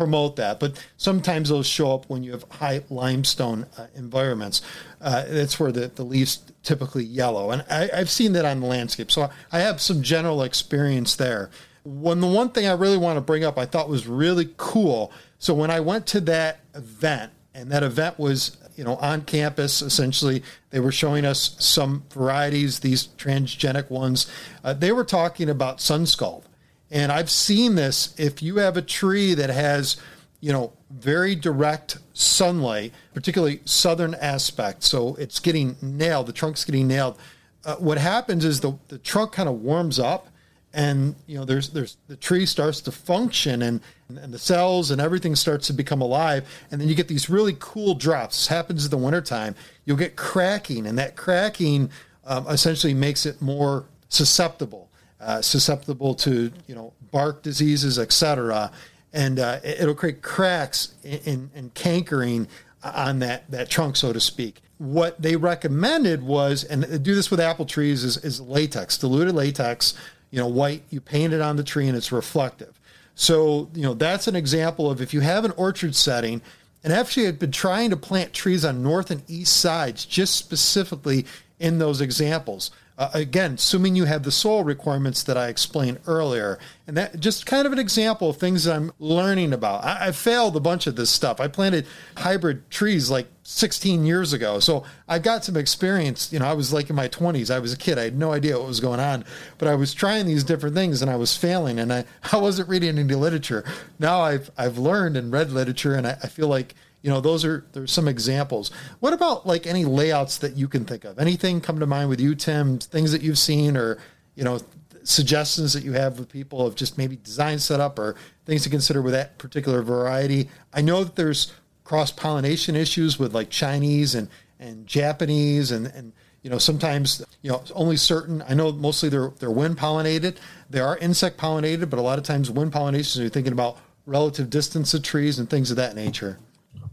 promote 0.00 0.36
that, 0.36 0.58
but 0.58 0.82
sometimes 0.96 1.50
those 1.50 1.66
show 1.66 1.92
up 1.92 2.08
when 2.08 2.22
you 2.22 2.32
have 2.32 2.42
high 2.50 2.82
limestone 2.88 3.66
uh, 3.76 3.86
environments. 3.94 4.62
Uh, 4.98 5.26
that's 5.28 5.60
where 5.60 5.70
the, 5.70 5.88
the 5.88 6.02
leaves 6.02 6.38
typically 6.62 7.04
yellow, 7.04 7.50
and 7.50 7.62
I, 7.70 7.90
I've 7.94 8.08
seen 8.08 8.32
that 8.32 8.46
on 8.46 8.60
the 8.60 8.66
landscape, 8.66 9.10
so 9.10 9.28
I 9.52 9.58
have 9.58 9.78
some 9.78 10.00
general 10.00 10.42
experience 10.42 11.16
there. 11.16 11.50
When 11.84 12.20
the 12.20 12.26
one 12.26 12.48
thing 12.48 12.66
I 12.66 12.72
really 12.72 12.96
want 12.96 13.18
to 13.18 13.20
bring 13.20 13.44
up, 13.44 13.58
I 13.58 13.66
thought 13.66 13.90
was 13.90 14.06
really 14.06 14.48
cool. 14.56 15.12
So 15.38 15.52
when 15.52 15.70
I 15.70 15.80
went 15.80 16.06
to 16.08 16.20
that 16.22 16.60
event, 16.74 17.32
and 17.54 17.70
that 17.70 17.82
event 17.82 18.18
was 18.18 18.56
you 18.76 18.84
know 18.84 18.96
on 18.96 19.20
campus 19.22 19.82
essentially 19.82 20.42
they 20.70 20.80
were 20.80 20.92
showing 20.92 21.26
us 21.26 21.56
some 21.58 22.04
varieties 22.10 22.78
these 22.78 23.08
transgenic 23.18 23.90
ones 23.90 24.30
uh, 24.62 24.72
they 24.72 24.92
were 24.92 25.04
talking 25.04 25.50
about 25.50 25.80
sun 25.80 26.06
scald 26.06 26.46
and 26.90 27.12
i've 27.12 27.30
seen 27.30 27.74
this 27.74 28.14
if 28.18 28.42
you 28.42 28.56
have 28.56 28.76
a 28.76 28.82
tree 28.82 29.34
that 29.34 29.50
has 29.50 29.96
you 30.40 30.52
know 30.52 30.72
very 30.90 31.34
direct 31.34 31.98
sunlight 32.12 32.92
particularly 33.14 33.60
southern 33.64 34.14
aspect 34.14 34.82
so 34.82 35.14
it's 35.16 35.38
getting 35.38 35.76
nailed 35.80 36.26
the 36.26 36.32
trunk's 36.32 36.64
getting 36.64 36.88
nailed 36.88 37.18
uh, 37.64 37.76
what 37.76 37.98
happens 37.98 38.44
is 38.44 38.60
the, 38.60 38.72
the 38.88 38.98
trunk 38.98 39.32
kind 39.32 39.48
of 39.48 39.60
warms 39.60 39.98
up 39.98 40.28
and 40.72 41.16
you 41.26 41.36
know 41.36 41.44
there's 41.44 41.70
there's 41.70 41.96
the 42.06 42.16
tree 42.16 42.46
starts 42.46 42.80
to 42.80 42.92
function 42.92 43.62
and 43.62 43.80
and 44.08 44.32
the 44.32 44.38
cells 44.38 44.90
and 44.90 45.00
everything 45.00 45.34
starts 45.34 45.66
to 45.66 45.72
become 45.72 46.00
alive 46.00 46.48
and 46.70 46.80
then 46.80 46.88
you 46.88 46.94
get 46.94 47.08
these 47.08 47.28
really 47.28 47.56
cool 47.58 47.94
drops. 47.94 48.36
This 48.36 48.46
happens 48.48 48.84
in 48.84 48.90
the 48.90 48.96
wintertime. 48.96 49.54
You'll 49.84 49.96
get 49.96 50.16
cracking 50.16 50.86
and 50.86 50.98
that 50.98 51.16
cracking 51.16 51.90
um, 52.24 52.46
essentially 52.48 52.94
makes 52.94 53.26
it 53.26 53.40
more 53.42 53.86
susceptible 54.08 54.89
uh, 55.20 55.42
susceptible 55.42 56.14
to 56.14 56.50
you 56.66 56.74
know 56.74 56.92
bark 57.10 57.42
diseases 57.42 57.98
etc 57.98 58.70
and 59.12 59.38
uh, 59.38 59.58
it'll 59.64 59.94
create 59.94 60.22
cracks 60.22 60.94
and 61.04 61.74
cankering 61.74 62.46
on 62.82 63.18
that 63.18 63.50
that 63.50 63.68
trunk 63.68 63.96
so 63.96 64.12
to 64.12 64.20
speak 64.20 64.62
what 64.78 65.20
they 65.20 65.36
recommended 65.36 66.22
was 66.22 66.64
and 66.64 67.02
do 67.02 67.14
this 67.14 67.30
with 67.30 67.40
apple 67.40 67.66
trees 67.66 68.02
is, 68.04 68.16
is 68.18 68.40
latex 68.40 68.96
diluted 68.96 69.34
latex 69.34 69.94
you 70.30 70.38
know, 70.38 70.46
white, 70.46 70.82
you 70.90 71.00
paint 71.00 71.32
it 71.32 71.40
on 71.40 71.56
the 71.56 71.64
tree 71.64 71.88
and 71.88 71.96
it's 71.96 72.12
reflective. 72.12 72.80
So, 73.14 73.68
you 73.74 73.82
know, 73.82 73.94
that's 73.94 74.28
an 74.28 74.36
example 74.36 74.90
of 74.90 75.00
if 75.00 75.12
you 75.12 75.20
have 75.20 75.44
an 75.44 75.52
orchard 75.56 75.94
setting, 75.94 76.40
and 76.82 76.92
actually 76.92 77.28
I've 77.28 77.38
been 77.38 77.52
trying 77.52 77.90
to 77.90 77.96
plant 77.96 78.32
trees 78.32 78.64
on 78.64 78.82
north 78.82 79.10
and 79.10 79.28
east 79.28 79.56
sides, 79.56 80.04
just 80.04 80.36
specifically 80.36 81.26
in 81.58 81.78
those 81.78 82.00
examples. 82.00 82.70
Uh, 83.00 83.08
again, 83.14 83.54
assuming 83.54 83.96
you 83.96 84.04
have 84.04 84.24
the 84.24 84.30
soil 84.30 84.62
requirements 84.62 85.22
that 85.22 85.34
I 85.34 85.48
explained 85.48 86.00
earlier. 86.06 86.58
And 86.86 86.98
that 86.98 87.18
just 87.18 87.46
kind 87.46 87.66
of 87.66 87.72
an 87.72 87.78
example 87.78 88.28
of 88.28 88.36
things 88.36 88.68
I'm 88.68 88.92
learning 88.98 89.54
about. 89.54 89.82
I, 89.82 90.08
I 90.08 90.12
failed 90.12 90.54
a 90.54 90.60
bunch 90.60 90.86
of 90.86 90.96
this 90.96 91.08
stuff. 91.08 91.40
I 91.40 91.48
planted 91.48 91.86
hybrid 92.18 92.70
trees 92.70 93.10
like 93.10 93.26
16 93.42 94.04
years 94.04 94.34
ago. 94.34 94.58
So 94.58 94.84
I 95.08 95.18
got 95.18 95.46
some 95.46 95.56
experience. 95.56 96.30
You 96.30 96.40
know, 96.40 96.46
I 96.46 96.52
was 96.52 96.74
like 96.74 96.90
in 96.90 96.96
my 96.96 97.08
20s. 97.08 97.50
I 97.50 97.58
was 97.58 97.72
a 97.72 97.78
kid. 97.78 97.98
I 97.98 98.02
had 98.02 98.18
no 98.18 98.34
idea 98.34 98.58
what 98.58 98.66
was 98.66 98.80
going 98.80 99.00
on, 99.00 99.24
but 99.56 99.66
I 99.66 99.76
was 99.76 99.94
trying 99.94 100.26
these 100.26 100.44
different 100.44 100.74
things 100.74 101.00
and 101.00 101.10
I 101.10 101.16
was 101.16 101.34
failing 101.34 101.80
and 101.80 101.90
I, 101.90 102.04
I 102.32 102.36
wasn't 102.36 102.68
reading 102.68 102.98
any 102.98 103.14
literature. 103.14 103.64
Now 103.98 104.20
I've, 104.20 104.50
I've 104.58 104.76
learned 104.76 105.16
and 105.16 105.32
read 105.32 105.52
literature 105.52 105.94
and 105.94 106.06
I, 106.06 106.18
I 106.22 106.26
feel 106.26 106.48
like 106.48 106.74
you 107.02 107.10
know 107.10 107.20
those 107.20 107.44
are 107.44 107.64
there's 107.72 107.92
some 107.92 108.08
examples 108.08 108.70
what 109.00 109.12
about 109.12 109.46
like 109.46 109.66
any 109.66 109.84
layouts 109.84 110.38
that 110.38 110.56
you 110.56 110.68
can 110.68 110.84
think 110.84 111.04
of 111.04 111.18
anything 111.18 111.60
come 111.60 111.80
to 111.80 111.86
mind 111.86 112.08
with 112.08 112.20
you 112.20 112.34
tim 112.34 112.78
things 112.78 113.12
that 113.12 113.22
you've 113.22 113.38
seen 113.38 113.76
or 113.76 113.98
you 114.34 114.44
know 114.44 114.58
suggestions 115.02 115.72
that 115.72 115.82
you 115.82 115.92
have 115.92 116.18
with 116.18 116.28
people 116.28 116.66
of 116.66 116.74
just 116.74 116.98
maybe 116.98 117.16
design 117.16 117.58
setup 117.58 117.98
or 117.98 118.16
things 118.44 118.62
to 118.62 118.70
consider 118.70 119.00
with 119.00 119.12
that 119.12 119.38
particular 119.38 119.82
variety 119.82 120.48
i 120.72 120.80
know 120.80 121.04
that 121.04 121.16
there's 121.16 121.52
cross 121.84 122.12
pollination 122.12 122.76
issues 122.76 123.18
with 123.18 123.34
like 123.34 123.50
chinese 123.50 124.14
and 124.14 124.28
and 124.58 124.86
japanese 124.86 125.70
and 125.70 125.86
and 125.88 126.12
you 126.42 126.48
know, 126.48 126.58
sometimes, 126.58 127.22
you 127.42 127.50
know, 127.50 127.62
only 127.74 127.96
certain, 127.96 128.42
I 128.48 128.54
know 128.54 128.72
mostly 128.72 129.08
they're, 129.08 129.30
they're 129.38 129.50
wind 129.50 129.76
pollinated. 129.76 130.36
They 130.70 130.80
are 130.80 130.96
insect 130.96 131.36
pollinated, 131.38 131.90
but 131.90 131.98
a 131.98 132.02
lot 132.02 132.18
of 132.18 132.24
times 132.24 132.50
wind 132.50 132.72
pollination, 132.72 133.20
you're 133.20 133.30
thinking 133.30 133.52
about 133.52 133.78
relative 134.06 134.48
distance 134.48 134.94
of 134.94 135.02
trees 135.02 135.38
and 135.38 135.50
things 135.50 135.70
of 135.70 135.76
that 135.76 135.94
nature. 135.94 136.38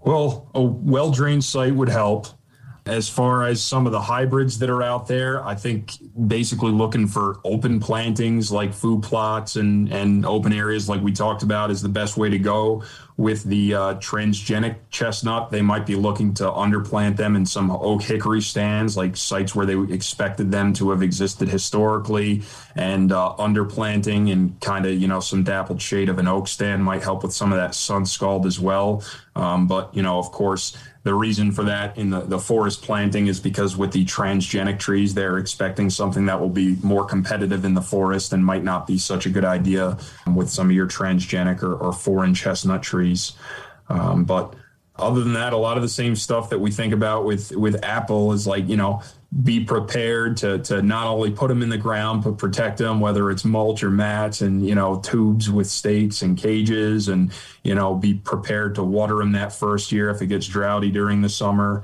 Well, 0.08 0.50
a 0.56 0.62
well 0.62 1.12
drained 1.12 1.44
site 1.44 1.76
would 1.76 1.90
help. 1.90 2.28
As 2.88 3.10
far 3.10 3.46
as 3.46 3.62
some 3.62 3.86
of 3.86 3.92
the 3.92 4.00
hybrids 4.00 4.60
that 4.60 4.70
are 4.70 4.82
out 4.82 5.08
there, 5.08 5.46
I 5.46 5.56
think 5.56 5.92
basically 6.28 6.72
looking 6.72 7.06
for 7.06 7.40
open 7.44 7.80
plantings 7.82 8.50
like 8.50 8.74
food 8.74 9.04
plots 9.04 9.58
and, 9.58 9.92
and 9.92 10.26
open 10.26 10.54
areas 10.54 10.88
like 10.88 11.02
we 11.02 11.12
talked 11.12 11.44
about 11.44 11.70
is 11.70 11.82
the 11.82 11.90
best 11.90 12.16
way 12.16 12.30
to 12.30 12.40
go. 12.40 12.84
With 13.18 13.46
the 13.46 13.74
uh, 13.74 13.94
transgenic 13.96 14.76
chestnut, 14.92 15.50
they 15.50 15.64
might 15.64 15.88
be 15.88 15.96
looking 15.96 16.36
to 16.36 16.44
underplant 16.44 17.18
them 17.18 17.36
in 17.36 17.48
some 17.48 17.72
oak 17.72 18.04
hickory 18.04 18.42
stands, 18.42 18.96
like 18.96 19.18
sites 19.18 19.56
where 19.56 19.66
they 19.66 19.76
expected 19.92 20.52
them 20.52 20.72
to 20.74 20.92
have 20.92 21.02
existed 21.02 21.50
historically, 21.50 22.44
and 22.76 23.12
uh, 23.12 23.34
underplanting 23.40 24.32
and 24.32 24.62
kind 24.62 24.86
of 24.86 24.94
you 24.94 25.08
know 25.08 25.20
some 25.20 25.44
dappled 25.44 25.82
shade 25.82 26.10
of 26.10 26.20
an 26.20 26.28
oak 26.28 26.48
stand 26.48 26.84
might 26.84 27.02
help 27.02 27.24
with 27.24 27.34
some 27.34 27.52
of 27.52 27.58
that 27.58 27.74
sun 27.74 28.06
scald 28.06 28.46
as 28.46 28.60
well. 28.60 29.04
Um, 29.36 29.66
but 29.66 29.96
you 29.96 30.04
know, 30.04 30.20
of 30.20 30.32
course, 30.32 30.78
the 31.08 31.16
reason 31.16 31.54
for 31.54 31.64
that 31.64 31.98
in 31.98 32.10
the, 32.10 32.20
the 32.20 32.38
forest 32.38 32.82
planting 32.82 33.28
is 33.28 33.40
because 33.40 33.78
with 33.78 33.94
the 33.94 34.04
transgenic 34.04 34.78
trees, 34.78 35.14
they're 35.14 35.38
expecting 35.38 35.90
something 35.90 36.26
that 36.26 36.38
will 36.38 36.50
be 36.50 36.76
more 36.84 37.06
competitive 37.06 37.64
in 37.64 37.74
the 37.74 37.82
forest 37.82 38.34
and 38.34 38.44
might 38.44 38.62
not 38.62 38.86
be 38.86 38.98
such 38.98 39.26
a 39.26 39.30
good 39.30 39.46
idea 39.46 39.98
with 40.36 40.50
some 40.50 40.70
of 40.70 40.76
your 40.76 40.86
transgenic 40.86 41.64
or, 41.64 41.76
or 41.76 41.94
foreign 41.94 42.34
chestnut 42.34 42.84
trees. 42.84 43.32
Um, 43.88 44.26
but 44.26 44.54
other 44.98 45.24
than 45.24 45.32
that, 45.34 45.54
a 45.54 45.58
lot 45.58 45.78
of 45.78 45.82
the 45.82 45.88
same 45.88 46.14
stuff 46.14 46.50
that 46.50 46.60
we 46.60 46.72
think 46.72 46.92
about 46.94 47.24
with 47.24 47.56
with 47.56 47.82
apple 47.86 48.34
is 48.34 48.46
like 48.46 48.68
you 48.68 48.76
know 48.76 49.02
be 49.44 49.64
prepared 49.64 50.38
to 50.38 50.58
to 50.60 50.82
not 50.82 51.06
only 51.06 51.30
put 51.30 51.50
them 51.50 51.62
in 51.62 51.68
the 51.68 51.78
ground 51.78 52.24
but 52.24 52.38
protect 52.38 52.78
them 52.78 53.02
whether 53.02 53.30
it's 53.30 53.44
mulch 53.44 53.84
or 53.84 53.90
mats 53.90 54.40
and 54.40 54.66
you 54.66 54.74
know 54.74 55.00
tubes 55.02 55.50
with 55.50 55.68
stakes 55.68 56.22
and 56.22 56.38
cages 56.38 57.10
and 57.10 57.32
you 57.64 57.76
know 57.76 57.94
be 57.94 58.14
prepared 58.14 58.74
to 58.74 58.84
water 58.84 59.18
them 59.18 59.34
that 59.34 59.52
first 59.52 59.92
year 59.92 60.10
if 60.10 60.22
it 60.22 60.28
gets 60.28 60.48
droughty 60.48 60.90
during 60.90 61.22
the 61.22 61.30
summer. 61.30 61.84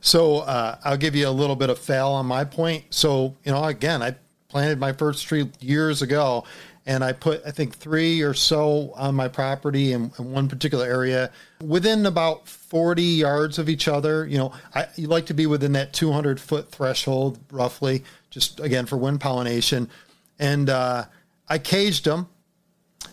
So 0.00 0.38
uh, 0.38 0.78
i'll 0.84 0.96
give 0.96 1.14
you 1.14 1.28
a 1.28 1.30
little 1.30 1.56
bit 1.56 1.68
of 1.68 1.78
fail 1.78 2.08
on 2.08 2.24
my 2.24 2.44
point. 2.44 2.84
So 2.90 3.36
you 3.44 3.52
know 3.52 3.64
again 3.64 4.02
i 4.02 4.16
planted 4.48 4.80
my 4.80 4.94
first 4.94 5.26
tree 5.26 5.50
years 5.60 6.00
ago 6.00 6.44
and 6.88 7.04
I 7.04 7.12
put 7.12 7.42
I 7.46 7.50
think 7.50 7.76
three 7.76 8.22
or 8.22 8.32
so 8.32 8.92
on 8.96 9.14
my 9.14 9.28
property 9.28 9.92
in, 9.92 10.10
in, 10.18 10.32
one 10.32 10.48
particular 10.48 10.86
area 10.86 11.30
within 11.62 12.06
about 12.06 12.48
40 12.48 13.02
yards 13.02 13.58
of 13.58 13.68
each 13.68 13.86
other. 13.86 14.26
You 14.26 14.38
know, 14.38 14.52
I 14.74 14.86
you 14.96 15.06
like 15.06 15.26
to 15.26 15.34
be 15.34 15.46
within 15.46 15.72
that 15.72 15.92
200 15.92 16.40
foot 16.40 16.70
threshold 16.70 17.38
roughly, 17.52 18.04
just 18.30 18.58
again 18.58 18.86
for 18.86 18.96
wind 18.96 19.20
pollination. 19.20 19.90
And 20.38 20.70
uh, 20.70 21.04
I 21.46 21.58
caged 21.58 22.06
them, 22.06 22.26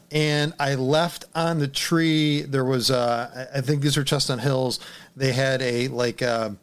and 0.10 0.54
I 0.58 0.76
left 0.76 1.26
on 1.36 1.60
the 1.60 1.68
tree. 1.68 2.44
There 2.44 2.66
was 2.66 2.90
uh, 2.90 3.50
I 3.54 3.60
think 3.60 3.82
these 3.82 3.98
are 3.98 4.06
Chestnut 4.06 4.40
Hills. 4.40 4.80
They 5.18 5.34
had 5.34 5.62
a 5.62 5.90
like 5.90 6.22
a, 6.22 6.56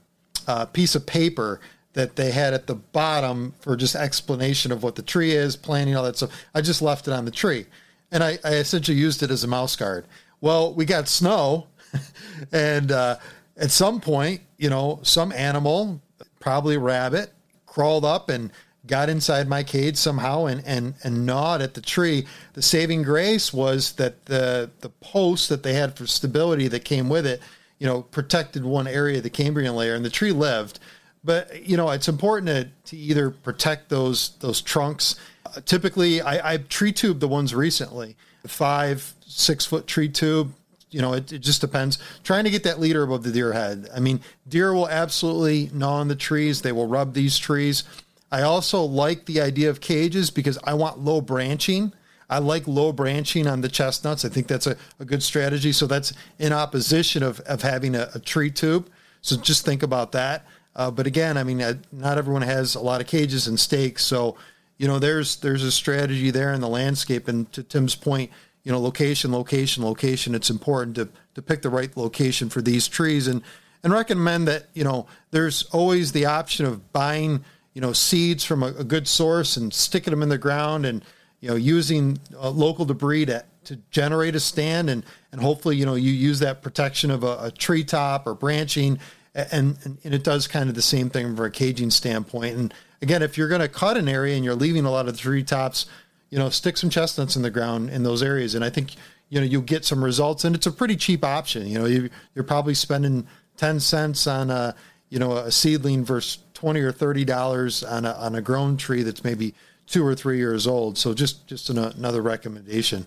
a 0.46 0.66
piece 0.66 0.94
of 0.94 1.04
paper 1.04 1.60
that 1.94 2.16
they 2.16 2.30
had 2.30 2.54
at 2.54 2.66
the 2.66 2.74
bottom 2.74 3.54
for 3.60 3.76
just 3.76 3.94
explanation 3.94 4.72
of 4.72 4.82
what 4.82 4.96
the 4.96 5.02
tree 5.02 5.32
is, 5.32 5.56
planting, 5.56 5.96
all 5.96 6.04
that 6.04 6.16
stuff. 6.16 6.30
I 6.54 6.60
just 6.60 6.82
left 6.82 7.06
it 7.06 7.12
on 7.12 7.24
the 7.24 7.30
tree. 7.30 7.66
And 8.10 8.22
I, 8.22 8.38
I 8.44 8.54
essentially 8.54 8.96
used 8.96 9.22
it 9.22 9.30
as 9.30 9.44
a 9.44 9.48
mouse 9.48 9.76
guard. 9.76 10.06
Well, 10.40 10.74
we 10.74 10.84
got 10.84 11.08
snow, 11.08 11.66
and 12.52 12.90
uh, 12.90 13.16
at 13.56 13.70
some 13.70 14.00
point, 14.00 14.40
you 14.58 14.70
know, 14.70 15.00
some 15.02 15.32
animal, 15.32 16.00
probably 16.40 16.76
rabbit, 16.76 17.32
crawled 17.66 18.04
up 18.04 18.28
and 18.28 18.50
got 18.86 19.08
inside 19.08 19.48
my 19.48 19.62
cage 19.62 19.96
somehow 19.96 20.46
and, 20.46 20.62
and, 20.66 20.94
and 21.04 21.24
gnawed 21.24 21.62
at 21.62 21.74
the 21.74 21.80
tree. 21.80 22.26
The 22.54 22.62
saving 22.62 23.02
grace 23.02 23.52
was 23.52 23.92
that 23.92 24.26
the 24.26 24.70
the 24.80 24.88
post 24.88 25.48
that 25.48 25.62
they 25.62 25.74
had 25.74 25.96
for 25.96 26.06
stability 26.06 26.68
that 26.68 26.84
came 26.84 27.08
with 27.08 27.26
it, 27.26 27.40
you 27.78 27.86
know, 27.86 28.02
protected 28.02 28.64
one 28.64 28.86
area 28.86 29.18
of 29.18 29.22
the 29.22 29.30
cambium 29.30 29.76
layer, 29.76 29.94
and 29.94 30.04
the 30.04 30.10
tree 30.10 30.32
lived. 30.32 30.80
But 31.24 31.66
you 31.66 31.76
know, 31.76 31.90
it's 31.90 32.08
important 32.08 32.48
to, 32.48 32.90
to 32.90 32.96
either 32.96 33.30
protect 33.30 33.88
those 33.88 34.30
those 34.40 34.60
trunks. 34.60 35.16
Uh, 35.46 35.60
typically, 35.64 36.20
I, 36.20 36.54
I 36.54 36.56
tree 36.56 36.92
tube 36.92 37.20
the 37.20 37.28
ones 37.28 37.54
recently, 37.54 38.16
five 38.46 39.14
six 39.26 39.64
foot 39.64 39.86
tree 39.86 40.08
tube. 40.08 40.52
You 40.90 41.00
know, 41.00 41.14
it, 41.14 41.32
it 41.32 41.38
just 41.38 41.62
depends. 41.62 41.98
Trying 42.22 42.44
to 42.44 42.50
get 42.50 42.64
that 42.64 42.78
leader 42.78 43.02
above 43.02 43.22
the 43.22 43.32
deer 43.32 43.52
head. 43.52 43.88
I 43.94 44.00
mean, 44.00 44.20
deer 44.46 44.74
will 44.74 44.88
absolutely 44.88 45.70
gnaw 45.72 46.00
on 46.00 46.08
the 46.08 46.16
trees. 46.16 46.60
They 46.60 46.72
will 46.72 46.86
rub 46.86 47.14
these 47.14 47.38
trees. 47.38 47.84
I 48.30 48.42
also 48.42 48.82
like 48.82 49.26
the 49.26 49.40
idea 49.40 49.70
of 49.70 49.80
cages 49.80 50.30
because 50.30 50.58
I 50.64 50.74
want 50.74 50.98
low 50.98 51.20
branching. 51.20 51.92
I 52.28 52.38
like 52.38 52.66
low 52.66 52.92
branching 52.92 53.46
on 53.46 53.60
the 53.60 53.68
chestnuts. 53.68 54.24
I 54.24 54.30
think 54.30 54.46
that's 54.46 54.66
a, 54.66 54.76
a 54.98 55.04
good 55.04 55.22
strategy. 55.22 55.72
So 55.72 55.86
that's 55.86 56.14
in 56.38 56.52
opposition 56.52 57.22
of, 57.22 57.40
of 57.40 57.60
having 57.60 57.94
a, 57.94 58.08
a 58.14 58.18
tree 58.18 58.50
tube. 58.50 58.88
So 59.20 59.36
just 59.36 59.64
think 59.64 59.82
about 59.82 60.12
that. 60.12 60.46
Uh, 60.74 60.90
but 60.90 61.06
again, 61.06 61.36
I 61.36 61.44
mean, 61.44 61.60
uh, 61.60 61.74
not 61.90 62.18
everyone 62.18 62.42
has 62.42 62.74
a 62.74 62.80
lot 62.80 63.00
of 63.00 63.06
cages 63.06 63.46
and 63.46 63.60
stakes, 63.60 64.04
so 64.04 64.36
you 64.78 64.88
know, 64.88 64.98
there's 64.98 65.36
there's 65.36 65.62
a 65.62 65.70
strategy 65.70 66.32
there 66.32 66.52
in 66.52 66.60
the 66.60 66.68
landscape. 66.68 67.28
And 67.28 67.50
to 67.52 67.62
Tim's 67.62 67.94
point, 67.94 68.32
you 68.64 68.72
know, 68.72 68.80
location, 68.80 69.30
location, 69.30 69.84
location. 69.84 70.34
It's 70.34 70.50
important 70.50 70.96
to 70.96 71.08
to 71.34 71.42
pick 71.42 71.62
the 71.62 71.70
right 71.70 71.96
location 71.96 72.48
for 72.48 72.60
these 72.60 72.88
trees, 72.88 73.28
and 73.28 73.42
and 73.84 73.92
recommend 73.92 74.48
that 74.48 74.66
you 74.74 74.82
know 74.82 75.06
there's 75.30 75.62
always 75.66 76.10
the 76.10 76.26
option 76.26 76.66
of 76.66 76.92
buying 76.92 77.44
you 77.74 77.80
know 77.80 77.92
seeds 77.92 78.44
from 78.44 78.62
a, 78.64 78.68
a 78.78 78.84
good 78.84 79.06
source 79.06 79.56
and 79.56 79.72
sticking 79.72 80.10
them 80.10 80.22
in 80.22 80.30
the 80.30 80.38
ground, 80.38 80.84
and 80.84 81.04
you 81.40 81.48
know 81.48 81.54
using 81.54 82.18
uh, 82.36 82.50
local 82.50 82.84
debris 82.84 83.26
to 83.26 83.44
to 83.64 83.76
generate 83.92 84.34
a 84.34 84.40
stand, 84.40 84.90
and 84.90 85.04
and 85.30 85.40
hopefully 85.40 85.76
you 85.76 85.86
know 85.86 85.94
you 85.94 86.10
use 86.10 86.40
that 86.40 86.62
protection 86.62 87.10
of 87.10 87.22
a, 87.22 87.38
a 87.44 87.50
tree 87.52 87.84
top 87.84 88.26
or 88.26 88.34
branching 88.34 88.98
and, 89.34 89.76
and, 89.84 89.98
and 90.04 90.14
it 90.14 90.24
does 90.24 90.46
kind 90.46 90.68
of 90.68 90.74
the 90.74 90.82
same 90.82 91.10
thing 91.10 91.34
from 91.34 91.44
a 91.44 91.50
caging 91.50 91.90
standpoint. 91.90 92.56
And 92.56 92.74
again, 93.00 93.22
if 93.22 93.38
you're 93.38 93.48
going 93.48 93.60
to 93.60 93.68
cut 93.68 93.96
an 93.96 94.08
area 94.08 94.36
and 94.36 94.44
you're 94.44 94.54
leaving 94.54 94.84
a 94.84 94.90
lot 94.90 95.08
of 95.08 95.14
the 95.14 95.20
tree 95.20 95.42
tops, 95.42 95.86
you 96.30 96.38
know, 96.38 96.48
stick 96.48 96.76
some 96.76 96.90
chestnuts 96.90 97.36
in 97.36 97.42
the 97.42 97.50
ground 97.50 97.90
in 97.90 98.02
those 98.02 98.22
areas, 98.22 98.54
and 98.54 98.64
I 98.64 98.70
think 98.70 98.94
you 99.28 99.38
know 99.38 99.46
you'll 99.46 99.60
get 99.62 99.84
some 99.84 100.02
results. 100.02 100.44
And 100.44 100.56
it's 100.56 100.66
a 100.66 100.72
pretty 100.72 100.96
cheap 100.96 101.24
option. 101.24 101.66
You 101.66 101.78
know, 101.78 101.84
you, 101.84 102.10
you're 102.34 102.44
probably 102.44 102.72
spending 102.74 103.26
ten 103.58 103.80
cents 103.80 104.26
on 104.26 104.50
a 104.50 104.74
you 105.10 105.18
know 105.18 105.36
a 105.36 105.52
seedling 105.52 106.06
versus 106.06 106.38
twenty 106.54 106.80
or 106.80 106.90
thirty 106.90 107.26
dollars 107.26 107.84
on 107.84 108.06
a 108.06 108.12
on 108.12 108.34
a 108.34 108.40
grown 108.40 108.78
tree 108.78 109.02
that's 109.02 109.24
maybe 109.24 109.54
two 109.86 110.06
or 110.06 110.14
three 110.14 110.38
years 110.38 110.66
old. 110.66 110.96
So 110.96 111.12
just 111.12 111.46
just 111.46 111.68
an, 111.68 111.76
another 111.76 112.22
recommendation. 112.22 113.06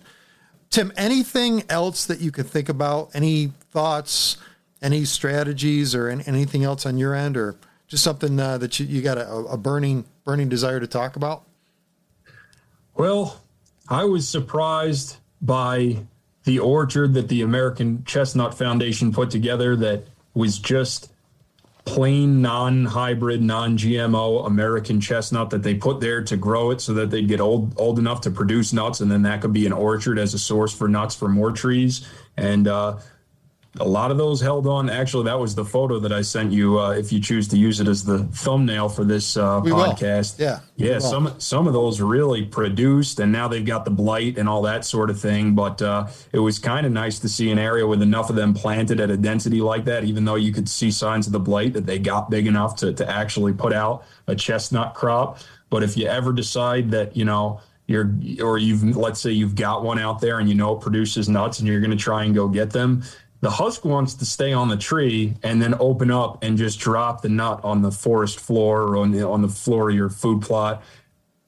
Tim, 0.70 0.92
anything 0.96 1.64
else 1.68 2.06
that 2.06 2.20
you 2.20 2.30
could 2.30 2.46
think 2.46 2.68
about? 2.68 3.10
Any 3.12 3.52
thoughts? 3.72 4.36
Any 4.82 5.04
strategies 5.04 5.94
or 5.94 6.08
anything 6.08 6.64
else 6.64 6.86
on 6.86 6.98
your 6.98 7.14
end, 7.14 7.36
or 7.36 7.56
just 7.88 8.04
something 8.04 8.38
uh, 8.38 8.58
that 8.58 8.78
you, 8.78 8.86
you 8.86 9.02
got 9.02 9.18
a, 9.18 9.28
a, 9.28 9.56
burning 9.56 10.04
burning 10.24 10.48
desire 10.48 10.80
to 10.80 10.86
talk 10.86 11.16
about? 11.16 11.44
Well, 12.94 13.40
I 13.88 14.04
was 14.04 14.28
surprised 14.28 15.16
by 15.40 15.98
the 16.44 16.58
orchard 16.58 17.14
that 17.14 17.28
the 17.28 17.42
American 17.42 18.04
Chestnut 18.04 18.56
Foundation 18.56 19.12
put 19.12 19.30
together 19.30 19.76
that 19.76 20.04
was 20.34 20.58
just 20.58 21.10
plain 21.86 22.42
non-hybrid 22.42 23.40
non-gmo 23.40 24.44
american 24.44 25.00
chestnut 25.00 25.50
that 25.50 25.62
they 25.62 25.72
put 25.72 26.00
there 26.00 26.20
to 26.20 26.36
grow 26.36 26.72
it 26.72 26.80
so 26.80 26.92
that 26.92 27.10
they'd 27.10 27.28
get 27.28 27.40
old 27.40 27.72
old 27.78 28.00
enough 28.00 28.20
to 28.20 28.28
produce 28.28 28.72
nuts 28.72 29.00
and 29.00 29.08
then 29.08 29.22
that 29.22 29.40
could 29.40 29.52
be 29.52 29.66
an 29.66 29.72
orchard 29.72 30.18
as 30.18 30.34
a 30.34 30.38
source 30.38 30.74
for 30.74 30.88
nuts 30.88 31.14
for 31.14 31.28
more 31.28 31.52
trees 31.52 32.06
and 32.36 32.66
uh, 32.66 32.96
a 33.80 33.88
lot 33.88 34.10
of 34.10 34.18
those 34.18 34.40
held 34.40 34.66
on. 34.66 34.90
Actually, 34.90 35.24
that 35.24 35.38
was 35.38 35.54
the 35.54 35.64
photo 35.64 35.98
that 35.98 36.12
I 36.12 36.22
sent 36.22 36.52
you. 36.52 36.78
Uh, 36.78 36.90
if 36.90 37.12
you 37.12 37.20
choose 37.20 37.48
to 37.48 37.58
use 37.58 37.80
it 37.80 37.88
as 37.88 38.04
the 38.04 38.24
thumbnail 38.24 38.88
for 38.88 39.04
this 39.04 39.36
uh, 39.36 39.60
podcast, 39.60 40.38
will. 40.38 40.44
yeah, 40.44 40.60
yeah, 40.76 40.98
some 40.98 41.34
some 41.38 41.66
of 41.66 41.72
those 41.72 42.00
really 42.00 42.44
produced, 42.44 43.20
and 43.20 43.32
now 43.32 43.48
they've 43.48 43.64
got 43.64 43.84
the 43.84 43.90
blight 43.90 44.38
and 44.38 44.48
all 44.48 44.62
that 44.62 44.84
sort 44.84 45.10
of 45.10 45.20
thing. 45.20 45.54
But 45.54 45.80
uh, 45.82 46.08
it 46.32 46.38
was 46.38 46.58
kind 46.58 46.86
of 46.86 46.92
nice 46.92 47.18
to 47.20 47.28
see 47.28 47.50
an 47.50 47.58
area 47.58 47.86
with 47.86 48.02
enough 48.02 48.30
of 48.30 48.36
them 48.36 48.54
planted 48.54 49.00
at 49.00 49.10
a 49.10 49.16
density 49.16 49.60
like 49.60 49.84
that, 49.84 50.04
even 50.04 50.24
though 50.24 50.36
you 50.36 50.52
could 50.52 50.68
see 50.68 50.90
signs 50.90 51.26
of 51.26 51.32
the 51.32 51.40
blight 51.40 51.72
that 51.74 51.86
they 51.86 51.98
got 51.98 52.30
big 52.30 52.46
enough 52.46 52.76
to 52.76 52.92
to 52.92 53.08
actually 53.08 53.52
put 53.52 53.72
out 53.72 54.04
a 54.26 54.34
chestnut 54.34 54.94
crop. 54.94 55.38
But 55.70 55.82
if 55.82 55.96
you 55.96 56.06
ever 56.06 56.32
decide 56.32 56.90
that 56.92 57.16
you 57.16 57.24
know 57.24 57.60
you're 57.86 58.12
or 58.42 58.58
you've 58.58 58.96
let's 58.96 59.20
say 59.20 59.30
you've 59.30 59.54
got 59.54 59.84
one 59.84 59.98
out 59.98 60.20
there 60.20 60.38
and 60.38 60.48
you 60.48 60.54
know 60.54 60.76
it 60.76 60.80
produces 60.80 61.28
nuts 61.28 61.60
and 61.60 61.68
you're 61.68 61.80
going 61.80 61.90
to 61.90 61.96
try 61.96 62.24
and 62.24 62.34
go 62.34 62.48
get 62.48 62.70
them 62.70 63.02
the 63.40 63.50
husk 63.50 63.84
wants 63.84 64.14
to 64.14 64.24
stay 64.24 64.52
on 64.52 64.68
the 64.68 64.76
tree 64.76 65.34
and 65.42 65.60
then 65.60 65.74
open 65.78 66.10
up 66.10 66.42
and 66.42 66.56
just 66.56 66.78
drop 66.78 67.22
the 67.22 67.28
nut 67.28 67.60
on 67.64 67.82
the 67.82 67.90
forest 67.90 68.40
floor 68.40 68.82
or 68.82 68.96
on 68.96 69.10
the, 69.10 69.26
on 69.26 69.42
the 69.42 69.48
floor 69.48 69.90
of 69.90 69.96
your 69.96 70.08
food 70.08 70.42
plot. 70.42 70.82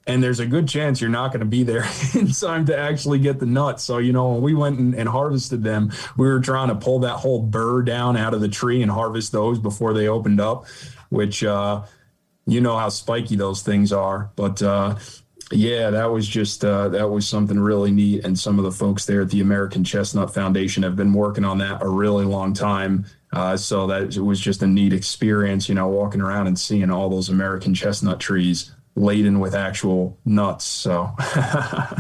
And 0.07 0.22
there's 0.22 0.41
a 0.41 0.47
good 0.47 0.68
chance 0.68 1.01
you're 1.01 1.11
not 1.11 1.32
going 1.32 1.41
to 1.41 1.47
be 1.47 1.64
there 1.64 1.86
in 2.14 2.28
time 2.28 2.66
to 2.66 2.78
actually 2.78 3.18
get 3.18 3.41
the 3.41 3.47
nuts. 3.47 3.84
So, 3.84 3.99
you 3.99 4.12
know, 4.12 4.32
when 4.32 4.43
we 4.43 4.55
went 4.55 4.78
and, 4.78 4.95
and 4.95 5.09
harvested 5.09 5.62
them, 5.62 5.93
we 6.16 6.26
were 6.26 6.41
trying 6.41 6.68
to 6.68 6.74
pull 6.74 7.01
that 7.01 7.16
whole 7.16 7.43
burr 7.43 7.82
down 7.82 8.16
out 8.16 8.32
of 8.32 8.41
the 8.41 8.49
tree 8.49 8.82
and 8.82 8.91
harvest 8.91 9.32
those 9.32 9.59
before 9.59 9.93
they 9.93 10.09
opened 10.09 10.41
up, 10.41 10.66
which, 11.11 11.45
uh, 11.45 11.84
you 12.49 12.62
know 12.62 12.78
how 12.78 12.89
spiky 12.89 13.36
those 13.36 13.62
things 13.62 13.93
are. 13.93 14.32
But 14.34 14.62
uh, 14.62 14.97
yeah, 15.51 15.91
that 15.91 16.11
was 16.11 16.29
just 16.29 16.65
uh, 16.65 16.89
that 16.91 17.09
was 17.09 17.27
something 17.27 17.59
really 17.59 17.91
neat. 17.91 18.25
And 18.25 18.39
some 18.39 18.59
of 18.59 18.65
the 18.65 18.73
folks 18.73 19.07
there 19.07 19.23
at 19.23 19.31
the 19.31 19.41
American 19.41 19.83
Chestnut 19.85 20.35
Foundation 20.35 20.83
have 20.83 20.97
been 20.97 21.13
working 21.13 21.45
on 21.45 21.59
that 21.59 21.83
a 21.83 21.89
really 21.89 22.25
long 22.25 22.53
time. 22.53 23.07
Uh, 23.31 23.57
so 23.57 23.87
that 23.87 24.17
it 24.17 24.21
was 24.21 24.41
just 24.41 24.63
a 24.63 24.67
neat 24.67 24.93
experience, 24.95 25.69
you 25.69 25.75
know, 25.75 25.87
walking 25.87 26.23
around 26.23 26.47
and 26.47 26.59
seeing 26.59 26.91
all 26.91 27.11
those 27.11 27.29
American 27.29 27.75
chestnut 27.75 28.19
trees 28.19 28.73
laden 28.97 29.39
with 29.39 29.55
actual 29.55 30.19
nuts. 30.25 30.65
So 30.65 31.13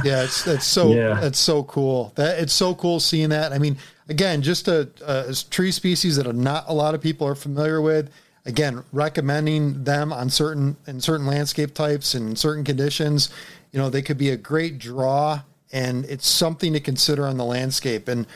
yeah, 0.04 0.24
it's 0.24 0.46
it's 0.46 0.66
so 0.66 0.92
yeah. 0.92 1.22
it's 1.22 1.38
so 1.38 1.62
cool. 1.64 2.12
That 2.16 2.38
it's 2.38 2.52
so 2.52 2.74
cool 2.74 3.00
seeing 3.00 3.28
that. 3.30 3.52
I 3.52 3.58
mean, 3.58 3.76
again, 4.08 4.42
just 4.42 4.68
a, 4.68 4.88
a 5.06 5.34
tree 5.50 5.72
species 5.72 6.16
that 6.16 6.34
not 6.34 6.64
a 6.68 6.74
lot 6.74 6.94
of 6.94 7.00
people 7.00 7.26
are 7.26 7.34
familiar 7.34 7.80
with. 7.80 8.10
Again, 8.48 8.82
recommending 8.94 9.84
them 9.84 10.10
on 10.10 10.30
certain 10.30 10.78
in 10.86 11.02
certain 11.02 11.26
landscape 11.26 11.74
types 11.74 12.14
and 12.14 12.38
certain 12.38 12.64
conditions. 12.64 13.28
You 13.72 13.78
know, 13.78 13.90
they 13.90 14.00
could 14.00 14.16
be 14.16 14.30
a 14.30 14.38
great 14.38 14.78
draw, 14.78 15.42
and 15.70 16.06
it's 16.06 16.26
something 16.26 16.72
to 16.72 16.80
consider 16.80 17.26
on 17.26 17.36
the 17.36 17.44
landscape. 17.44 18.08
And 18.08 18.26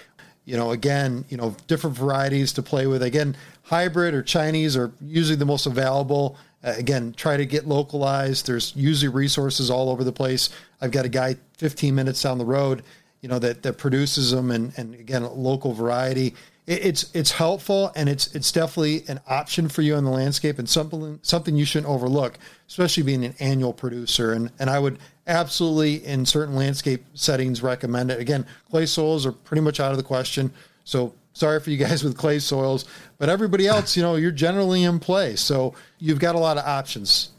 you 0.44 0.56
know, 0.56 0.72
again, 0.72 1.24
you 1.30 1.38
know, 1.38 1.56
different 1.66 1.96
varieties 1.96 2.52
to 2.54 2.62
play 2.62 2.86
with. 2.86 3.02
Again, 3.02 3.34
hybrid 3.62 4.12
or 4.12 4.22
Chinese 4.22 4.76
are 4.76 4.92
usually 5.00 5.36
the 5.36 5.46
most 5.46 5.64
available. 5.64 6.36
Uh, 6.62 6.74
again, 6.76 7.14
try 7.16 7.38
to 7.38 7.46
get 7.46 7.66
localized. 7.66 8.46
There's 8.46 8.76
usually 8.76 9.08
resources 9.08 9.70
all 9.70 9.88
over 9.88 10.04
the 10.04 10.12
place. 10.12 10.50
I've 10.82 10.90
got 10.90 11.06
a 11.06 11.08
guy 11.08 11.36
15 11.56 11.94
minutes 11.94 12.20
down 12.20 12.36
the 12.36 12.44
road, 12.44 12.82
you 13.22 13.30
know, 13.30 13.38
that, 13.38 13.62
that 13.62 13.78
produces 13.78 14.30
them 14.30 14.50
and, 14.50 14.74
and 14.76 14.94
again, 14.94 15.24
local 15.34 15.72
variety. 15.72 16.34
It, 16.72 16.86
it's, 16.86 17.10
it's 17.14 17.32
helpful 17.32 17.92
and 17.94 18.08
it's, 18.08 18.34
it's 18.34 18.50
definitely 18.50 19.04
an 19.08 19.20
option 19.28 19.68
for 19.68 19.82
you 19.82 19.96
in 19.96 20.04
the 20.04 20.10
landscape 20.10 20.58
and 20.58 20.68
something, 20.68 21.18
something 21.22 21.54
you 21.54 21.64
shouldn't 21.64 21.90
overlook, 21.90 22.38
especially 22.68 23.02
being 23.02 23.24
an 23.24 23.34
annual 23.38 23.72
producer. 23.72 24.32
And, 24.32 24.50
and 24.58 24.70
I 24.70 24.78
would 24.78 24.98
absolutely 25.26 26.04
in 26.06 26.24
certain 26.24 26.54
landscape 26.54 27.04
settings 27.14 27.62
recommend 27.62 28.10
it. 28.10 28.20
Again, 28.20 28.46
clay 28.70 28.86
soils 28.86 29.26
are 29.26 29.32
pretty 29.32 29.60
much 29.60 29.80
out 29.80 29.90
of 29.90 29.98
the 29.98 30.02
question. 30.02 30.50
So 30.84 31.12
sorry 31.34 31.60
for 31.60 31.70
you 31.70 31.76
guys 31.76 32.02
with 32.02 32.16
clay 32.16 32.38
soils, 32.38 32.86
but 33.18 33.28
everybody 33.28 33.66
else, 33.66 33.96
you 33.96 34.02
know, 34.02 34.16
you're 34.16 34.30
generally 34.30 34.84
in 34.84 34.98
play. 34.98 35.36
So 35.36 35.74
you've 35.98 36.20
got 36.20 36.34
a 36.34 36.38
lot 36.38 36.56
of 36.58 36.64
options. 36.64 37.30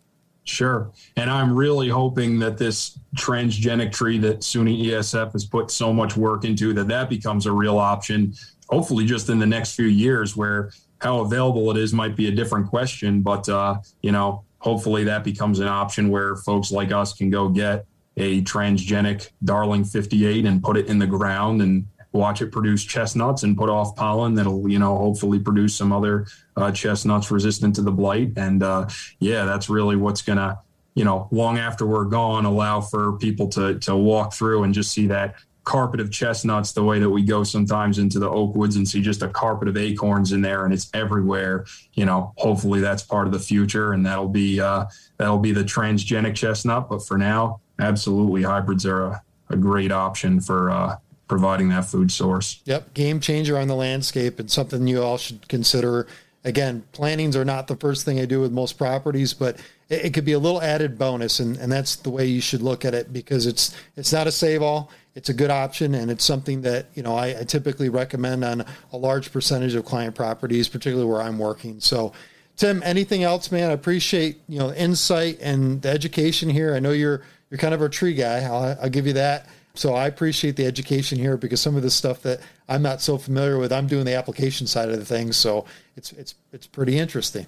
Sure. 0.45 0.91
And 1.15 1.29
I'm 1.29 1.55
really 1.55 1.87
hoping 1.87 2.37
that 2.39 2.57
this 2.57 2.99
transgenic 3.15 3.93
tree 3.93 4.17
that 4.19 4.39
SUNY 4.41 4.87
ESF 4.87 5.31
has 5.31 5.45
put 5.45 5.71
so 5.71 5.93
much 5.93 6.17
work 6.17 6.43
into 6.43 6.73
that 6.73 6.87
that 6.89 7.09
becomes 7.09 7.45
a 7.45 7.51
real 7.51 7.77
option, 7.77 8.33
hopefully 8.73 9.05
just 9.05 9.29
in 9.29 9.37
the 9.37 9.45
next 9.45 9.75
few 9.75 9.85
years 9.85 10.35
where 10.35 10.71
how 10.99 11.19
available 11.19 11.69
it 11.69 11.77
is 11.77 11.93
might 11.93 12.15
be 12.15 12.27
a 12.27 12.31
different 12.31 12.67
question, 12.67 13.21
but 13.21 13.47
uh, 13.47 13.77
you 14.01 14.11
know, 14.11 14.43
hopefully 14.59 15.03
that 15.03 15.23
becomes 15.23 15.59
an 15.59 15.67
option 15.67 16.09
where 16.09 16.35
folks 16.37 16.71
like 16.71 16.91
us 16.91 17.13
can 17.13 17.29
go 17.29 17.49
get 17.49 17.85
a 18.17 18.41
transgenic 18.43 19.29
Darling 19.43 19.83
58 19.83 20.45
and 20.45 20.63
put 20.63 20.77
it 20.77 20.87
in 20.87 20.97
the 20.97 21.07
ground 21.07 21.61
and 21.61 21.85
watch 22.13 22.41
it 22.41 22.51
produce 22.51 22.83
chestnuts 22.83 23.43
and 23.43 23.57
put 23.57 23.69
off 23.69 23.95
pollen 23.95 24.35
that'll 24.35 24.69
you 24.69 24.77
know 24.77 24.95
hopefully 24.97 25.39
produce 25.39 25.75
some 25.75 25.91
other 25.91 26.27
uh, 26.57 26.71
chestnuts 26.71 27.31
resistant 27.31 27.75
to 27.75 27.81
the 27.81 27.91
blight. 27.91 28.31
And 28.37 28.63
uh, 28.63 28.87
yeah 29.19 29.45
that's 29.45 29.69
really 29.69 29.95
what's 29.95 30.21
gonna 30.21 30.59
you 30.95 31.03
know 31.03 31.27
long 31.31 31.57
after 31.57 31.85
we're 31.85 32.05
gone 32.05 32.45
allow 32.45 32.81
for 32.81 33.13
people 33.13 33.47
to 33.49 33.79
to 33.79 33.95
walk 33.95 34.33
through 34.33 34.63
and 34.63 34.73
just 34.73 34.91
see 34.91 35.07
that 35.07 35.35
carpet 35.63 35.99
of 35.99 36.11
chestnuts 36.11 36.73
the 36.73 36.83
way 36.83 36.99
that 36.99 37.09
we 37.09 37.23
go 37.23 37.43
sometimes 37.43 37.97
into 37.97 38.19
the 38.19 38.29
oak 38.29 38.53
woods 38.55 38.75
and 38.75 38.87
see 38.87 39.01
just 39.01 39.21
a 39.21 39.29
carpet 39.29 39.67
of 39.67 39.77
acorns 39.77 40.33
in 40.33 40.41
there 40.41 40.65
and 40.65 40.73
it's 40.73 40.89
everywhere 40.93 41.65
you 41.93 42.05
know 42.05 42.33
hopefully 42.37 42.81
that's 42.81 43.01
part 43.01 43.27
of 43.27 43.31
the 43.31 43.39
future 43.39 43.93
and 43.93 44.05
that'll 44.05 44.27
be 44.27 44.59
uh, 44.59 44.85
that'll 45.17 45.39
be 45.39 45.53
the 45.53 45.63
transgenic 45.63 46.35
chestnut 46.35 46.89
but 46.89 47.05
for 47.05 47.17
now 47.17 47.61
absolutely 47.79 48.43
hybrids 48.43 48.85
are 48.85 49.05
a, 49.05 49.23
a 49.49 49.57
great 49.57 49.91
option 49.91 50.39
for 50.39 50.69
uh, 50.69 50.97
providing 51.27 51.69
that 51.69 51.85
food 51.85 52.11
source. 52.11 52.61
Yep, 52.65 52.93
game 52.93 53.19
changer 53.19 53.57
on 53.57 53.67
the 53.67 53.75
landscape 53.75 54.39
and 54.39 54.51
something 54.51 54.87
you 54.87 55.01
all 55.01 55.17
should 55.17 55.47
consider. 55.47 56.07
Again, 56.43 56.83
plantings 56.91 57.35
are 57.35 57.45
not 57.45 57.67
the 57.67 57.75
first 57.75 58.05
thing 58.05 58.19
I 58.19 58.25
do 58.25 58.41
with 58.41 58.51
most 58.51 58.77
properties, 58.77 59.33
but 59.33 59.57
it, 59.89 60.05
it 60.05 60.13
could 60.13 60.25
be 60.25 60.33
a 60.33 60.39
little 60.39 60.61
added 60.61 60.97
bonus, 60.97 61.39
and, 61.39 61.57
and 61.57 61.71
that's 61.71 61.95
the 61.95 62.09
way 62.09 62.25
you 62.25 62.41
should 62.41 62.61
look 62.61 62.83
at 62.85 62.93
it 62.93 63.13
because 63.13 63.47
it's 63.47 63.75
it's 63.95 64.11
not 64.11 64.27
a 64.27 64.31
save 64.31 64.61
all. 64.61 64.91
It's 65.15 65.29
a 65.29 65.33
good 65.33 65.51
option, 65.51 65.93
and 65.93 66.09
it's 66.09 66.25
something 66.25 66.61
that 66.61 66.87
you 66.95 67.03
know 67.03 67.15
I, 67.15 67.39
I 67.39 67.43
typically 67.43 67.89
recommend 67.89 68.43
on 68.43 68.65
a 68.91 68.97
large 68.97 69.31
percentage 69.31 69.75
of 69.75 69.85
client 69.85 70.15
properties, 70.15 70.67
particularly 70.67 71.09
where 71.09 71.21
I'm 71.21 71.39
working. 71.39 71.79
So. 71.79 72.13
Tim, 72.55 72.83
anything 72.85 73.23
else, 73.23 73.51
man? 73.51 73.71
I 73.71 73.73
appreciate 73.73 74.39
you 74.47 74.59
know 74.59 74.71
insight 74.73 75.39
and 75.41 75.81
the 75.81 75.89
education 75.89 76.51
here. 76.51 76.75
I 76.75 76.79
know 76.79 76.91
you're 76.91 77.23
you're 77.49 77.57
kind 77.57 77.73
of 77.73 77.81
a 77.81 77.89
tree 77.89 78.13
guy. 78.13 78.43
I'll, 78.43 78.77
I'll 78.79 78.89
give 78.89 79.07
you 79.07 79.13
that. 79.13 79.47
So 79.75 79.95
I 79.95 80.07
appreciate 80.07 80.55
the 80.55 80.65
education 80.65 81.17
here 81.17 81.35
because 81.35 81.59
some 81.61 81.75
of 81.75 81.81
the 81.81 81.89
stuff 81.89 82.21
that 82.23 82.41
I'm 82.69 82.83
not 82.83 83.01
so 83.01 83.17
familiar 83.17 83.57
with, 83.57 83.73
I'm 83.73 83.87
doing 83.87 84.05
the 84.05 84.15
application 84.15 84.67
side 84.67 84.89
of 84.89 84.97
the 84.99 85.05
thing 85.05 85.31
So 85.31 85.65
it's 85.95 86.11
it's 86.13 86.35
it's 86.51 86.67
pretty 86.67 86.97
interesting. 86.97 87.47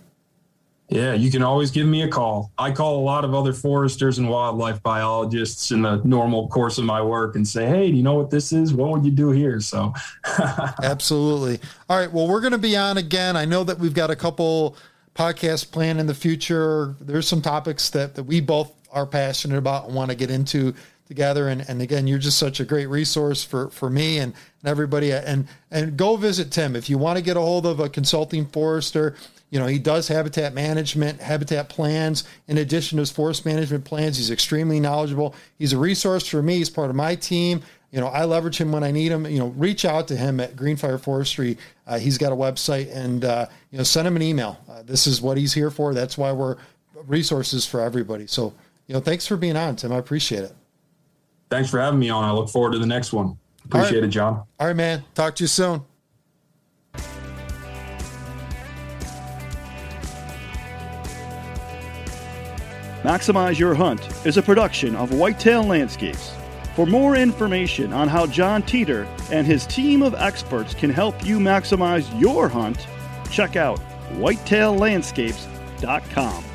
Yeah, 0.89 1.13
you 1.13 1.31
can 1.31 1.41
always 1.41 1.71
give 1.71 1.87
me 1.87 2.03
a 2.03 2.07
call. 2.07 2.51
I 2.59 2.71
call 2.71 2.99
a 2.99 3.03
lot 3.03 3.25
of 3.25 3.33
other 3.33 3.53
foresters 3.53 4.19
and 4.19 4.29
wildlife 4.29 4.83
biologists 4.83 5.71
in 5.71 5.81
the 5.81 5.99
normal 6.03 6.47
course 6.47 6.77
of 6.77 6.85
my 6.85 7.01
work 7.01 7.35
and 7.35 7.47
say, 7.47 7.65
"Hey, 7.65 7.89
do 7.89 7.97
you 7.97 8.03
know 8.03 8.13
what 8.13 8.29
this 8.29 8.51
is? 8.51 8.71
What 8.71 8.91
would 8.91 9.03
you 9.03 9.11
do 9.11 9.31
here?" 9.31 9.59
So, 9.59 9.93
absolutely. 10.83 11.59
All 11.89 11.97
right. 11.97 12.11
Well, 12.11 12.27
we're 12.27 12.41
going 12.41 12.51
to 12.51 12.59
be 12.59 12.77
on 12.77 12.97
again. 12.97 13.35
I 13.35 13.45
know 13.45 13.63
that 13.63 13.79
we've 13.79 13.95
got 13.95 14.11
a 14.11 14.15
couple 14.15 14.77
podcasts 15.15 15.69
planned 15.69 15.99
in 15.99 16.05
the 16.05 16.13
future. 16.13 16.95
There's 17.01 17.27
some 17.27 17.41
topics 17.41 17.89
that 17.89 18.13
that 18.15 18.23
we 18.23 18.39
both 18.39 18.71
are 18.91 19.07
passionate 19.07 19.57
about 19.57 19.87
and 19.87 19.95
want 19.95 20.11
to 20.11 20.15
get 20.15 20.29
into 20.29 20.75
together. 21.07 21.47
And, 21.47 21.67
and 21.67 21.81
again, 21.81 22.07
you're 22.07 22.19
just 22.19 22.37
such 22.37 22.59
a 22.59 22.65
great 22.65 22.87
resource 22.87 23.43
for, 23.43 23.69
for 23.69 23.89
me 23.89 24.17
and, 24.17 24.33
and 24.61 24.69
everybody. 24.69 25.11
And, 25.11 25.47
and 25.71 25.95
go 25.97 26.15
visit 26.15 26.51
Tim. 26.51 26.75
If 26.75 26.89
you 26.89 26.97
want 26.97 27.17
to 27.17 27.23
get 27.23 27.37
a 27.37 27.41
hold 27.41 27.65
of 27.65 27.79
a 27.79 27.89
consulting 27.89 28.45
forester, 28.47 29.15
you 29.55 29.61
know, 29.61 29.67
he 29.67 29.79
does 29.79 30.09
habitat 30.09 30.53
management, 30.53 31.21
habitat 31.21 31.69
plans. 31.69 32.25
In 32.49 32.57
addition 32.57 32.97
to 32.97 32.99
his 32.99 33.09
forest 33.09 33.45
management 33.45 33.85
plans, 33.85 34.17
he's 34.17 34.29
extremely 34.29 34.81
knowledgeable. 34.81 35.33
He's 35.57 35.71
a 35.71 35.77
resource 35.77 36.27
for 36.27 36.41
me. 36.41 36.57
He's 36.57 36.69
part 36.69 36.89
of 36.89 36.95
my 36.97 37.15
team. 37.15 37.61
You 37.89 38.01
know, 38.01 38.07
I 38.07 38.25
leverage 38.25 38.57
him 38.57 38.73
when 38.73 38.83
I 38.83 38.91
need 38.91 39.13
him. 39.13 39.25
You 39.25 39.39
know, 39.39 39.47
reach 39.55 39.85
out 39.85 40.09
to 40.09 40.17
him 40.17 40.41
at 40.41 40.57
Greenfire 40.57 40.99
Forestry. 40.99 41.57
Uh, 41.87 41.99
he's 41.99 42.17
got 42.17 42.33
a 42.33 42.35
website 42.35 42.93
and, 42.93 43.23
uh, 43.23 43.45
you 43.71 43.77
know, 43.77 43.85
send 43.85 44.05
him 44.05 44.17
an 44.17 44.21
email. 44.23 44.59
Uh, 44.69 44.83
this 44.83 45.07
is 45.07 45.21
what 45.21 45.37
he's 45.37 45.53
here 45.53 45.71
for. 45.71 45.93
That's 45.93 46.17
why 46.17 46.33
we're 46.33 46.57
resources 47.07 47.65
for 47.65 47.79
everybody. 47.79 48.27
So, 48.27 48.53
you 48.87 48.93
know, 48.93 48.99
thanks 48.99 49.25
for 49.25 49.37
being 49.37 49.55
on, 49.55 49.77
Tim. 49.77 49.93
I 49.93 49.99
appreciate 49.99 50.43
it. 50.43 50.51
Thanks 51.49 51.69
for 51.69 51.79
having 51.79 52.01
me 52.01 52.09
on. 52.09 52.25
I 52.25 52.33
look 52.33 52.49
forward 52.49 52.73
to 52.73 52.79
the 52.79 52.85
next 52.85 53.13
one. 53.13 53.37
Appreciate 53.63 54.01
right. 54.01 54.07
it, 54.09 54.11
John. 54.11 54.43
All 54.59 54.67
right, 54.67 54.75
man. 54.75 55.05
Talk 55.13 55.33
to 55.35 55.45
you 55.45 55.47
soon. 55.47 55.85
Maximize 63.05 63.59
Your 63.59 63.75
Hunt 63.75 64.01
is 64.25 64.37
a 64.37 64.41
production 64.41 64.95
of 64.95 65.13
Whitetail 65.13 65.61
Landscapes. 65.61 66.33
For 66.73 66.87
more 66.87 67.15
information 67.15 67.93
on 67.93 68.07
how 68.07 68.25
John 68.25 68.63
Teeter 68.63 69.07
and 69.31 69.45
his 69.45 69.67
team 69.67 70.01
of 70.01 70.15
experts 70.15 70.73
can 70.73 70.89
help 70.89 71.23
you 71.23 71.37
maximize 71.37 72.09
your 72.19 72.49
hunt, 72.49 72.87
check 73.29 73.55
out 73.55 73.79
whitetaillandscapes.com. 74.13 76.54